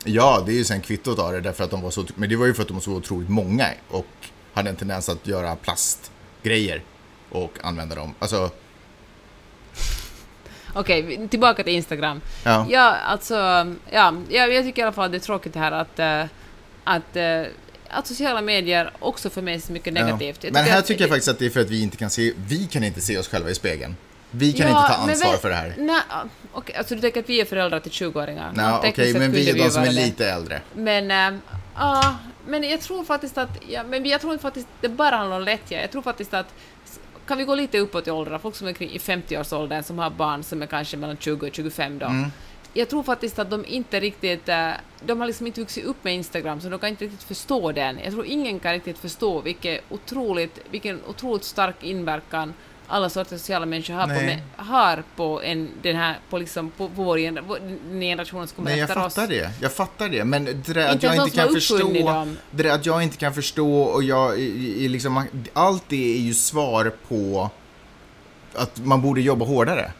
Ja, 0.06 0.44
det 0.46 0.52
är 0.52 0.56
ju 0.56 0.64
sen 0.64 0.82
kvittot 0.82 1.20
av 1.20 1.32
det, 1.32 1.42
därför 1.42 1.64
att 1.64 1.72
de 1.72 1.82
var 1.82 1.92
så, 1.92 2.06
men 2.16 2.30
det 2.30 2.36
var 2.36 2.46
ju 2.46 2.54
för 2.54 2.62
att 2.62 2.68
de 2.68 2.74
var 2.74 2.82
så 2.82 2.92
otroligt 2.92 3.30
många 3.30 3.68
och 3.90 4.06
hade 4.54 4.70
en 4.70 4.76
tendens 4.76 5.10
att 5.10 5.28
göra 5.28 5.56
plastgrejer 5.56 6.84
och 7.30 7.58
använda 7.64 7.96
dem. 7.96 8.14
Alltså, 8.20 8.50
Okej, 10.74 11.02
vi- 11.02 11.28
tillbaka 11.28 11.64
till 11.64 11.74
Instagram. 11.74 12.22
ja. 12.44 12.66
Ja, 12.70 12.96
alltså, 12.96 13.36
ja, 13.92 14.14
jag, 14.30 14.54
jag 14.54 14.64
tycker 14.64 14.82
i 14.82 14.84
alla 14.84 14.92
fall 14.92 15.06
att 15.06 15.12
det 15.12 15.18
är 15.18 15.20
tråkigt 15.20 15.54
det 15.54 15.60
här 15.60 15.72
att, 15.72 16.00
eh, 16.00 16.24
att, 16.84 17.16
eh, 17.16 17.42
att 17.90 18.08
sociala 18.08 18.42
medier 18.42 18.92
också 19.00 19.30
för 19.30 19.42
med 19.42 19.64
sig 19.64 19.74
mycket 19.74 19.94
negativt. 19.94 20.44
Ja. 20.44 20.50
Men 20.54 20.64
här 20.66 20.80
att- 20.80 20.86
tycker 20.86 21.02
jag 21.02 21.10
faktiskt 21.10 21.30
att 21.30 21.40
det 21.40 21.46
är 21.46 21.50
för 21.50 21.60
att 21.62 21.70
vi 21.70 21.82
inte 21.82 21.98
kan 21.98 22.10
se, 22.10 22.34
vi 22.48 22.66
kan 22.68 22.84
inte 22.84 23.02
se 23.02 23.18
oss 23.18 23.28
själva 23.28 23.50
i 23.50 23.56
spegeln. 23.56 23.96
Vi 24.34 24.54
kan 24.54 24.68
Ja, 24.70 24.78
inte 24.82 24.94
ta 24.94 25.02
ansvar 25.12 25.32
väl- 25.32 25.40
för 25.40 25.50
det 25.50 25.56
här. 25.56 25.74
Nej, 25.78 26.02
okej, 26.54 26.76
alltså 26.76 26.96
du 26.96 27.02
tänker 27.02 27.20
att 27.20 27.30
vi 27.30 27.42
är 27.42 27.46
föräldrar 27.46 27.80
till 27.80 27.92
20-åringar? 27.92 28.52
Nej, 28.56 28.74
okej, 28.74 29.12
sett 29.12 29.22
men 29.22 29.32
vi 29.32 29.50
är 29.50 29.54
de 29.54 29.70
som 29.70 29.84
är 29.84 29.92
lite 29.92 30.30
äldre. 30.32 30.62
Men, 30.76 31.12
äh, 31.36 31.40
ja, 31.76 32.16
men 32.48 32.64
jag 32.70 32.82
tror 32.82 33.04
faktiskt 33.04 33.38
att, 33.38 33.50
ja, 33.70 33.84
men 33.84 34.06
jag 34.06 34.22
tror 34.22 34.38
faktiskt 34.38 34.68
det 34.82 34.90
bara 34.90 35.16
handlar 35.16 35.38
om 35.38 35.44
lättja. 35.44 35.82
Jag 35.82 35.92
tror 35.92 36.02
faktiskt 36.02 36.34
att 36.34 36.48
kan 37.32 37.38
vi 37.38 37.44
gå 37.44 37.56
lite 37.56 37.80
uppåt 37.80 38.08
i 38.08 38.12
åldrarna, 38.12 38.40
folk 38.40 38.56
som 38.56 38.68
är 38.68 38.84
i 38.84 38.98
50-årsåldern 38.98 39.84
som 39.84 40.00
har 40.00 40.10
barn 40.10 40.44
som 40.44 40.62
är 40.62 40.66
kanske 40.66 40.98
mellan 40.98 41.18
20 41.18 41.48
och 41.48 41.56
25 41.56 42.00
då. 42.00 42.06
Mm. 42.06 42.30
Jag 42.74 42.90
tror 42.90 43.04
faktiskt 43.04 43.40
att 43.40 43.50
de 43.50 43.66
inte 43.66 44.00
riktigt, 44.00 44.50
eh, 44.50 44.72
de 45.06 45.20
har 45.20 45.28
liksom 45.28 45.48
inte 45.48 45.62
vuxit 45.62 45.86
upp 45.86 46.04
med 46.04 46.14
Instagram 46.16 46.62
så 46.62 46.70
de 46.70 46.80
kan 46.80 46.90
inte 46.90 47.04
riktigt 47.04 47.24
förstå 47.24 47.72
den. 47.72 48.00
Jag 48.04 48.14
tror 48.14 48.26
ingen 48.26 48.60
kan 48.60 48.74
riktigt 48.74 48.98
förstå 48.98 49.42
vilket 49.42 49.82
otroligt, 49.90 50.60
vilken 50.72 51.00
otroligt 51.08 51.44
stark 51.44 51.84
inverkan 51.84 52.54
alla 52.92 53.10
sorters 53.10 53.40
sociala 53.40 53.66
människor 53.66 53.94
har 53.94 54.08
på, 54.08 54.14
med, 54.14 54.40
har 54.56 55.04
på, 55.16 55.42
en, 55.42 55.70
den 55.82 55.96
här, 55.96 56.20
på, 56.30 56.38
liksom, 56.38 56.72
på 56.72 56.88
gener- 57.18 57.42
vår 57.48 57.60
generation 58.00 58.48
som 58.48 58.56
kommer 58.56 58.70
Nej, 58.72 58.80
jag 58.80 58.90
efter 58.90 59.06
oss. 59.06 59.16
fattar 59.16 59.28
det. 59.28 59.50
Jag 59.62 59.72
fattar 59.74 60.10
det. 60.10 60.24
Men 60.26 60.46
det 60.46 60.74
där 60.74 60.90
att 60.90 61.04
jag 61.04 61.16
inte 61.16 61.30
kan 61.38 61.54
förstå... 61.54 61.78
Det 62.52 62.64
där 62.64 62.70
att 62.76 62.86
jag 62.86 63.04
inte 63.04 63.18
kan 63.18 63.34
förstå 63.34 63.82
och 63.82 64.04
jag 64.04 64.40
i- 64.40 64.84
i- 64.86 64.90
liksom... 64.90 65.24
Allt 65.54 65.84
det 65.88 66.16
är 66.16 66.20
ju 66.20 66.34
svar 66.34 66.92
på 67.08 67.50
att 68.56 68.78
man 68.86 69.02
borde 69.02 69.22
jobba 69.22 69.46
hårdare. 69.46 69.92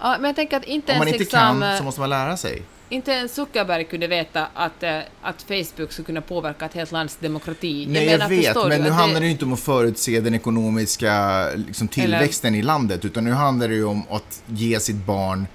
Ja, 0.00 0.16
men 0.20 0.24
jag 0.24 0.36
tänker 0.36 0.56
att 0.56 0.64
inte 0.64 0.92
Om 0.92 0.98
man 0.98 1.08
ens 1.08 1.20
inte 1.22 1.36
liksom, 1.36 1.60
kan 1.60 1.78
så 1.78 1.84
måste 1.84 2.00
man 2.00 2.10
lära 2.10 2.36
sig. 2.36 2.62
Inte 2.92 3.10
ens 3.12 3.34
Zuckerberg 3.34 3.84
kunde 3.84 4.06
veta 4.06 4.46
att, 4.54 4.82
eh, 4.82 4.98
att 5.22 5.42
Facebook 5.42 5.92
skulle 5.92 6.06
kunna 6.06 6.20
påverka 6.20 6.64
ett 6.64 6.74
helt 6.74 6.92
lands 6.92 7.16
demokrati. 7.16 7.86
Nej, 7.88 8.04
jag, 8.04 8.12
menar, 8.12 8.28
vet, 8.28 8.44
förstår 8.44 8.68
men 8.68 8.80
nu 8.82 8.88
att 8.88 8.94
handlar 8.94 9.20
det 9.20 9.26
ju 9.26 9.32
inte 9.32 9.44
om 9.44 9.52
att 9.52 9.60
förutse 9.60 10.20
den 10.20 10.34
ekonomiska 10.34 11.46
liksom, 11.54 11.88
tillväxten 11.88 12.54
i 12.54 12.62
landet, 12.62 13.04
utan 13.04 13.24
nu 13.24 13.30
handlar 13.32 13.68
det 13.68 13.74
ju 13.74 13.84
om 13.84 14.02
att 14.10 14.42
ge 14.46 14.80
sitt 14.80 14.96
barn 15.06 15.46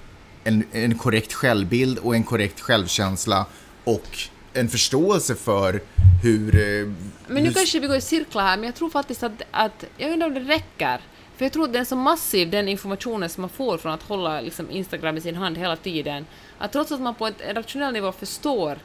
en, 0.44 0.64
en 0.72 0.98
korrekt 0.98 1.32
självbild 1.32 1.98
och 1.98 2.14
en 2.14 2.24
korrekt 2.24 2.60
självkänsla 2.60 3.46
och 3.84 4.18
en 4.52 4.68
förståelse 4.68 5.34
för 5.34 5.80
hur... 6.22 6.54
eh, 6.54 6.92
Men 7.26 7.42
nu 7.42 7.48
hur- 7.48 7.52
kanske 7.54 7.80
vi 7.80 7.86
går 7.86 7.96
i 7.96 8.00
cirklar 8.00 8.42
här, 8.42 8.56
men 8.56 8.66
jag 8.66 8.74
tror 8.74 8.90
faktiskt 8.90 9.22
att, 9.22 9.42
att 9.50 9.84
jag 9.96 10.12
undrar 10.12 10.26
om 10.26 10.34
det 10.34 10.40
räcker. 10.40 11.00
För 11.36 11.44
jag 11.44 11.52
tror 11.52 11.64
att 11.64 11.72
den 11.72 11.80
är 11.80 11.84
så 11.84 11.96
massiv, 11.96 12.50
den 12.50 12.68
informationen 12.68 13.28
som 13.28 13.40
man 13.40 13.50
får 13.50 13.78
från 13.78 13.92
att 13.92 14.02
hålla 14.02 14.40
liksom, 14.40 14.70
Instagram 14.70 15.16
i 15.16 15.20
sin 15.20 15.34
hand 15.36 15.58
hela 15.58 15.76
tiden, 15.76 16.26
att 16.58 16.72
trots 16.72 16.92
att 16.92 17.00
man 17.00 17.14
på 17.14 17.26
en 17.26 17.54
rationell 17.54 17.92
nivå 17.92 18.12
förstår 18.12 18.78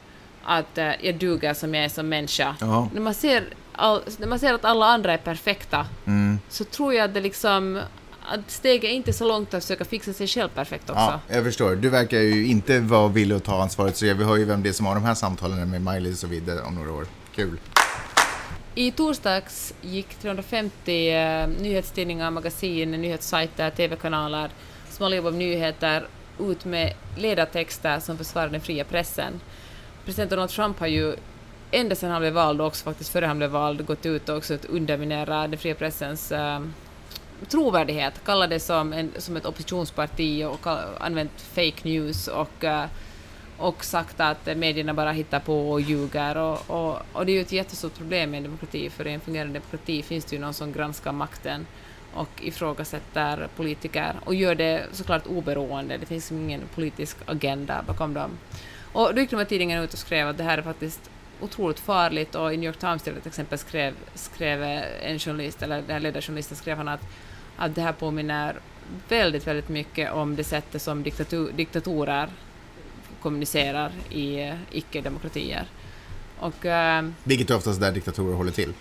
att 0.44 0.78
eh, 0.78 0.90
jag 1.06 1.14
duger 1.18 1.54
som 1.54 1.74
jag 1.74 1.84
är 1.84 1.88
som 1.88 2.08
människa, 2.08 2.56
Ja. 2.60 2.88
när, 2.94 3.00
man 3.00 3.14
ser 3.14 3.44
all, 3.72 4.02
när 4.18 4.26
man 4.26 4.38
ser 4.38 4.54
att 4.54 4.64
alla 4.64 4.86
andra 4.86 5.12
är 5.12 5.16
perfekta, 5.18 5.86
Mm. 6.06 6.38
så 6.48 6.64
tror 6.64 6.94
jag 6.94 7.04
att 7.04 7.14
det 7.14 7.20
liksom 7.20 7.80
att 8.28 8.50
steget 8.50 8.84
är 8.84 8.88
inte 8.94 9.12
så 9.12 9.28
långt 9.28 9.54
att 9.54 9.62
försöka 9.64 9.84
fixa 9.84 10.12
sig 10.12 10.26
själv 10.26 10.48
perfekt 10.48 10.90
också. 10.90 11.00
Ja, 11.28 11.34
jag 11.34 11.44
förstår. 11.44 11.76
Du 11.76 11.88
verkar 11.88 12.18
ju 12.18 12.46
inte 12.46 12.80
vara 12.80 13.08
villig 13.08 13.36
att 13.36 13.44
ta 13.44 13.62
ansvaret, 13.62 13.96
så 13.96 14.04
vi 14.14 14.24
hör 14.24 14.36
ju 14.36 14.44
vem 14.44 14.62
det 14.62 14.68
är 14.68 14.72
som 14.72 14.86
har 14.86 14.94
de 14.94 15.04
här 15.04 15.14
samtalen 15.14 15.70
med 15.70 15.80
Miley 15.94 16.14
och 16.24 16.32
vidare 16.32 16.60
om 16.60 16.74
några 16.74 16.92
år. 16.92 17.06
Kul. 17.34 17.58
I 18.74 18.90
torsdags 18.90 19.74
gick 19.82 20.14
350 20.14 21.10
eh, 21.10 21.48
nyhetstidningar, 21.48 22.30
magasin, 22.30 22.90
nyhetssajter, 22.90 23.70
TV-kanaler 23.70 24.50
håller 24.98 25.16
jobb 25.16 25.26
om 25.26 25.38
nyheter 25.38 26.06
ut 26.40 26.64
med 26.64 26.92
ledartexter 27.16 28.00
som 28.00 28.18
försvarar 28.18 28.48
den 28.48 28.60
fria 28.60 28.84
pressen. 28.84 29.40
president 30.04 30.30
Donald 30.30 30.50
Trump 30.50 30.78
har 30.78 30.86
ju 30.86 31.16
ända 31.70 31.94
sedan 31.94 32.10
han 32.10 32.20
blev 32.20 32.32
vald 32.32 32.60
och 32.60 32.66
också 32.66 32.84
faktiskt 32.84 33.10
före 33.10 33.26
han 33.26 33.38
blev 33.38 33.50
vald 33.50 33.86
gått 33.86 34.06
ut 34.06 34.28
och 34.28 34.36
också 34.36 34.54
att 34.54 34.64
underminera 34.64 35.48
den 35.48 35.58
fria 35.58 35.74
pressens 35.74 36.32
eh, 36.32 36.60
trovärdighet, 37.48 38.24
kallar 38.24 38.48
det 38.48 38.60
som, 38.60 38.92
en, 38.92 39.12
som 39.18 39.36
ett 39.36 39.46
oppositionsparti 39.46 40.44
och 40.44 40.62
kall, 40.62 40.78
använt 41.00 41.40
fake 41.40 41.80
news 41.82 42.28
och, 42.28 42.64
eh, 42.64 42.84
och 43.58 43.84
sagt 43.84 44.20
att 44.20 44.56
medierna 44.56 44.94
bara 44.94 45.12
hittar 45.12 45.40
på 45.40 45.70
och 45.70 45.80
ljuger. 45.80 46.36
Och, 46.36 46.70
och, 46.70 46.98
och 47.12 47.26
det 47.26 47.32
är 47.32 47.34
ju 47.34 47.40
ett 47.40 47.52
jättestort 47.52 47.94
problem 47.94 48.34
i 48.34 48.36
en 48.36 48.42
demokrati, 48.42 48.90
för 48.90 49.06
i 49.06 49.12
en 49.12 49.20
fungerande 49.20 49.52
demokrati 49.52 50.02
finns 50.02 50.24
det 50.24 50.36
ju 50.36 50.42
någon 50.42 50.54
som 50.54 50.72
granskar 50.72 51.12
makten 51.12 51.66
och 52.14 52.28
ifrågasätter 52.42 53.48
politiker 53.56 54.14
och 54.24 54.34
gör 54.34 54.54
det 54.54 54.86
såklart 54.92 55.26
oberoende. 55.26 55.96
Det 55.96 56.06
finns 56.06 56.24
liksom 56.24 56.38
ingen 56.38 56.60
politisk 56.74 57.16
agenda 57.26 57.84
bakom 57.86 58.14
dem. 58.14 58.30
Och 58.92 59.14
då 59.14 59.20
gick 59.20 59.30
de 59.30 59.36
här 59.36 59.44
tidningarna 59.44 59.82
ut 59.82 59.92
och 59.92 59.98
skrev 59.98 60.28
att 60.28 60.36
det 60.36 60.44
här 60.44 60.58
är 60.58 60.62
faktiskt 60.62 61.10
otroligt 61.40 61.80
farligt 61.80 62.34
och 62.34 62.54
i 62.54 62.56
New 62.56 62.66
York 62.66 62.78
Times 62.78 63.02
till 63.02 63.14
exempel 63.26 63.58
skrev, 63.58 63.94
skrev 64.14 64.62
en 65.02 65.18
journalist, 65.18 65.62
eller 65.62 65.76
den 65.76 65.90
här 65.90 66.00
ledarjournalisten 66.00 66.56
skrev 66.56 66.76
han 66.76 66.88
att, 66.88 67.00
att 67.56 67.74
det 67.74 67.80
här 67.80 67.92
påminner 67.92 68.56
väldigt, 69.08 69.46
väldigt 69.46 69.68
mycket 69.68 70.12
om 70.12 70.36
det 70.36 70.44
sättet 70.44 70.82
som 70.82 71.02
diktator, 71.02 71.50
diktatorer 71.54 72.28
kommunicerar 73.20 73.92
i 74.10 74.42
eh, 74.42 74.54
icke-demokratier. 74.70 75.66
Och, 76.38 76.66
eh, 76.66 77.04
Vilket 77.24 77.50
är 77.50 77.56
oftast 77.56 77.80
där 77.80 77.92
diktatorer 77.92 78.34
håller 78.34 78.52
till. 78.52 78.72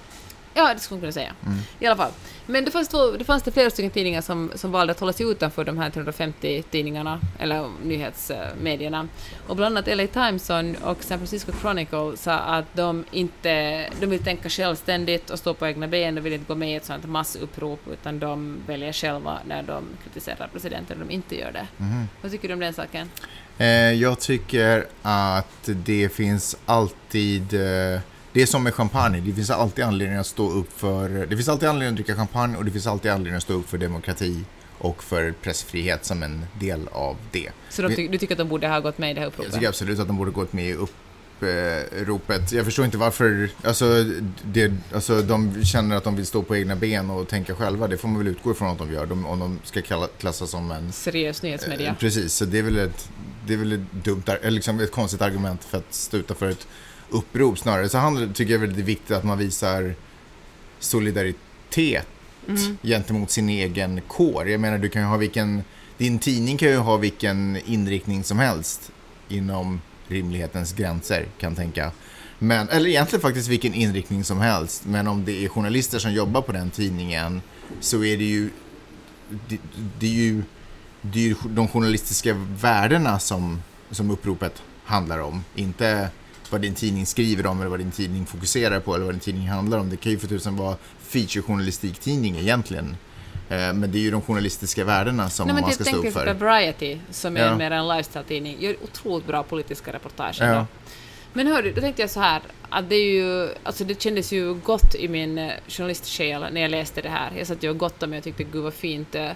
Ja, 0.54 0.74
det 0.74 0.80
skulle 0.80 0.96
man 0.96 1.02
kunna 1.02 1.12
säga. 1.12 1.34
Mm. 1.46 1.60
I 1.80 1.86
alla 1.86 1.96
fall. 1.96 2.12
Men 2.46 2.66
det 2.66 2.72
fanns, 2.72 2.88
två, 2.88 3.12
det 3.12 3.24
fanns 3.24 3.44
det 3.44 3.52
flera 3.52 3.70
stycken 3.70 3.92
tidningar 3.92 4.22
som, 4.22 4.52
som 4.56 4.72
valde 4.72 4.92
att 4.92 5.00
hålla 5.00 5.14
sig 5.14 5.32
utanför 5.32 5.64
de 5.64 5.78
här 5.78 5.90
350 5.90 6.64
tidningarna, 6.72 7.22
eller 7.40 7.70
nyhetsmedierna. 7.84 9.08
Och 9.48 9.56
bland 9.56 9.78
annat 9.78 9.98
LA 9.98 10.08
Times 10.08 10.50
och 10.84 11.04
San 11.04 11.18
Francisco 11.18 11.52
Chronicle 11.62 12.18
sa 12.18 12.34
att 12.34 12.66
de 12.74 13.06
inte 13.12 13.86
de 14.00 14.06
vill 14.06 14.24
tänka 14.24 14.50
självständigt 14.50 15.30
och 15.30 15.40
stå 15.40 15.54
på 15.54 15.68
egna 15.68 15.88
ben, 15.88 16.16
de 16.16 16.22
vill 16.22 16.34
inte 16.34 16.46
gå 16.48 16.56
med 16.56 16.72
i 16.72 16.76
ett 16.76 16.86
sånt 16.86 17.06
massupprop, 17.06 17.80
utan 17.92 18.20
de 18.20 18.58
väljer 18.68 18.94
själva 18.94 19.40
när 19.48 19.64
de 19.64 19.84
kritiserar 20.04 20.50
presidenten, 20.54 21.02
och 21.02 21.08
de 21.08 21.14
inte 21.14 21.36
gör 21.36 21.52
det. 21.52 21.68
Mm. 21.80 22.08
Vad 22.22 22.32
tycker 22.32 22.48
du 22.48 22.54
om 22.54 22.60
den 22.60 22.74
saken? 22.74 23.10
Eh, 23.58 23.68
jag 23.68 24.20
tycker 24.20 24.88
att 25.02 25.70
det 25.86 26.10
finns 26.14 26.58
alltid 26.66 27.54
eh 27.54 28.00
det 28.34 28.42
är 28.42 28.46
som 28.46 28.64
med 28.64 28.74
champagne, 28.74 29.22
det 29.22 29.34
finns 29.34 29.50
alltid 29.50 29.86
anledning 29.86 30.18
att 30.18 30.28
stå 30.28 30.52
upp 30.52 30.80
för... 30.80 31.10
Det 31.10 31.36
finns 31.36 31.50
alltid 31.50 31.70
anledning 31.70 31.90
att 31.90 31.96
dricka 31.96 32.16
champagne 32.16 32.58
och 32.58 32.66
det 32.66 32.72
finns 32.72 32.88
alltid 32.88 33.12
anledning 33.12 33.38
att 33.38 33.44
stå 33.44 33.54
upp 33.54 33.70
för 33.70 33.78
demokrati 33.78 34.44
och 34.78 35.04
för 35.04 35.34
pressfrihet 35.42 36.06
som 36.06 36.24
en 36.24 36.46
del 36.60 36.88
av 36.92 37.18
det. 37.32 37.50
Så 37.70 37.82
de 37.82 37.96
ty 37.96 38.08
du 38.08 38.18
tycker 38.18 38.34
att 38.34 38.38
de 38.38 38.50
borde 38.50 38.68
ha 38.68 38.80
gått 38.80 38.98
med 38.98 39.12
i 39.12 39.14
det 39.14 39.20
här 39.20 39.28
uppropet? 39.28 39.46
Jag 39.46 39.54
tycker 39.54 39.68
absolut 39.68 40.00
att 40.00 40.08
de 40.08 40.18
borde 40.18 40.32
gått 40.32 40.54
med 40.54 40.70
i 40.70 40.74
uppropet. 40.74 42.52
Jag 42.52 42.66
förstår 42.66 42.86
inte 42.86 42.98
varför... 42.98 43.50
Alltså, 43.64 44.06
det, 44.44 44.72
alltså, 44.94 45.22
de 45.22 45.66
känner 45.66 45.96
att 45.96 46.04
de 46.04 46.16
vill 46.16 46.26
stå 46.26 46.44
på 46.44 46.56
egna 46.56 46.76
ben 46.76 47.10
och 47.10 47.28
tänka 47.28 47.56
själva. 47.56 47.88
Det 47.88 47.98
får 47.98 48.08
man 48.08 48.18
väl 48.18 48.28
utgå 48.28 48.52
ifrån 48.52 48.70
att 48.70 48.78
de 48.78 48.94
gör, 48.94 49.06
de, 49.06 49.26
om 49.26 49.40
de 49.40 49.60
ska 49.64 49.82
kalla, 49.82 50.08
klassas 50.18 50.50
som 50.50 50.72
en... 50.72 50.92
Seriös 50.92 51.44
nyhetsmedia. 51.44 51.90
Eh, 51.90 51.96
precis, 51.96 52.34
så 52.34 52.46
det 52.46 52.60
är 52.60 52.64
väl 52.64 52.78
ett, 52.78 53.10
det 53.48 53.54
är 53.54 53.58
väl 53.58 53.72
ett 53.72 54.04
dumt, 54.04 54.24
eller 54.26 54.52
liksom 54.52 54.80
ett 54.80 54.92
konstigt 54.92 55.22
argument 55.22 55.64
för 55.64 55.78
att 55.78 55.94
stå 55.94 56.18
utanför 56.18 56.50
ett 56.50 56.68
upprop 57.10 57.60
snarare. 57.60 57.90
Så 57.90 57.98
handlar, 57.98 58.28
tycker 58.28 58.54
jag 58.54 58.62
det 58.62 58.82
är 58.82 58.86
viktigt 58.86 59.12
att 59.12 59.24
man 59.24 59.38
visar 59.38 59.96
solidaritet 60.80 62.08
mm. 62.48 62.78
gentemot 62.84 63.32
sin 63.32 63.50
egen 63.50 64.02
kår. 64.08 64.50
Jag 64.50 64.62
menar, 64.62 64.78
du 64.78 64.90
kan 64.90 65.02
ju 65.02 65.08
ha 65.08 65.18
vilken... 65.18 65.64
Din 65.98 66.20
tidning 66.20 66.58
kan 66.58 66.70
ju 66.70 66.78
ha 66.78 66.98
vilken 66.98 67.58
inriktning 67.66 68.24
som 68.24 68.40
helst 68.40 68.92
inom 69.30 69.82
rimlighetens 70.08 70.74
gränser, 70.74 71.26
kan 71.38 71.56
tänka. 71.56 71.92
Men, 72.40 72.70
eller 72.70 72.90
egentligen 72.90 73.22
faktiskt 73.22 73.48
vilken 73.48 73.74
inriktning 73.74 74.24
som 74.24 74.40
helst. 74.40 74.86
Men 74.86 75.08
om 75.08 75.26
det 75.26 75.46
är 75.46 75.50
journalister 75.50 76.00
som 76.00 76.14
jobbar 76.14 76.42
på 76.42 76.52
den 76.52 76.70
tidningen 76.70 77.42
så 77.80 78.04
är 78.04 78.18
det 78.18 78.24
ju... 78.24 78.50
Det, 79.50 79.58
det 80.00 80.06
är 80.06 80.12
ju, 80.12 80.44
det 81.02 81.20
är 81.20 81.24
ju 81.24 81.36
de 81.46 81.68
journalistiska 81.68 82.34
värdena 82.62 83.20
som, 83.20 83.62
som 83.92 84.12
uppropet 84.12 84.62
handlar 84.84 85.20
om. 85.20 85.44
Inte 85.56 86.10
vad 86.54 86.62
din 86.62 86.76
tidning 86.76 87.06
skriver 87.06 87.46
om 87.46 87.60
eller 87.60 87.70
vad 87.70 87.80
din 87.80 87.92
tidning 87.92 88.26
fokuserar 88.26 88.80
på 88.80 88.96
eller 88.96 89.06
vad 89.06 89.14
din 89.14 89.20
tidning 89.20 89.48
handlar 89.48 89.78
om. 89.80 89.90
Det 89.90 89.98
kan 89.98 90.12
ju 90.12 90.20
för 90.20 90.28
tusen 90.28 90.56
vara 90.56 90.76
feature-journalistiktidning 91.08 92.38
egentligen. 92.38 92.98
Eh, 93.50 93.74
men 93.74 93.92
det 93.92 93.98
är 93.98 94.02
ju 94.02 94.12
de 94.12 94.22
journalistiska 94.22 94.84
värdena 94.84 95.30
som 95.30 95.48
Nej, 95.48 95.62
man 95.62 95.72
ska 95.72 95.84
stå 95.84 95.96
upp 95.96 96.14
för. 96.14 96.26
Tänk 96.26 96.42
Variety, 96.42 96.98
som 97.12 97.38
är 97.38 97.46
ja. 97.46 97.56
mer 97.56 97.72
en 97.72 97.88
lifestyle-tidning, 97.88 98.58
gör 98.60 98.76
otroligt 98.84 99.28
bra 99.28 99.44
politiska 99.44 99.94
reportage. 99.94 100.38
Ja. 100.42 100.66
Men 101.34 101.48
hörru, 101.48 101.74
då 101.74 101.82
tänkte 101.82 102.02
jag 102.02 102.10
så 102.10 102.20
här, 102.20 102.42
att 102.70 102.90
det 102.90 102.96
är 102.96 103.14
ju, 103.14 103.50
alltså 103.64 103.84
det 103.84 104.02
kändes 104.02 104.34
ju 104.34 104.54
gott 104.54 104.96
i 104.96 105.08
min 105.08 105.38
eh, 105.38 105.52
journalistsjäl 105.68 106.46
när 106.54 106.62
jag 106.62 106.72
läste 106.72 107.02
det 107.02 107.10
här. 107.10 107.32
Jag 107.38 107.48
satt 107.48 107.64
ju 107.64 107.70
och 107.70 107.78
gottade 107.78 108.10
mig 108.10 108.18
och 108.18 108.24
tyckte 108.24 108.44
gud 108.44 108.64
vad 108.64 108.74
fint 108.74 109.16
eh, 109.16 109.30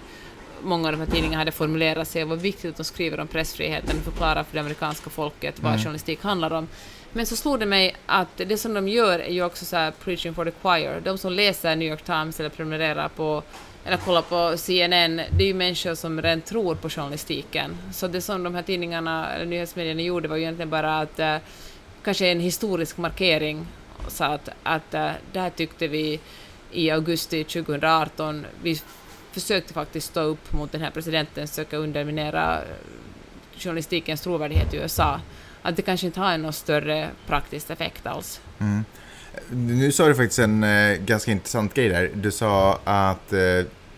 många 0.62 0.88
av 0.88 0.92
de 0.92 0.98
här 0.98 1.06
tidningarna 1.06 1.36
hade 1.36 1.52
formulerat 1.52 2.08
sig 2.08 2.22
och 2.22 2.28
vad 2.28 2.38
viktigt 2.38 2.70
att 2.70 2.76
de 2.76 2.84
skriver 2.84 3.20
om 3.20 3.28
pressfriheten 3.28 3.98
och 3.98 4.04
förklarar 4.04 4.44
för 4.44 4.54
det 4.54 4.60
amerikanska 4.60 5.10
folket 5.10 5.60
vad 5.60 5.72
mm. 5.72 5.84
journalistik 5.84 6.22
handlar 6.22 6.52
om. 6.52 6.68
Men 7.12 7.26
så 7.26 7.36
slog 7.36 7.60
det 7.60 7.66
mig 7.66 7.96
att 8.06 8.36
det 8.36 8.58
som 8.58 8.74
de 8.74 8.88
gör 8.88 9.18
är 9.18 9.32
ju 9.32 9.44
också 9.44 9.64
så 9.64 9.76
här 9.76 9.90
preaching 9.90 10.34
for 10.34 10.44
the 10.44 10.50
choir. 10.62 11.00
De 11.04 11.18
som 11.18 11.32
läser 11.32 11.76
New 11.76 11.88
York 11.88 12.02
Times 12.02 12.40
eller 12.40 12.50
prenumererar 12.50 13.08
på 13.08 13.42
eller 13.84 13.96
kollar 13.96 14.22
på 14.22 14.56
CNN, 14.56 15.16
det 15.16 15.44
är 15.44 15.46
ju 15.46 15.54
människor 15.54 15.94
som 15.94 16.22
redan 16.22 16.40
tror 16.40 16.74
på 16.74 16.90
journalistiken. 16.90 17.76
Så 17.92 18.08
det 18.08 18.20
som 18.20 18.42
de 18.42 18.54
här 18.54 18.62
tidningarna, 18.62 19.32
eller 19.32 19.46
nyhetsmedierna 19.46 20.02
gjorde 20.02 20.28
var 20.28 20.36
ju 20.36 20.42
egentligen 20.42 20.70
bara 20.70 20.98
att 20.98 21.18
eh, 21.18 21.36
kanske 22.04 22.28
en 22.28 22.40
historisk 22.40 22.96
markering, 22.96 23.66
så 24.08 24.24
att, 24.24 24.48
att 24.62 24.94
eh, 24.94 25.10
det 25.32 25.40
här 25.40 25.50
tyckte 25.50 25.88
vi 25.88 26.20
i 26.72 26.90
augusti 26.90 27.44
2018. 27.44 28.46
Vi 28.62 28.80
försökte 29.32 29.74
faktiskt 29.74 30.06
stå 30.06 30.20
upp 30.20 30.52
mot 30.52 30.72
den 30.72 30.80
här 30.80 30.90
presidenten, 30.90 31.48
söka 31.48 31.76
underminera 31.76 32.56
eh, 32.56 32.68
journalistikens 33.58 34.20
trovärdighet 34.20 34.74
i 34.74 34.76
USA 34.76 35.20
att 35.62 35.76
det 35.76 35.82
kanske 35.82 36.06
inte 36.06 36.20
har 36.20 36.38
någon 36.38 36.52
större 36.52 37.10
praktisk 37.26 37.70
effekt 37.70 38.06
alls. 38.06 38.40
Mm. 38.58 38.84
Nu 39.50 39.92
sa 39.92 40.08
du 40.08 40.14
faktiskt 40.14 40.38
en 40.38 40.64
eh, 40.64 40.96
ganska 40.96 41.32
intressant 41.32 41.74
grej 41.74 41.88
där. 41.88 42.10
Du 42.14 42.30
sa 42.30 42.80
att 42.84 43.32
eh, 43.32 43.38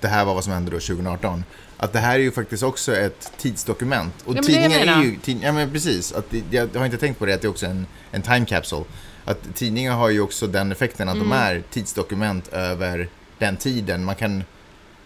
det 0.00 0.08
här 0.08 0.24
var 0.24 0.34
vad 0.34 0.44
som 0.44 0.52
hände 0.52 0.70
då 0.70 0.78
2018. 0.78 1.44
Att 1.76 1.92
det 1.92 1.98
här 1.98 2.14
är 2.14 2.22
ju 2.22 2.30
faktiskt 2.30 2.62
också 2.62 2.96
ett 2.96 3.32
tidsdokument. 3.38 4.14
Och 4.24 4.36
ja, 4.36 4.42
tidningar 4.42 4.98
är 4.98 5.02
ju... 5.02 5.16
Tid, 5.16 5.40
ja, 5.42 5.52
men 5.52 5.72
precis. 5.72 6.12
Att, 6.12 6.34
jag 6.50 6.68
har 6.74 6.84
inte 6.84 6.98
tänkt 6.98 7.18
på 7.18 7.26
det, 7.26 7.34
att 7.34 7.40
det 7.40 7.46
är 7.46 7.50
också 7.50 7.66
en, 7.66 7.86
en 8.10 8.22
time 8.22 8.46
capsule. 8.46 8.84
Att 9.24 9.54
tidningar 9.54 9.94
har 9.94 10.10
ju 10.10 10.20
också 10.20 10.46
den 10.46 10.72
effekten 10.72 11.08
att 11.08 11.14
mm. 11.14 11.28
de 11.28 11.36
är 11.36 11.62
tidsdokument 11.70 12.48
över 12.48 13.08
den 13.38 13.56
tiden. 13.56 14.04
Man 14.04 14.14
kan... 14.14 14.44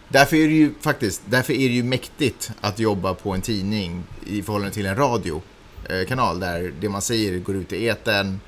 Därför 0.08 0.36
är 0.36 0.48
det 0.48 0.54
ju 0.54 0.74
faktiskt, 0.80 1.22
därför 1.26 1.52
är 1.52 1.68
det 1.68 1.74
ju 1.74 1.82
mäktigt 1.82 2.52
att 2.60 2.78
jobba 2.78 3.14
på 3.14 3.32
en 3.32 3.42
tidning 3.42 4.04
i 4.26 4.42
förhållande 4.42 4.74
till 4.74 4.86
en 4.86 4.96
radio. 4.96 5.42
Eh, 5.88 6.06
kanal 6.08 6.40
där 6.40 6.72
det 6.80 6.88
man 6.88 7.02
säger 7.02 7.38
går 7.38 7.56
ut 7.56 7.72
i 7.72 7.84
eten 7.84 8.40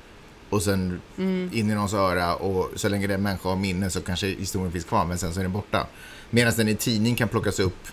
och 0.49 0.63
sen 0.63 1.01
mm. 1.17 1.49
in 1.53 1.71
i 1.71 1.73
någons 1.73 1.93
öra 1.93 2.35
och 2.35 2.69
så 2.75 2.89
länge 2.89 3.07
den 3.07 3.21
människa 3.21 3.49
har 3.49 3.55
minne 3.55 3.89
så 3.89 4.01
kanske 4.01 4.27
historien 4.27 4.71
finns 4.71 4.85
kvar 4.85 5.05
men 5.05 5.17
sen 5.17 5.33
så 5.33 5.39
är 5.39 5.43
den 5.43 5.51
borta. 5.51 5.87
Medan 6.29 6.53
den 6.57 6.67
i 6.67 6.75
tidning 6.75 7.15
kan 7.15 7.27
plockas 7.27 7.59
upp 7.59 7.87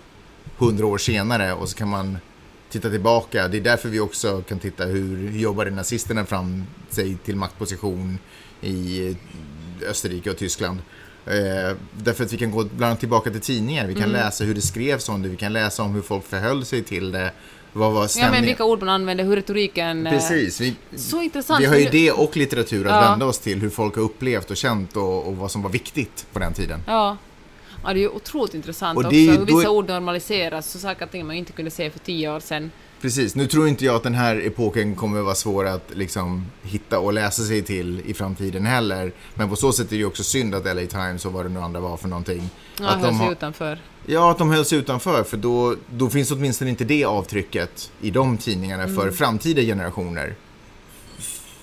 hundra 0.59 0.87
år 0.87 0.99
senare 0.99 1.53
och 1.53 1.69
så 1.69 1.77
kan 1.77 1.89
man 1.89 2.19
titta 2.71 2.91
tillbaka. 2.91 3.49
Det 3.49 3.57
är 3.57 3.61
därför 3.61 3.89
vi 3.89 4.01
också 4.01 4.43
kan 4.43 4.59
titta 4.59 4.85
hur 4.85 5.31
jobbade 5.31 5.71
nazisterna 5.71 6.25
fram 6.25 6.65
sig 6.91 7.17
till 7.25 7.37
maktposition 7.37 8.19
i 8.61 9.17
Österrike 9.89 10.31
och 10.31 10.37
Tyskland. 10.37 10.79
Eh, 11.27 11.77
därför 11.93 12.25
att 12.25 12.33
vi 12.33 12.37
kan 12.37 12.51
gå 12.51 12.65
bland 12.65 12.85
annat 12.85 13.01
tillbaka 13.01 13.31
till 13.31 13.41
tidningar. 13.41 13.87
Vi 13.87 13.95
kan 13.95 14.03
mm. 14.03 14.13
läsa 14.13 14.45
hur 14.45 14.55
det 14.55 14.61
skrevs 14.61 15.09
om 15.09 15.23
det. 15.23 15.29
Vi 15.29 15.37
kan 15.37 15.53
läsa 15.53 15.83
om 15.83 15.95
hur 15.95 16.03
folk 16.03 16.25
förhöll 16.25 16.65
sig 16.65 16.83
till 16.83 17.13
det. 17.13 17.33
Vad 17.77 17.93
var 17.93 18.07
stämningen? 18.07 18.35
Ja, 18.35 18.41
men 18.41 18.47
vilka 18.47 18.65
ord 18.65 18.81
man 18.81 18.89
använde, 18.89 19.23
hur 19.23 19.37
retoriken... 19.37 20.07
Eh, 20.07 20.13
Precis. 20.13 20.61
Vi, 20.61 20.75
så 20.97 21.23
intressant. 21.23 21.61
Vi 21.61 21.67
har 21.67 21.77
ju 21.77 21.89
det 21.91 22.13
och 22.13 22.37
litteratur 22.37 22.87
att 22.87 22.93
ja. 22.93 23.11
vända 23.11 23.27
oss 23.27 23.39
till, 23.39 23.61
hur 23.61 23.71
folk 23.71 23.97
har 23.97 24.03
upplevt 24.03 24.51
och 24.51 24.57
känt 24.57 24.97
och, 24.97 25.27
och 25.27 25.37
vad 25.37 25.51
som 25.51 25.63
var 25.63 25.71
viktigt 25.71 26.27
på 26.33 26.39
den 26.39 26.53
tiden. 26.53 26.81
Ja. 26.87 27.17
Ja, 27.85 27.93
det 27.93 27.99
är 27.99 28.01
ju 28.01 28.09
otroligt 28.09 28.55
intressant 28.55 28.99
och 28.99 29.05
också. 29.05 29.17
Vissa 29.45 29.69
då... 29.69 29.69
ord 29.69 29.89
normaliseras, 29.89 30.71
så 30.71 30.79
saker 30.79 31.09
och 31.13 31.27
man 31.27 31.37
inte 31.37 31.53
kunde 31.53 31.71
se 31.71 31.91
för 31.91 31.99
tio 31.99 32.31
år 32.31 32.41
sedan. 32.41 32.71
Precis. 33.01 33.35
Nu 33.35 33.47
tror 33.47 33.69
inte 33.69 33.85
jag 33.85 33.95
att 33.95 34.03
den 34.03 34.15
här 34.15 34.47
epoken 34.47 34.95
kommer 34.95 35.19
att 35.19 35.25
vara 35.25 35.35
svår 35.35 35.67
att 35.67 35.91
liksom 35.95 36.47
hitta 36.63 36.99
och 36.99 37.13
läsa 37.13 37.43
sig 37.43 37.63
till 37.63 38.03
i 38.07 38.15
framtiden 38.15 38.67
heller. 38.67 39.13
Men 39.35 39.49
på 39.49 39.57
så 39.57 39.73
sätt 39.73 39.87
är 39.87 39.91
det 39.91 39.97
ju 39.97 40.07
också 40.07 40.25
synd 40.25 40.55
att 40.55 40.65
LA 40.65 40.87
Times 40.87 41.25
och 41.25 41.33
vad 41.33 41.45
det 41.45 41.49
nu 41.49 41.61
andra 41.61 41.81
var 41.81 41.97
för 41.97 42.09
någonting. 42.09 42.51
Ja, 42.81 42.89
att 42.89 43.03
de 43.03 43.19
sig 43.19 43.33
utanför. 43.33 43.79
Ja, 44.07 44.31
att 44.31 44.39
de 44.39 44.51
hölls 44.51 44.73
utanför. 44.73 45.25
För 45.25 45.37
då, 45.37 45.77
då 45.91 46.11
finns 46.11 46.31
åtminstone 46.31 46.71
inte 46.71 46.85
det 46.85 47.05
avtrycket 47.05 47.93
i 48.01 48.11
de 48.11 48.39
tidningarna 48.39 48.83
mm. 48.83 48.95
för 48.97 49.11
framtida 49.11 49.63
generationer. 49.63 50.35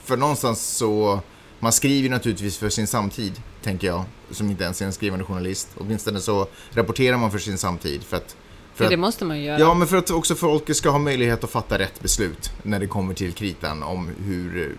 För 0.03 0.17
någonstans 0.17 0.61
så... 0.61 1.19
Man 1.59 1.71
skriver 1.71 2.09
naturligtvis 2.09 2.57
för 2.57 2.69
sin 2.69 2.87
samtid, 2.87 3.41
tänker 3.63 3.87
jag, 3.87 4.03
som 4.31 4.49
inte 4.49 4.63
ens 4.63 4.81
är 4.81 4.85
en 4.85 4.93
skrivande 4.93 5.25
journalist. 5.25 5.69
Åtminstone 5.77 6.19
så 6.19 6.47
rapporterar 6.71 7.17
man 7.17 7.31
för 7.31 7.39
sin 7.39 7.57
samtid. 7.57 8.03
För 8.03 8.17
att 8.17 8.35
För 8.73 8.83
För 8.83 8.89
det 8.89 8.93
att, 8.93 8.99
måste 8.99 9.25
man 9.25 9.37
ju 9.37 9.45
göra. 9.45 9.59
ja, 9.59 9.73
men 9.73 9.87
för 9.87 9.97
att 9.97 10.11
också 10.11 10.35
folket 10.35 10.77
ska 10.77 10.89
ha 10.89 10.99
möjlighet 10.99 11.43
att 11.43 11.49
fatta 11.49 11.79
rätt 11.79 12.01
beslut 12.01 12.51
när 12.63 12.79
det 12.79 12.87
kommer 12.87 13.13
till 13.13 13.33
kritan 13.33 13.83
om 13.83 14.09
hur, 14.25 14.75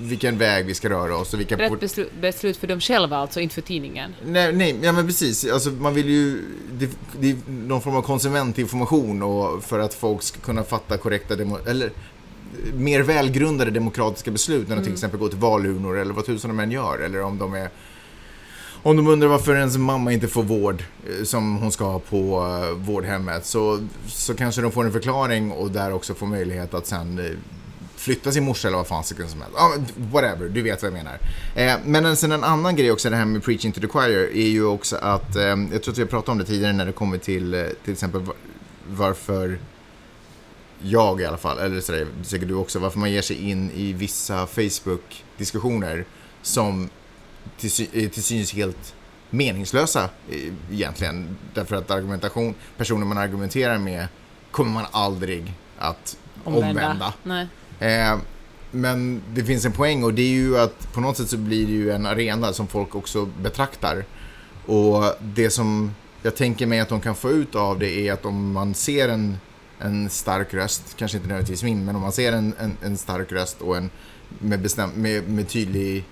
vilken 0.00 0.38
väg 0.38 0.66
vi 0.66 0.74
ska 0.74 0.88
röra 0.88 1.16
oss 1.16 1.34
och 1.34 1.40
vilka... 1.40 1.56
Rätt 1.56 1.80
beslut, 1.80 2.12
beslut 2.20 2.56
för 2.56 2.66
dem 2.66 2.80
själva 2.80 3.16
alltså, 3.16 3.40
inte 3.40 3.54
för 3.54 3.62
tidningen. 3.62 4.14
Nej, 4.24 4.52
nej, 4.52 4.78
ja 4.82 4.92
men 4.92 5.06
precis. 5.06 5.52
Alltså 5.52 5.70
man 5.70 5.94
vill 5.94 6.08
ju... 6.08 6.42
Det, 6.72 6.90
det 7.20 7.30
är 7.30 7.36
någon 7.46 7.80
form 7.80 7.96
av 7.96 8.02
konsumentinformation 8.02 9.22
och 9.22 9.64
för 9.64 9.78
att 9.78 9.94
folk 9.94 10.22
ska 10.22 10.40
kunna 10.40 10.64
fatta 10.64 10.98
korrekta 10.98 11.36
demo, 11.36 11.58
eller 11.66 11.90
mer 12.74 13.02
välgrundade 13.02 13.70
demokratiska 13.70 14.30
beslut 14.30 14.68
när 14.68 14.76
de 14.76 14.82
till 14.82 14.92
exempel 14.92 15.20
går 15.20 15.28
till 15.28 15.38
valurnor 15.38 15.98
eller 15.98 16.14
vad 16.14 16.26
tusan 16.26 16.50
de 16.56 16.60
än 16.60 16.70
gör. 16.70 16.98
Eller 16.98 17.22
om 17.22 17.38
de 17.38 17.54
är... 17.54 17.70
Om 18.82 18.96
de 18.96 19.06
undrar 19.06 19.28
varför 19.28 19.54
ens 19.54 19.76
mamma 19.76 20.12
inte 20.12 20.28
får 20.28 20.42
vård 20.42 20.84
eh, 21.06 21.24
som 21.24 21.56
hon 21.56 21.72
ska 21.72 21.84
ha 21.84 21.98
på 21.98 22.46
eh, 22.46 22.76
vårdhemmet 22.76 23.46
så, 23.46 23.80
så 24.06 24.34
kanske 24.34 24.62
de 24.62 24.72
får 24.72 24.84
en 24.84 24.92
förklaring 24.92 25.52
och 25.52 25.70
där 25.70 25.92
också 25.92 26.14
får 26.14 26.26
möjlighet 26.26 26.74
att 26.74 26.86
sen 26.86 27.18
eh, 27.18 27.24
flytta 27.96 28.32
sin 28.32 28.44
morsa 28.44 28.68
eller 28.68 28.78
vad 28.78 28.86
fan 28.86 29.04
som 29.04 29.16
helst. 29.18 29.36
Ja, 29.56 29.74
whatever, 29.96 30.48
du 30.48 30.62
vet 30.62 30.82
vad 30.82 30.92
jag 30.92 30.96
menar. 30.96 31.18
Eh, 31.54 31.74
men 31.84 32.04
en, 32.04 32.16
sen 32.16 32.32
en 32.32 32.44
annan 32.44 32.76
grej 32.76 32.90
också, 32.92 33.10
det 33.10 33.16
här 33.16 33.24
med 33.24 33.44
preaching 33.44 33.72
to 33.72 33.80
the 33.80 33.88
choir, 33.88 34.36
är 34.36 34.48
ju 34.48 34.64
också 34.64 34.96
att, 34.96 35.36
eh, 35.36 35.42
jag 35.42 35.82
tror 35.82 35.92
att 35.92 35.98
vi 35.98 36.02
har 36.02 36.08
pratat 36.08 36.28
om 36.28 36.38
det 36.38 36.44
tidigare 36.44 36.72
när 36.72 36.86
det 36.86 36.92
kommer 36.92 37.18
till 37.18 37.54
eh, 37.54 37.64
till 37.84 37.92
exempel 37.92 38.20
va- 38.20 38.32
varför 38.88 39.58
jag 40.82 41.20
i 41.20 41.24
alla 41.24 41.36
fall, 41.36 41.58
eller 41.58 41.80
sådär, 41.80 42.06
säkert 42.22 42.48
du 42.48 42.54
också, 42.54 42.78
varför 42.78 42.98
man 42.98 43.12
ger 43.12 43.22
sig 43.22 43.50
in 43.50 43.70
i 43.70 43.92
vissa 43.92 44.46
Facebook-diskussioner 44.46 46.04
som 46.42 46.88
till, 47.58 47.70
till 48.10 48.22
synes 48.22 48.52
helt 48.52 48.94
meningslösa 49.30 50.08
egentligen. 50.72 51.36
Därför 51.54 51.76
att 51.76 51.90
argumentation, 51.90 52.54
personer 52.76 53.06
man 53.06 53.18
argumenterar 53.18 53.78
med 53.78 54.06
kommer 54.50 54.70
man 54.70 54.84
aldrig 54.90 55.52
att 55.78 56.16
omvända. 56.44 57.14
Nej. 57.22 57.46
Eh, 57.80 58.18
men 58.70 59.22
det 59.34 59.44
finns 59.44 59.64
en 59.64 59.72
poäng 59.72 60.04
och 60.04 60.14
det 60.14 60.22
är 60.22 60.32
ju 60.32 60.58
att 60.58 60.92
på 60.92 61.00
något 61.00 61.16
sätt 61.16 61.28
så 61.28 61.36
blir 61.36 61.66
det 61.66 61.72
ju 61.72 61.90
en 61.90 62.06
arena 62.06 62.52
som 62.52 62.66
folk 62.66 62.94
också 62.94 63.26
betraktar. 63.42 64.04
Och 64.66 65.04
det 65.20 65.50
som 65.50 65.94
jag 66.22 66.36
tänker 66.36 66.66
mig 66.66 66.80
att 66.80 66.88
de 66.88 67.00
kan 67.00 67.14
få 67.14 67.30
ut 67.30 67.54
av 67.54 67.78
det 67.78 68.08
är 68.08 68.12
att 68.12 68.24
om 68.24 68.52
man 68.52 68.74
ser 68.74 69.08
en, 69.08 69.36
en 69.78 70.10
stark 70.10 70.54
röst, 70.54 70.96
kanske 70.96 71.16
inte 71.16 71.28
nödvändigtvis 71.28 71.62
min, 71.62 71.84
men 71.84 71.96
om 71.96 72.02
man 72.02 72.12
ser 72.12 72.32
en, 72.32 72.54
en, 72.58 72.76
en 72.82 72.96
stark 72.96 73.32
röst 73.32 73.60
och 73.60 73.76
en 73.76 73.90
med, 74.38 74.60
bestäm, 74.60 74.90
med, 74.90 75.28
med 75.28 75.48
tydlig 75.48 76.04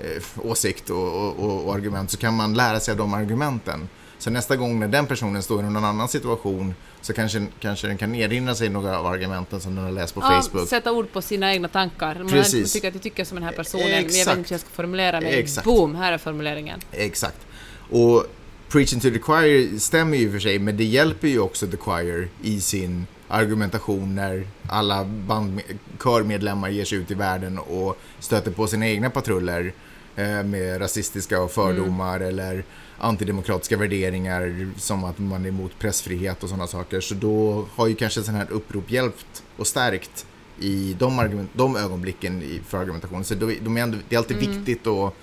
eh, 0.00 0.22
åsikt 0.42 0.90
och, 0.90 1.14
och, 1.14 1.36
och, 1.36 1.64
och 1.64 1.74
argument 1.74 2.10
så 2.10 2.16
kan 2.16 2.34
man 2.34 2.54
lära 2.54 2.80
sig 2.80 2.92
av 2.92 2.98
de 2.98 3.14
argumenten. 3.14 3.88
Så 4.18 4.30
nästa 4.30 4.56
gång 4.56 4.80
när 4.80 4.88
den 4.88 5.06
personen 5.06 5.42
står 5.42 5.60
i 5.60 5.62
någon 5.62 5.84
annan 5.84 6.08
situation 6.08 6.74
så 7.00 7.12
kanske, 7.12 7.46
kanske 7.60 7.86
den 7.86 7.98
kan 7.98 8.14
erinra 8.14 8.54
sig 8.54 8.68
några 8.68 8.98
av 8.98 9.06
argumenten 9.06 9.60
som 9.60 9.74
den 9.74 9.84
har 9.84 9.92
läst 9.92 10.14
på 10.14 10.20
Ja, 10.20 10.42
Facebook. 10.42 10.68
sätta 10.68 10.92
ord 10.92 11.12
på 11.12 11.22
sina 11.22 11.52
egna 11.52 11.68
tankar. 11.68 12.14
Man 12.14 12.28
Precis. 12.28 12.72
tycker 12.72 12.88
att 12.88 12.94
jag 12.94 13.02
tycker 13.02 13.24
som 13.24 13.34
den 13.34 13.44
här 13.44 13.52
personen, 13.52 13.84
men 13.84 13.92
jag 13.94 14.02
vet 14.02 14.14
Exakt. 14.14 14.38
inte 14.38 14.48
hur 14.48 14.54
jag 14.54 14.60
ska 14.60 14.70
formulera 14.70 15.20
mig. 15.20 15.38
Exakt. 15.38 15.64
Boom, 15.64 15.94
här 15.94 16.12
är 16.12 16.18
formuleringen. 16.18 16.80
Exakt. 16.92 17.46
Och 17.90 18.26
Preaching 18.68 19.00
to 19.00 19.10
the 19.10 19.18
Choir 19.18 19.78
stämmer 19.78 20.16
ju 20.16 20.32
för 20.32 20.38
sig, 20.38 20.58
men 20.58 20.76
det 20.76 20.84
hjälper 20.84 21.28
ju 21.28 21.38
också 21.38 21.66
The 21.66 21.76
Choir 21.76 22.28
i 22.42 22.60
sin 22.60 23.06
argumentation 23.28 24.14
när 24.14 24.46
alla 24.68 25.04
band, 25.04 25.60
körmedlemmar 26.02 26.68
ger 26.68 26.84
sig 26.84 26.98
ut 26.98 27.10
i 27.10 27.14
världen 27.14 27.58
och 27.58 27.98
stöter 28.18 28.50
på 28.50 28.66
sina 28.66 28.88
egna 28.88 29.10
patruller 29.10 29.72
eh, 30.16 30.42
med 30.42 30.80
rasistiska 30.80 31.48
fördomar 31.48 32.20
eller 32.20 32.64
antidemokratiska 32.98 33.76
värderingar 33.76 34.70
som 34.76 35.04
att 35.04 35.18
man 35.18 35.44
är 35.44 35.48
emot 35.48 35.78
pressfrihet 35.78 36.42
och 36.42 36.48
sådana 36.48 36.66
saker. 36.66 37.00
Så 37.00 37.14
då 37.14 37.66
har 37.74 37.86
ju 37.86 37.94
kanske 37.94 38.22
sån 38.22 38.34
här 38.34 38.46
upprop 38.50 38.90
hjälpt 38.90 39.42
och 39.56 39.66
stärkt 39.66 40.26
i 40.60 40.96
de, 40.98 41.18
argument, 41.18 41.50
de 41.52 41.76
ögonblicken 41.76 42.42
i, 42.42 42.60
för 42.68 42.78
argumentationen. 42.78 43.24
Så 43.24 43.34
då, 43.34 43.50
de 43.60 43.76
är 43.76 43.82
ändå, 43.82 43.98
det 44.08 44.16
är 44.16 44.18
alltid 44.18 44.36
viktigt 44.36 44.86
att, 44.86 45.14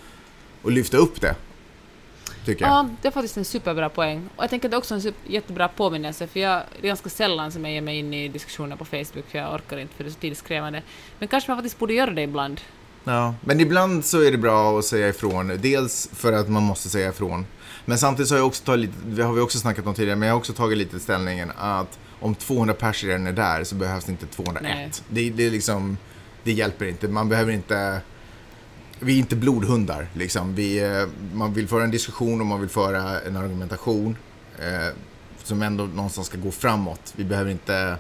att 0.64 0.74
lyfta 0.74 0.98
upp 0.98 1.22
det. 1.22 1.36
Tycker 2.46 2.66
jag. 2.66 2.72
Ja, 2.72 2.90
det 3.02 3.08
är 3.08 3.12
faktiskt 3.12 3.38
en 3.38 3.46
superbra 3.46 3.90
poäng. 3.90 4.30
Och 4.36 4.44
jag 4.44 4.50
tänker 4.50 4.68
att 4.68 4.72
det 4.72 4.76
är 4.76 4.80
också 4.80 4.94
en 4.94 5.02
super, 5.02 5.32
jättebra 5.32 5.68
påminnelse, 5.68 6.28
för 6.28 6.40
jag, 6.40 6.62
det 6.82 6.86
är 6.86 6.88
ganska 6.88 7.10
sällan 7.10 7.52
som 7.52 7.66
jag 7.66 7.74
ger 7.74 7.82
mig 7.82 8.00
in 8.00 8.14
i 8.14 8.28
diskussioner 8.28 8.76
på 8.76 8.86
Facebook, 8.86 9.26
för 9.28 9.38
jag 9.38 9.54
orkar 9.54 9.78
inte, 9.78 9.94
för 9.96 10.04
det 10.04 10.10
är 10.10 10.12
så 10.12 10.20
tidskrävande. 10.20 10.82
Men 11.20 11.28
kanske 11.28 11.52
man 11.52 11.58
faktiskt 11.58 11.80
borde 11.80 11.94
göra 11.94 12.12
det 12.12 12.22
ibland. 12.22 12.62
Ja, 13.04 13.36
men 13.42 13.60
ibland 13.60 14.06
så 14.06 14.22
är 14.22 14.32
det 14.32 14.38
bra 14.38 14.80
att 14.80 14.86
säga 14.86 15.10
ifrån. 15.10 15.60
Dels 15.62 16.10
för 16.14 16.34
att 16.34 16.50
man 16.50 16.64
måste 16.64 16.90
säga 16.90 17.10
ifrån. 17.10 17.46
Men 17.86 17.98
samtidigt 17.98 18.30
så 18.30 18.36
har 18.36 18.40
jag 18.40 18.48
också 18.48 18.64
tagit 18.64 18.82
lite, 18.82 18.94
det 19.06 19.24
har 19.24 19.34
vi 19.34 19.42
också 19.42 19.60
snackat 19.60 19.88
om 19.88 19.94
tidigare, 19.94 20.16
men 20.16 20.28
jag 20.28 20.36
har 20.36 20.40
också 20.40 20.54
tagit 20.54 20.78
lite 20.78 21.00
ställningen 21.00 21.52
att 21.58 22.00
om 22.20 22.36
200 22.36 22.74
pers 22.74 23.04
redan 23.04 23.28
är 23.28 23.32
där 23.32 23.64
så 23.64 23.76
behövs 23.76 24.06
det 24.06 24.12
inte 24.12 24.26
201. 24.26 24.64
Nej. 24.64 24.92
Det, 25.10 25.30
det 25.30 25.46
är 25.46 25.52
liksom, 25.52 25.98
det 26.44 26.52
hjälper 26.52 26.86
inte. 26.86 27.08
Man 27.08 27.30
behöver 27.30 27.52
inte, 27.52 28.02
vi 29.00 29.14
är 29.14 29.18
inte 29.18 29.36
blodhundar 29.36 30.08
liksom. 30.14 30.56
Vi, 30.56 30.80
eh, 30.84 31.08
man 31.34 31.54
vill 31.54 31.68
föra 31.68 31.84
en 31.84 31.92
diskussion 31.92 32.42
och 32.42 32.48
man 32.48 32.60
vill 32.60 32.70
föra 32.70 33.20
en 33.20 33.38
argumentation 33.38 34.18
eh, 34.60 34.96
som 35.44 35.62
ändå 35.62 35.84
någonstans 35.84 36.28
ska 36.28 36.38
gå 36.38 36.52
framåt. 36.52 37.14
Vi 37.16 37.24
behöver 37.24 37.52
inte 37.52 37.98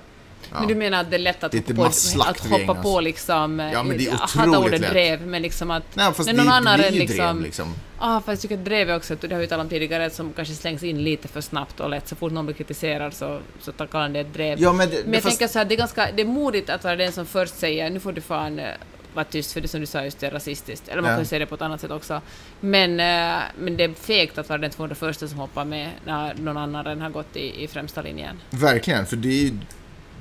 Ja. 0.52 0.60
Men 0.60 0.68
du 0.68 0.76
menar 0.76 1.02
att 1.02 1.10
det 1.10 1.16
är 1.16 1.20
lätt 1.20 1.44
att 1.44 1.52
Det 1.52 1.58
hoppa, 1.58 1.74
på, 1.76 2.22
att 2.22 2.40
hoppa 2.40 2.76
på 2.76 3.02
liksom... 3.02 3.60
Ja, 3.60 3.84
men 3.84 3.98
det 3.98 4.04
är 4.04 4.12
jag 4.12 4.24
otroligt 4.24 4.58
ordet 4.58 4.82
lätt. 4.82 4.90
drev, 4.92 5.28
men 5.28 5.42
liksom 5.42 5.72
att... 5.72 5.84
Nej, 5.96 6.14
fast 6.14 6.26
när 6.28 6.34
det, 6.34 6.44
någon 6.44 6.54
annan 6.54 6.80
det 6.80 6.88
är 6.88 6.92
liksom... 6.92 7.18
drev 7.18 7.42
liksom. 7.42 7.74
Ah, 8.00 8.16
fast 8.22 8.28
jag 8.28 8.40
tycker 8.42 8.56
att 8.58 8.66
drev 8.66 8.90
är 8.90 8.96
också, 8.96 9.16
det 9.16 9.34
har 9.34 9.42
vi 9.42 9.48
talat 9.48 9.64
om 9.64 9.70
tidigare, 9.70 10.10
som 10.10 10.34
kanske 10.34 10.54
slängs 10.54 10.84
in 10.84 11.04
lite 11.04 11.28
för 11.28 11.42
snabbt 11.42 11.80
och 11.80 11.90
lätt. 11.90 12.08
Så 12.08 12.16
fort 12.16 12.32
någon 12.32 12.46
blir 12.46 12.56
kritiserad 12.56 13.14
så, 13.14 13.40
så 13.62 13.72
kallar 13.72 14.10
det 14.10 14.20
ett 14.20 14.34
drev. 14.34 14.62
Ja, 14.62 14.74
men, 14.74 14.90
det, 14.90 15.02
Men 15.06 15.14
jag 15.14 15.24
fast, 15.24 15.40
tänker 15.40 15.54
så 15.54 15.60
här, 15.60 15.66
det 15.66 15.76
är 15.76 15.78
ganska 15.78 16.10
det 16.16 16.22
är 16.22 16.26
modigt 16.26 16.70
att 16.70 16.84
vara 16.84 16.96
den 16.96 17.12
som 17.12 17.26
först 17.26 17.58
säger 17.60 17.90
nu 17.90 18.00
får 18.00 18.12
du 18.12 18.22
fan 18.22 18.60
eh, 18.60 18.66
vara 19.14 19.26
tyst 19.26 19.54
för 19.54 19.62
det 19.62 19.68
som 19.68 19.80
du 19.80 19.86
sa 19.86 20.04
just 20.04 20.20
det 20.20 20.28
är 20.28 20.32
rasistiskt. 20.32 20.88
Eller 20.88 21.02
man 21.02 21.10
Ja. 21.12 21.16
kan 21.16 21.24
ju 21.24 21.28
säga 21.28 21.40
det 21.40 21.46
på 21.46 21.56
ett 21.56 21.62
annat 21.62 21.82
sätt 21.82 21.92
också. 21.92 22.22
Men, 22.60 23.00
eh, 23.00 23.42
men 23.60 23.78
det 23.78 23.84
är 23.84 23.94
fegt 23.94 24.38
att 24.38 24.50
vara 24.50 24.60
den 24.60 24.72
201 24.72 25.30
som 25.30 25.40
hoppar 25.40 25.66
med 25.66 25.90
när 26.06 26.34
någon 26.34 26.58
annan 26.58 26.84
redan 26.86 27.02
har 27.02 27.10
gått 27.10 27.36
i, 27.36 27.64
i 27.64 27.68
främsta 27.68 28.02
linjen. 28.02 28.40
Verkligen, 28.50 29.06
för 29.06 29.16
det 29.16 29.28
är 29.28 29.44
ju... 29.44 29.52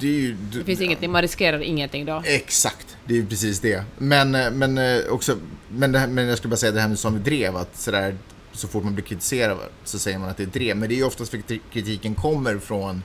Det, 0.03 0.09
ju, 0.09 0.35
Det 0.35 0.65
finns 0.65 0.81
ingenting, 0.81 1.11
man 1.11 1.23
riskerar 1.23 1.61
ingenting 1.62 2.05
då. 2.05 2.23
Exakt, 2.27 2.97
det 3.05 3.15
är 3.15 3.19
ju 3.19 3.27
precis 3.27 3.61
det. 3.61 3.85
Men, 3.99 4.35
eh, 4.35 4.51
men 4.51 4.79
eh, 4.79 5.01
också, 5.11 5.37
men, 5.69 5.93
det 5.93 5.99
här, 5.99 6.07
men 6.07 6.27
jag 6.27 6.38
skulle 6.38 6.51
bara 6.51 6.57
säga 6.57 6.73
det 6.73 6.81
här 6.81 6.88
med 6.88 6.99
som 6.99 7.15
vi 7.15 7.21
drev, 7.21 7.57
att 7.57 7.77
sådär, 7.77 8.17
så 8.53 8.69
fort 8.69 8.85
man 8.85 8.95
blir 8.95 9.05
kritiserad 9.05 9.59
så 9.85 9.99
säger 9.99 10.19
man 10.19 10.29
att 10.29 10.37
det 10.37 10.43
är 10.43 10.47
drev. 10.47 10.77
Men 10.77 10.88
det 10.88 10.95
är 10.95 10.97
ju 10.97 11.05
oftast 11.05 11.31
för 11.31 11.38
att 11.38 11.53
kritiken 11.73 12.15
kommer 12.15 12.59
från 12.59 13.03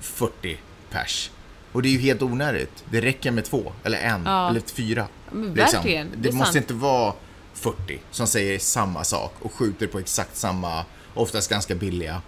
40 0.00 0.56
pers. 0.90 1.30
Och 1.72 1.82
det 1.82 1.88
är 1.88 1.92
ju 1.92 1.98
helt 1.98 2.22
onödigt. 2.22 2.84
Det 2.90 3.00
räcker 3.00 3.30
med 3.30 3.44
två, 3.44 3.72
eller 3.84 3.98
en, 3.98 4.22
Ja. 4.24 4.50
eller 4.50 4.60
fyra. 4.60 5.06
Men 5.32 5.54
Liksom. 5.54 5.72
verkligen, 5.82 6.10
Det, 6.10 6.16
det 6.16 6.28
är 6.28 6.32
måste 6.32 6.52
sant. 6.52 6.56
inte 6.70 6.74
vara 6.74 7.14
40 7.54 7.98
som 8.10 8.26
säger 8.26 8.58
samma 8.58 9.04
sak 9.04 9.34
och 9.40 9.52
skjuter 9.52 9.86
på 9.86 9.98
exakt 9.98 10.36
samma, 10.36 10.84
oftast 11.14 11.50
ganska 11.50 11.74
billiga 11.74 12.22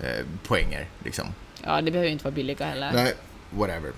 eh, 0.00 0.24
poänger. 0.46 0.88
Liksom. 1.04 1.24
Ja, 1.64 1.80
det 1.80 1.90
behöver 1.90 2.06
ju 2.06 2.12
inte 2.12 2.24
vara 2.24 2.34
billiga 2.34 2.66
heller. 2.66 2.92
Nej, 2.94 3.14
whatever. 3.50 3.92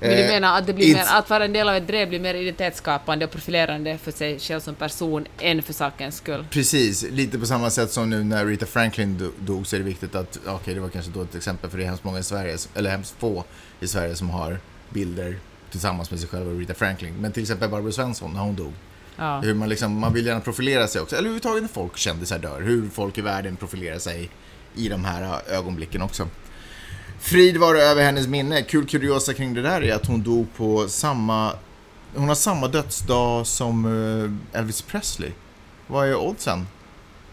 Men 0.00 0.10
du 0.10 0.16
Eh, 0.16 0.28
menar 0.28 0.58
att, 0.58 0.66
det 0.66 0.72
blir 0.72 0.94
mer, 0.94 1.04
att 1.08 1.30
vara 1.30 1.44
en 1.44 1.52
del 1.52 1.68
av 1.68 1.74
ett 1.74 1.86
drev 1.86 2.08
blir 2.08 2.20
mer 2.20 2.34
identitetsskapande 2.34 3.24
och 3.24 3.30
profilerande 3.30 3.98
för 3.98 4.12
sig 4.12 4.38
själv 4.38 4.60
som 4.60 4.74
person 4.74 5.26
än 5.38 5.62
för 5.62 5.72
sakens 5.72 6.16
skull? 6.16 6.46
Precis, 6.50 7.02
lite 7.02 7.38
på 7.38 7.46
samma 7.46 7.70
sätt 7.70 7.90
som 7.90 8.10
nu 8.10 8.24
när 8.24 8.46
Rita 8.46 8.66
Franklin 8.66 9.18
do- 9.18 9.32
dog 9.38 9.66
så 9.66 9.76
är 9.76 9.80
det 9.80 9.86
viktigt 9.86 10.14
att, 10.14 10.38
okej 10.46 10.74
det 10.74 10.80
var 10.80 10.88
kanske 10.88 11.10
då 11.10 11.22
ett 11.22 11.34
exempel 11.34 11.70
för 11.70 11.78
det 11.78 11.84
är 11.84 11.88
hemskt 11.88 12.04
många 12.04 12.18
i 12.18 12.22
Sverige, 12.22 12.56
eller 12.74 12.90
hemskt 12.90 13.14
få 13.18 13.44
i 13.80 13.88
Sverige 13.88 14.16
som 14.16 14.30
har 14.30 14.58
bilder 14.90 15.38
tillsammans 15.70 16.10
med 16.10 16.20
sig 16.20 16.28
själva 16.28 16.50
och 16.50 16.58
Rita 16.58 16.74
Franklin. 16.74 17.14
Men 17.20 17.32
till 17.32 17.42
exempel 17.42 17.68
Barbro 17.68 17.92
Svensson 17.92 18.32
när 18.32 18.40
hon 18.40 18.56
dog. 18.56 18.72
Ja. 19.16 19.40
Hur 19.40 19.54
man, 19.54 19.68
liksom, 19.68 19.98
man 20.00 20.12
vill 20.12 20.26
gärna 20.26 20.40
profilera 20.40 20.86
sig 20.88 21.00
också, 21.00 21.16
eller 21.16 21.22
överhuvudtaget 21.22 21.62
när 21.62 21.68
folk 21.68 21.96
kändisar 21.96 22.38
dör, 22.38 22.60
hur 22.60 22.88
folk 22.88 23.18
i 23.18 23.20
världen 23.20 23.56
profilerar 23.56 23.98
sig 23.98 24.30
i 24.74 24.88
de 24.88 25.04
här 25.04 25.40
ögonblicken 25.50 26.02
också. 26.02 26.28
Frid 27.20 27.56
vare 27.56 27.78
över 27.78 28.02
hennes 28.02 28.26
minne. 28.26 28.62
Kul 28.62 28.86
kuriosa 28.86 29.34
kring 29.34 29.54
det 29.54 29.62
där 29.62 29.82
är 29.82 29.94
att 29.94 30.06
hon 30.06 30.22
dog 30.22 30.46
på 30.56 30.88
samma... 30.88 31.52
Hon 32.14 32.28
har 32.28 32.34
samma 32.34 32.68
dödsdag 32.68 33.46
som 33.46 33.84
eh, 34.52 34.58
Elvis 34.60 34.82
Presley. 34.82 35.30
Vad 35.86 36.08
är 36.08 36.16
oddsen? 36.16 36.66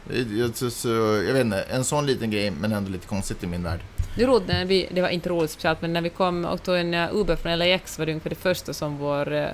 Jag, 0.10 1.34
vet 1.34 1.46
inte, 1.46 1.62
en 1.62 1.84
sån 1.84 2.06
liten 2.06 2.32
grej 2.32 2.52
men 2.52 2.72
ändå 2.72 2.92
lite 2.92 3.08
konstigt 3.08 3.44
i 3.44 3.48
min 3.48 3.64
värld. 3.64 3.80
Det, 4.16 4.28
när 4.28 4.66
vi, 4.66 4.90
det 4.92 5.02
var 5.02 5.10
inte 5.10 5.30
roligt 5.30 5.52
speciellt, 5.52 5.82
men 5.82 5.94
när 5.94 6.02
vi 6.02 6.10
kom 6.10 6.46
och 6.46 6.64
tog 6.64 6.78
en 6.78 6.94
uh, 6.94 7.16
Uber 7.16 7.36
från 7.36 7.60
LAX 7.60 8.00
var 8.00 8.06
det 8.06 8.12
ungefär 8.12 8.30
det 8.30 8.36
första 8.36 8.74
som 8.74 8.98
vår 8.98 9.34
uh, 9.34 9.48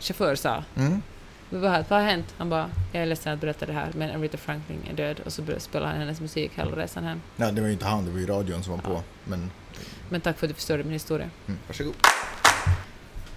chaufför 0.00 0.34
sa. 0.34 0.64
Mm. 0.76 1.02
Vi 1.54 1.60
var 1.60 1.68
här, 1.68 1.84
vad 1.88 2.00
har 2.00 2.06
hänt? 2.06 2.34
Han 2.38 2.50
bara, 2.50 2.70
jag 2.92 3.02
är 3.02 3.06
ledsen 3.06 3.32
att 3.32 3.40
berätta 3.40 3.66
det 3.66 3.72
här, 3.72 3.90
men 3.94 4.20
Aretha 4.20 4.36
Franklin 4.36 4.80
är 4.90 4.94
död. 4.94 5.20
Och 5.24 5.32
så 5.32 5.42
spelade 5.58 5.90
han 5.90 6.00
hennes 6.00 6.20
musik 6.20 6.52
hela 6.54 6.76
resan 6.76 7.04
hem. 7.04 7.20
Ja, 7.36 7.50
det 7.50 7.60
var 7.60 7.68
ju 7.68 7.72
inte 7.72 7.84
han, 7.86 8.04
det 8.04 8.10
var 8.10 8.18
ju 8.18 8.26
radion 8.26 8.62
som 8.62 8.72
var 8.72 8.80
på. 8.80 9.02
Men, 9.24 9.50
Men 10.08 10.20
tack 10.20 10.38
för 10.38 10.46
att 10.46 10.50
du 10.50 10.54
förstörde 10.54 10.84
min 10.84 10.92
historia. 10.92 11.30
mm, 11.46 11.58
varsågod. 11.66 11.94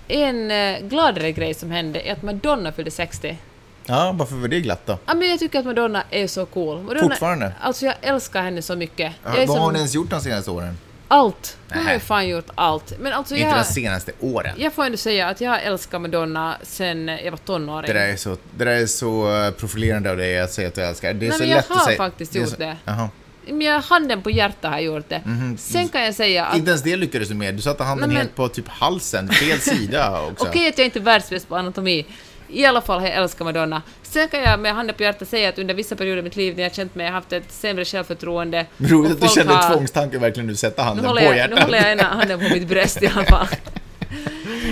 En 0.08 0.52
uh, 0.52 0.88
gladare 0.88 1.32
grej 1.32 1.54
som 1.54 1.72
hände 1.72 2.00
är 2.08 2.14
att 2.14 2.22
Madonna 2.24 2.72
fyllde 2.72 2.92
60. 2.92 3.38
Ja, 3.86 4.12
varför 4.16 4.36
var 4.36 4.48
det 4.48 4.60
glatt 4.62 4.86
då? 4.86 4.98
Ja, 5.06 5.14
men 5.14 5.30
jag 5.30 5.40
tycker 5.40 5.60
att 5.60 5.66
Madonna 5.66 6.04
är 6.10 6.28
så 6.28 6.46
cool. 6.46 6.82
Madonna, 6.84 7.10
Fortfarande? 7.10 7.54
Alltså 7.62 7.86
jag 7.86 7.96
älskar 8.02 8.42
henne 8.42 8.62
så 8.62 8.76
mycket. 8.76 9.14
Ja, 9.24 9.30
vad 9.30 9.40
har 9.40 9.46
som- 9.46 9.64
hon 9.64 9.76
ens 9.76 9.96
gjort 9.96 10.10
de 10.10 10.22
senaste 10.22 10.52
åren? 10.52 10.78
Allt. 11.08 11.58
Hon 11.74 11.86
har 11.86 11.94
ju 11.94 12.00
fan 12.00 12.28
gjort 12.28 12.46
allt. 12.56 12.94
Men 13.00 13.14
alltså 13.14 13.36
Inte 13.36 13.48
jag, 13.48 13.58
de 13.58 13.64
senaste 13.64 14.12
åren. 14.20 14.56
jag 14.58 14.74
får 14.74 14.84
ändå 14.86 14.98
säga 14.98 15.28
att 15.28 15.42
jag 15.42 15.52
har 15.52 15.58
älskat 15.60 16.02
Madonna 16.02 16.58
sen 16.64 17.08
jag 17.08 17.32
var 17.32 17.38
tonåring. 17.38 17.88
Det 17.88 17.94
där 18.00 18.08
är 18.08 18.16
så, 18.16 18.38
det 18.58 18.66
där 18.66 18.72
är 18.72 18.86
så 18.86 19.44
eh, 19.46 19.52
profilerande 19.52 20.12
av 20.12 20.18
dig 20.18 20.40
att 20.40 20.54
säga 20.54 20.68
att 20.68 20.76
du 20.76 20.82
älskar. 20.82 21.14
Det 21.14 21.26
är 21.26 21.30
Nej, 21.30 21.38
så 21.38 21.44
men 21.44 21.50
jag 21.50 21.56
lätt 21.58 21.72
att 21.72 21.78
har 21.78 21.86
säga. 21.86 21.98
faktiskt 21.98 22.36
är 22.36 22.40
gjort 22.40 22.50
så, 22.50 22.56
det. 22.56 22.78
Jaha. 22.86 23.10
Men 23.50 23.62
jag, 23.62 23.82
handen 23.82 24.22
på 24.22 24.30
hjärtat 24.32 24.72
har 24.72 24.80
gjort 24.80 25.10
det. 25.10 25.22
Mhm. 25.26 25.58
Sen 25.58 25.88
kan 25.90 26.04
jag 26.06 26.14
säga 26.16 26.46
att 26.46 26.58
Inte 26.58 26.70
ens 26.70 26.84
det 26.84 26.96
lyckades 26.96 27.30
du 27.30 27.36
med. 27.36 27.56
Du 27.56 27.62
satte 27.62 27.84
handen 27.84 28.10
Nej, 28.10 28.14
men- 28.18 28.18
helt 28.26 28.36
på 28.36 28.48
typ 28.50 28.68
halsen, 28.68 29.30
fel 29.30 29.60
sida 29.60 30.22
också. 30.22 30.46
Okej 30.50 30.70
att 30.70 30.78
jag 30.78 30.86
inte 30.88 31.00
är 31.00 31.04
världsbäst 31.04 31.48
på 31.50 31.56
anatomi. 31.56 32.06
I 32.50 32.66
alla 32.66 32.82
fall 32.82 33.04
jag 33.04 33.12
älskat 33.14 33.46
Madonna. 33.46 33.82
Sen 34.04 34.28
kan 34.28 34.40
jag 34.44 34.60
med 34.60 34.76
handen 34.76 34.96
på 34.96 35.04
hjärtat 35.04 35.28
säga 35.28 35.50
att 35.50 35.60
under 35.60 35.74
vissa 35.74 35.96
perioder 35.96 36.20
i 36.20 36.22
mitt 36.22 36.36
liv 36.36 36.56
när 36.56 36.64
jag 36.64 36.76
känt 36.76 36.96
mig, 36.96 37.06
jag 37.06 37.14
haft 37.14 37.34
ett 37.34 37.52
sämre 37.52 37.86
självförtroende. 37.86 38.66
Roligt 38.78 39.12
att 39.12 39.22
du 39.22 39.28
kände 39.28 39.54
har- 39.54 39.74
tvångstanken 39.74 40.22
verkligen 40.22 40.48
nu 40.48 40.56
sätta 40.56 40.82
Nu 40.82 40.88
handen 40.88 41.06
håller, 41.06 41.22
på 41.22 41.26
jag, 41.28 41.34
nu 41.34 41.38
hjärtat. 41.40 41.60
håller 41.64 41.78
jag 41.78 41.92
ena 41.92 42.04
handen 42.04 42.40
på 42.40 42.46
mitt 42.54 42.68
bröst 42.68 43.04
i 43.04 43.08
alla 43.08 43.26
fall. 43.26 43.48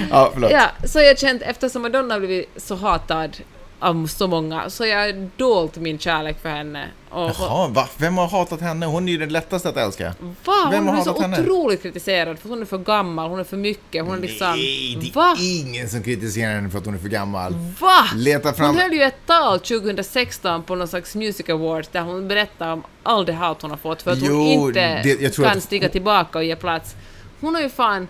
Ja, 0.10 0.30
förlåt. 0.34 0.52
Ja, 0.52 0.64
så 0.84 1.00
jag 1.02 1.20
känt, 1.20 1.42
eftersom 1.42 1.82
Madonna 1.82 2.20
blivit 2.20 2.50
så 2.58 2.76
hatad 2.76 3.38
av 3.80 4.08
så 4.08 4.28
många, 4.28 4.70
så 4.70 4.86
jag 4.86 5.00
har 5.00 5.30
dolt 5.38 5.76
min 5.78 6.00
kärlek 6.00 6.42
för 6.42 6.50
henne. 6.50 6.88
Och, 7.10 7.32
Jaha, 7.40 7.68
va? 7.68 7.90
Vem 7.98 8.18
har 8.18 8.28
hatat 8.28 8.62
henne? 8.62 8.86
Hon 8.86 9.08
är 9.08 9.12
ju 9.12 9.18
den 9.18 9.30
lättaste 9.30 9.70
att 9.70 9.78
älska. 9.78 10.14
Va? 10.46 10.68
Vem 10.72 10.86
Hon 10.88 10.96
har 10.96 11.04
blir 11.04 11.14
så 11.14 11.22
henne? 11.22 11.42
otroligt 11.42 11.82
kritiserad 11.84 12.40
för 12.40 12.50
hon 12.50 12.62
är 12.62 12.66
för 12.66 12.78
gammal, 12.78 13.30
hon 13.30 13.40
är 13.40 13.44
för 13.44 13.58
mycket, 13.58 14.06
hon 14.06 14.16
är 14.18 14.22
liksom... 14.22 14.52
Nej, 14.52 14.98
det 15.02 15.08
är 15.10 15.14
Va? 15.14 15.36
ingen 15.40 15.90
som 15.90 16.04
kritiserar 16.04 16.56
henne 16.56 16.70
för 16.70 16.78
att 16.78 16.86
hon 16.86 16.94
är 16.96 17.00
för 17.00 17.08
gammal. 17.10 17.54
Va? 17.80 18.06
Leta 18.16 18.54
fram... 18.54 18.68
Hon 18.68 18.78
höll 18.78 18.94
ju 18.94 19.02
ett 19.04 19.26
tal 19.26 19.60
2016 19.60 20.64
på 20.64 20.76
någon 20.76 20.88
slags 20.88 21.16
Music 21.16 21.50
Awards 21.50 21.90
där 21.92 22.02
hon 22.02 22.28
berättade 22.28 22.72
om 22.74 22.84
all 23.04 23.26
det 23.26 23.34
hat 23.34 23.62
hon 23.62 23.72
har 23.72 23.78
fått 23.78 24.02
för 24.02 24.12
att 24.12 24.20
hon 24.20 24.30
Jo, 24.30 24.44
inte 24.68 25.02
det- 25.04 25.36
kan 25.36 25.46
att- 25.46 25.64
stiga 25.64 25.90
tillbaka 25.90 26.38
och 26.38 26.44
ge 26.44 26.56
plats. 26.56 26.96
Hon 27.42 27.56
har 27.56 27.62
ju 27.62 27.70
fan... 27.70 28.08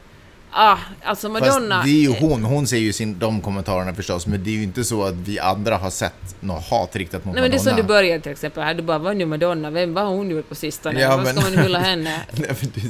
Ah, 0.51 0.77
alltså 1.03 1.29
Madonna... 1.29 1.75
Fast 1.75 1.85
det 1.85 1.91
är 1.91 2.01
ju 2.01 2.13
hon, 2.19 2.43
hon 2.43 2.67
ser 2.67 2.77
ju 2.77 2.93
sin, 2.93 3.19
de 3.19 3.41
kommentarerna 3.41 3.93
förstås, 3.93 4.27
men 4.27 4.43
det 4.43 4.49
är 4.49 4.53
ju 4.53 4.63
inte 4.63 4.83
så 4.83 5.03
att 5.03 5.13
vi 5.13 5.39
andra 5.39 5.77
har 5.77 5.89
sett 5.89 6.35
något 6.39 6.69
hat 6.69 6.95
riktat 6.95 7.25
mot 7.25 7.33
Nej 7.35 7.41
men 7.41 7.51
det 7.51 7.57
är 7.57 7.59
Madonna. 7.59 7.77
som 7.77 7.81
du 7.81 7.87
började 7.87 8.21
till 8.23 8.31
exempel 8.31 8.63
här, 8.63 8.73
du 8.73 8.81
bara 8.83 8.97
vad 8.97 9.17
nu 9.17 9.25
Madonna, 9.25 9.69
vem, 9.69 9.93
vad 9.93 10.03
har 10.03 10.11
hon 10.11 10.29
gjort 10.29 10.49
på 10.49 10.55
sistone? 10.55 10.99
Ja, 11.01 11.17
vad 11.17 11.27
ska 11.27 11.41
man 11.41 11.57
hylla 11.63 11.79
henne? 11.79 12.21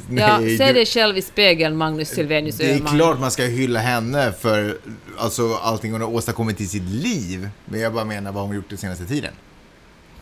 Nej, 0.10 0.24
Ja, 0.24 0.38
nej, 0.40 0.58
se 0.58 0.68
du- 0.68 0.74
dig 0.74 0.86
själv 0.86 1.18
i 1.18 1.22
spegeln 1.22 1.78
Magnus 1.78 2.10
Silvenius 2.10 2.58
Det 2.58 2.72
är 2.72 2.76
Öhman. 2.76 2.96
klart 2.96 3.20
man 3.20 3.32
ska 3.32 3.44
hylla 3.44 3.80
henne 3.80 4.32
för 4.40 4.78
alltså, 5.18 5.54
allting 5.56 5.92
hon 5.92 6.02
har 6.02 6.10
åstadkommit 6.14 6.62
i 6.62 6.68
sitt 6.68 6.90
liv. 6.90 7.50
Men 7.66 7.80
jag 7.80 7.94
bara 7.94 8.06
menar 8.06 8.32
vad 8.32 8.42
hon 8.42 8.50
har 8.50 8.56
gjort 8.56 8.70
den 8.70 8.78
senaste 8.78 9.06
tiden. 9.06 9.32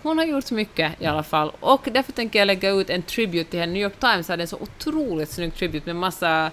Hon 0.01 0.17
har 0.17 0.25
gjort 0.25 0.51
mycket 0.51 0.91
i 1.01 1.05
alla 1.05 1.23
fall. 1.23 1.51
Och 1.59 1.87
därför 1.93 2.11
tänker 2.11 2.39
jag 2.39 2.45
lägga 2.45 2.69
ut 2.69 2.89
en 2.89 3.01
tribute 3.01 3.51
till 3.51 3.59
henne. 3.59 3.73
New 3.73 3.81
York 3.81 3.99
Times 3.99 4.27
hade 4.27 4.43
en 4.43 4.47
så 4.47 4.57
otroligt 4.61 5.31
snygg 5.31 5.55
tribute 5.55 5.85
med 5.85 5.95
massa 5.95 6.51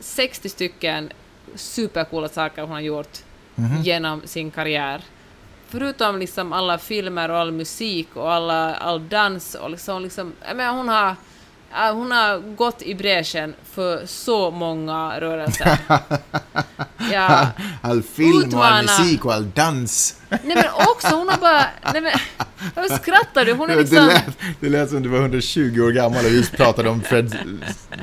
60 0.00 0.48
stycken 0.48 1.10
supercoola 1.54 2.28
saker 2.28 2.62
hon 2.62 2.70
har 2.70 2.80
gjort 2.80 3.18
Mhm. 3.54 3.82
genom 3.82 4.22
sin 4.24 4.50
karriär. 4.50 5.02
Förutom 5.68 6.18
liksom 6.18 6.52
alla 6.52 6.78
filmer 6.78 7.28
och 7.30 7.36
all 7.38 7.52
musik 7.52 8.08
och 8.16 8.32
alla, 8.32 8.74
all 8.74 9.08
dans 9.08 9.54
och 9.54 9.70
liksom, 9.70 10.02
liksom 10.02 10.32
jag 10.48 10.56
menar, 10.56 10.72
hon 10.76 10.88
har 10.88 11.16
hon 11.72 12.10
har 12.10 12.38
gått 12.56 12.82
i 12.82 12.94
bräschen 12.94 13.54
för 13.72 14.06
så 14.06 14.50
många 14.50 15.20
rörelser. 15.20 15.78
Ja, 17.12 17.46
All 17.82 18.02
film 18.02 18.54
och 18.54 18.64
all 18.66 18.82
musik 18.82 19.24
och 19.24 19.34
all 19.34 19.50
dans. 19.50 20.20
nej 20.28 20.40
men 20.44 20.64
också 20.74 21.08
hon 21.16 21.28
har 21.28 21.36
bara... 21.38 21.64
Nej 21.92 22.02
men, 22.02 22.12
vad 22.74 22.90
skrattar 23.00 23.44
du? 23.44 23.52
Hon 23.52 23.70
är 23.70 23.74
Det, 23.74 23.80
liksom... 23.80 24.06
lät, 24.06 24.24
det 24.60 24.68
lät 24.68 24.90
som 24.90 25.02
du 25.02 25.08
var 25.08 25.18
120 25.18 25.80
år 25.80 25.90
gammal 25.92 26.24
och 26.24 26.30
just 26.30 26.56
pratade 26.56 26.88
om 26.88 27.02
Fred... 27.02 27.36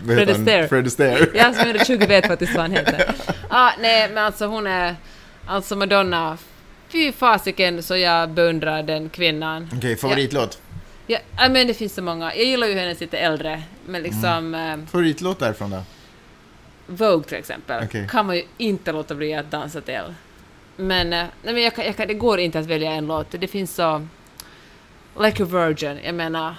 Fred? 0.05 0.29
Astaire. 0.29 0.67
Fred 0.67 0.87
Astaire. 0.87 1.27
Jag 1.33 1.55
som 1.55 1.61
är 1.69 1.75
120 1.75 2.05
vet 2.07 2.27
faktiskt 2.27 2.53
vad 2.53 2.61
han 2.61 2.71
heter. 2.71 3.15
Ah, 3.49 3.71
nej, 3.81 4.09
men 4.13 4.25
alltså 4.25 4.45
hon 4.45 4.67
är... 4.67 4.95
Alltså 5.47 5.75
Madonna, 5.75 6.37
fy 6.89 7.11
fasiken 7.11 7.83
så 7.83 7.97
jag 7.97 8.29
beundrar 8.29 8.83
den 8.83 9.09
kvinnan. 9.09 9.69
Okej, 9.77 9.95
favoritlåt. 9.97 10.59
Ja, 10.61 10.64
ja, 11.07 11.19
men 11.49 11.67
det 11.67 11.73
finns 11.73 11.93
så 11.93 12.01
många. 12.01 12.35
Jag 12.35 12.45
gillar 12.45 12.67
ju 12.67 12.73
hennes 12.73 12.99
lite 12.99 13.17
äldre, 13.17 13.63
men 13.85 14.01
liksom... 14.01 14.53
Mm. 14.55 14.79
Eh, 14.79 14.85
Favoritlåt 14.87 15.39
därifrån 15.39 15.69
då? 15.69 15.81
Vogue 16.87 17.23
till 17.23 17.37
exempel, 17.37 17.83
Okej. 17.85 18.07
kan 18.11 18.25
man 18.25 18.35
ju 18.35 18.43
inte 18.57 18.91
låta 18.91 19.15
bli 19.15 19.33
att 19.33 19.51
dansa 19.51 19.81
till. 19.81 20.13
Men, 20.75 21.13
eh, 21.13 21.25
nej, 21.43 21.53
men 21.53 21.63
jag 21.63 21.73
jag 21.97 22.07
det 22.07 22.13
går 22.13 22.39
inte 22.39 22.59
att 22.59 22.65
välja 22.65 22.91
en 22.91 23.07
låt. 23.07 23.31
Det 23.31 23.47
finns 23.47 23.75
så... 23.75 24.07
Like 25.19 25.43
a 25.43 25.45
Virgin, 25.45 25.99
jag 26.05 26.15
menar... 26.15 26.55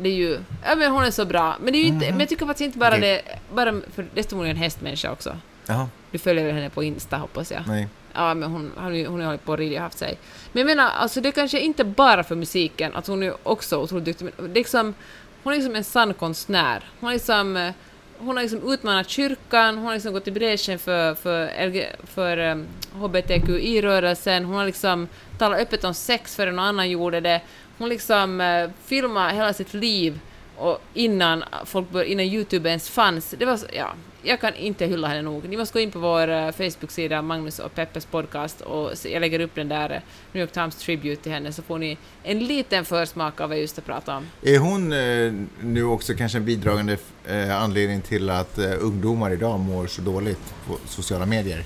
Det 0.00 0.08
är 0.08 0.14
ju... 0.14 0.38
Ja 0.64 0.74
men 0.76 0.92
hon 0.92 1.04
är 1.04 1.10
så 1.10 1.24
bra. 1.24 1.56
Men 1.60 1.72
det 1.72 1.78
är 1.78 1.84
inte... 1.84 2.10
Men 2.10 2.20
jag 2.20 2.28
tycker 2.28 2.46
faktiskt 2.46 2.66
inte 2.66 2.78
bara. 2.78 2.96
Okej. 2.96 3.22
det... 3.26 3.38
Bara, 3.54 3.80
för 3.94 4.06
dessutom 4.14 4.38
är 4.38 4.42
hon 4.42 4.50
en 4.50 4.56
hästmänniska 4.56 5.12
också. 5.12 5.36
Jaha, 5.66 5.88
Du 6.10 6.18
följer 6.18 6.44
väl 6.44 6.54
henne 6.54 6.70
på 6.70 6.82
Insta 6.82 7.16
hoppas 7.16 7.50
jag? 7.50 7.62
nej. 7.66 7.88
Ja, 8.14 8.34
men 8.34 8.50
hon, 8.50 8.72
hon, 8.74 8.84
har 8.84 8.90
ju- 8.90 9.06
hon 9.06 9.20
har 9.20 9.26
hållit 9.26 9.44
på 9.44 9.52
och 9.52 9.58
ridit 9.58 9.76
och 9.78 9.82
haft 9.82 9.98
sig. 9.98 10.18
Men 10.52 10.60
jag 10.60 10.66
menar, 10.76 10.90
alltså 10.90 11.20
det 11.20 11.28
är 11.28 11.32
kanske 11.32 11.60
inte 11.60 11.84
bara 11.84 12.24
för 12.24 12.34
musiken, 12.36 12.94
att 12.94 13.06
hon 13.06 13.22
är 13.22 13.34
också 13.42 13.76
otroligt 13.76 14.04
duktig, 14.04 14.28
men 14.38 14.52
liksom, 14.52 14.94
hon 15.42 15.52
är 15.52 15.56
liksom 15.56 15.76
en 15.76 15.84
sann 15.84 16.14
konstnär. 16.14 16.84
Hon 17.00 17.06
har 17.06 17.12
liksom, 17.14 17.56
eh, 17.56 17.72
hon 18.18 18.36
har 18.36 18.42
liksom 18.42 18.72
utmanat 18.72 19.08
kyrkan, 19.08 19.76
hon 19.76 19.86
har 19.86 19.94
liksom 19.94 20.12
gått 20.12 20.28
i 20.28 20.30
bräschen 20.30 20.78
för, 20.78 21.14
för, 21.14 21.66
LG, 21.66 21.86
för 22.04 22.36
eh, 22.38 22.52
um, 22.52 22.66
HBTQI-rörelsen, 23.00 24.44
hon 24.44 24.56
har 24.56 24.66
liksom 24.66 25.08
talat 25.38 25.60
öppet 25.60 25.84
om 25.84 25.94
sex 25.94 26.36
före 26.36 26.52
någon 26.52 26.64
annan 26.64 26.90
gjorde 26.90 27.20
det. 27.20 27.40
Hon 27.78 27.88
liksom 27.88 28.40
uh, 28.40 28.70
filmar 28.84 29.30
hela 29.32 29.52
sitt 29.52 29.74
liv 29.74 30.20
och 30.56 30.78
innan, 30.94 31.44
folk 31.64 31.90
bör, 31.90 32.02
innan 32.04 32.24
Youtube 32.26 32.68
ens 32.68 32.88
fanns. 32.88 33.34
Det 33.38 33.44
var 33.44 33.56
så, 33.56 33.66
ja, 33.72 33.94
jag 34.22 34.40
kan 34.40 34.54
inte 34.54 34.86
hylla 34.86 35.08
henne 35.08 35.22
nog. 35.22 35.48
Ni 35.48 35.56
måste 35.56 35.72
gå 35.72 35.80
in 35.80 35.90
på 35.90 35.98
vår 35.98 36.28
eh, 36.28 36.50
Facebook-sida, 36.50 37.22
Magnus 37.22 37.58
och 37.58 37.74
Peppes 37.74 38.06
podcast, 38.06 38.60
och 38.60 38.90
jag 39.04 39.20
lägger 39.20 39.40
upp 39.40 39.54
den 39.54 39.68
där 39.68 39.90
eh, 39.90 39.98
New 40.32 40.40
York 40.40 40.52
Times 40.52 40.76
Tribute 40.76 41.22
till 41.22 41.32
henne, 41.32 41.52
så 41.52 41.62
får 41.62 41.78
ni 41.78 41.98
en 42.22 42.38
liten 42.38 42.84
försmak 42.84 43.40
av 43.40 43.48
vad 43.48 43.56
jag 43.58 43.62
just 43.62 43.76
har 43.76 43.82
pratat 43.82 44.08
om. 44.08 44.26
Är 44.42 44.58
hon 44.58 44.92
eh, 44.92 45.32
nu 45.60 45.84
också 45.84 46.14
kanske 46.14 46.38
en 46.38 46.44
bidragande 46.44 46.96
eh, 47.26 47.62
anledning 47.62 48.00
till 48.02 48.30
att 48.30 48.58
eh, 48.58 48.72
ungdomar 48.80 49.30
idag 49.30 49.60
mår 49.60 49.86
så 49.86 50.02
dåligt 50.02 50.54
på 50.66 50.76
sociala 50.86 51.26
medier? 51.26 51.64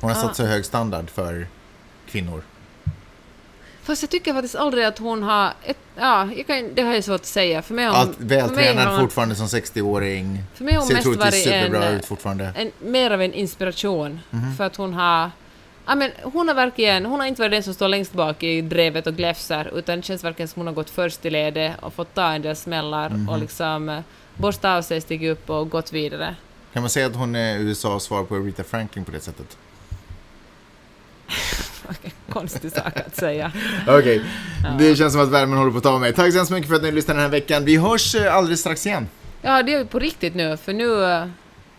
Hon 0.00 0.10
har 0.10 0.16
Ah. 0.18 0.22
satt 0.22 0.36
så 0.36 0.44
hög 0.44 0.64
standard 0.64 1.10
för 1.10 1.46
kvinnor. 2.10 2.42
Fast 3.88 4.02
jag 4.02 4.10
tycker 4.10 4.32
faktiskt 4.32 4.54
aldrig 4.54 4.84
att 4.84 4.98
hon 4.98 5.22
har... 5.22 5.52
Ett, 5.62 5.78
ja, 5.96 6.28
kan, 6.46 6.74
det 6.74 6.82
har 6.82 6.94
jag 6.94 7.04
svårt 7.04 7.14
att 7.20 7.26
säga. 7.26 7.62
För 7.62 7.74
mig 7.74 7.86
hon, 7.86 7.94
Allt 7.96 8.16
för 8.16 8.24
mig 8.24 8.36
vältränad 8.38 9.00
fortfarande 9.00 9.34
som 9.34 9.46
60-åring. 9.46 10.42
för 10.54 10.64
mig 10.64 10.74
har 10.74 10.80
hon 10.80 10.88
Ser 10.88 10.94
mest 10.94 11.06
varit 11.06 11.46
en, 11.46 11.74
eh, 11.74 11.96
ut 11.96 12.04
fortfarande. 12.06 12.52
en, 12.56 12.72
mer 12.90 13.10
av 13.10 13.22
en 13.22 13.32
inspiration. 13.34 14.20
Mhm. 14.30 14.54
För 14.56 14.64
att 14.64 14.76
hon 14.76 14.94
har... 14.94 15.30
Ja, 15.86 15.94
men 15.94 16.10
hon 16.22 16.48
har 16.48 16.54
verkligen, 16.54 17.06
hon 17.06 17.20
har 17.20 17.26
inte 17.26 17.42
varit 17.42 17.52
den 17.52 17.62
som 17.62 17.74
står 17.74 17.88
längst 17.88 18.12
bak 18.12 18.42
i 18.42 18.60
drevet 18.60 19.06
och 19.06 19.14
gläfsar, 19.14 19.70
utan 19.74 19.96
det 19.96 20.02
känns 20.02 20.24
verkligen 20.24 20.48
som 20.48 20.60
hon 20.60 20.66
har 20.66 20.74
gått 20.74 20.90
först 20.90 21.24
i 21.24 21.30
ledet 21.30 21.72
och 21.80 21.94
fått 21.94 22.14
ta 22.14 22.30
en 22.32 22.42
del 22.42 22.56
smällar 22.56 23.10
Mhm. 23.10 23.28
och 23.28 23.38
liksom 23.38 23.88
eh, 23.88 24.00
borstat 24.36 24.64
av 24.78 24.82
sig, 24.82 25.00
stigit 25.00 25.32
upp 25.32 25.50
och 25.50 25.70
gått 25.70 25.92
vidare. 25.92 26.36
Kan 26.72 26.82
man 26.82 26.90
säga 26.90 27.06
att 27.06 27.16
hon 27.16 27.34
är 27.34 27.58
USAs 27.58 28.02
svar 28.04 28.24
på 28.24 28.36
Rita 28.36 28.64
Franklin 28.64 29.04
på 29.04 29.10
det 29.10 29.20
sättet? 29.20 29.56
Konstig 32.32 32.72
sak 32.72 32.96
att 33.06 33.16
säga. 33.16 33.52
Okej, 33.88 34.24
det 34.78 34.96
känns 34.96 35.12
som 35.12 35.22
att 35.22 35.28
värmen 35.28 35.58
håller 35.58 35.70
på 35.72 35.78
att 35.78 35.84
ta 35.84 35.98
mig. 35.98 36.12
Tack 36.12 36.32
så 36.32 36.36
hemskt 36.38 36.52
mycket 36.52 36.68
för 36.68 36.76
att 36.76 36.82
ni 36.82 36.92
lyssnade 36.92 37.18
den 37.20 37.22
här 37.22 37.30
veckan. 37.40 37.64
Vi 37.64 37.76
hörs 37.76 38.14
eh, 38.14 38.34
alldeles 38.34 38.60
strax 38.60 38.86
igen. 38.86 39.08
Ja, 39.42 39.62
det 39.62 39.74
är 39.74 39.84
på 39.84 39.98
riktigt 39.98 40.34
nu, 40.34 40.56
för 40.56 40.72
nu, 40.72 41.04
eh, 41.04 41.26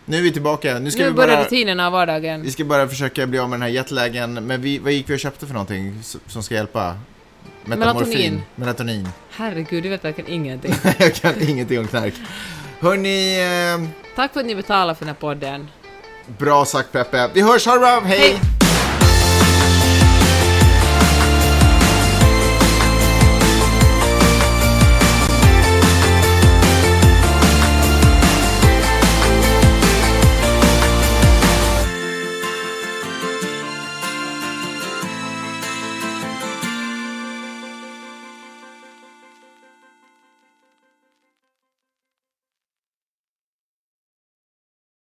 Nu 0.04 0.18
är 0.18 0.22
vi 0.22 0.32
tillbaka. 0.32 0.78
Nu 0.78 0.90
ska 0.90 1.02
nu 1.02 1.08
vi 1.08 1.14
börjar 1.14 1.36
bara... 1.36 1.44
rutinerna 1.44 1.86
av 1.86 1.92
vardagen. 1.92 2.42
Vi 2.42 2.50
ska 2.50 2.64
bara 2.64 2.88
försöka 2.88 3.26
bli 3.26 3.38
av 3.38 3.48
med 3.48 3.56
den 3.58 3.62
här 3.62 3.68
jetlagen. 3.68 4.34
Men 4.34 4.62
vi, 4.62 4.78
vad 4.78 4.92
gick 4.92 5.10
vi 5.10 5.14
och 5.14 5.20
köpte 5.20 5.46
för 5.46 5.54
någonting 5.54 5.98
som 6.26 6.42
ska 6.42 6.54
hjälpa? 6.54 6.96
Melatonin. 7.64 8.42
Melatonin. 8.56 9.08
Herregud, 9.30 9.82
du 9.82 9.88
vet 9.88 10.04
verkligen 10.04 10.30
ingenting. 10.30 10.74
Jag 10.98 11.14
kan 11.14 11.48
ingenting 11.48 11.78
om 11.78 11.86
knark. 11.86 12.14
Hörni, 12.80 13.40
eh, 13.40 13.88
Tack 14.16 14.32
för 14.32 14.40
att 14.40 14.46
ni 14.46 14.54
betalar 14.54 14.94
för 14.94 15.04
den 15.04 15.14
här 15.14 15.20
podden. 15.20 15.68
bra 16.38 16.64
sagt 16.64 16.92
Peppe. 16.92 17.30
Vi 17.34 17.40
hörs, 17.40 17.66
ha 17.66 17.72
det 17.74 17.78
bra, 17.80 18.00
hej! 18.04 18.18
Hej! 18.18 18.40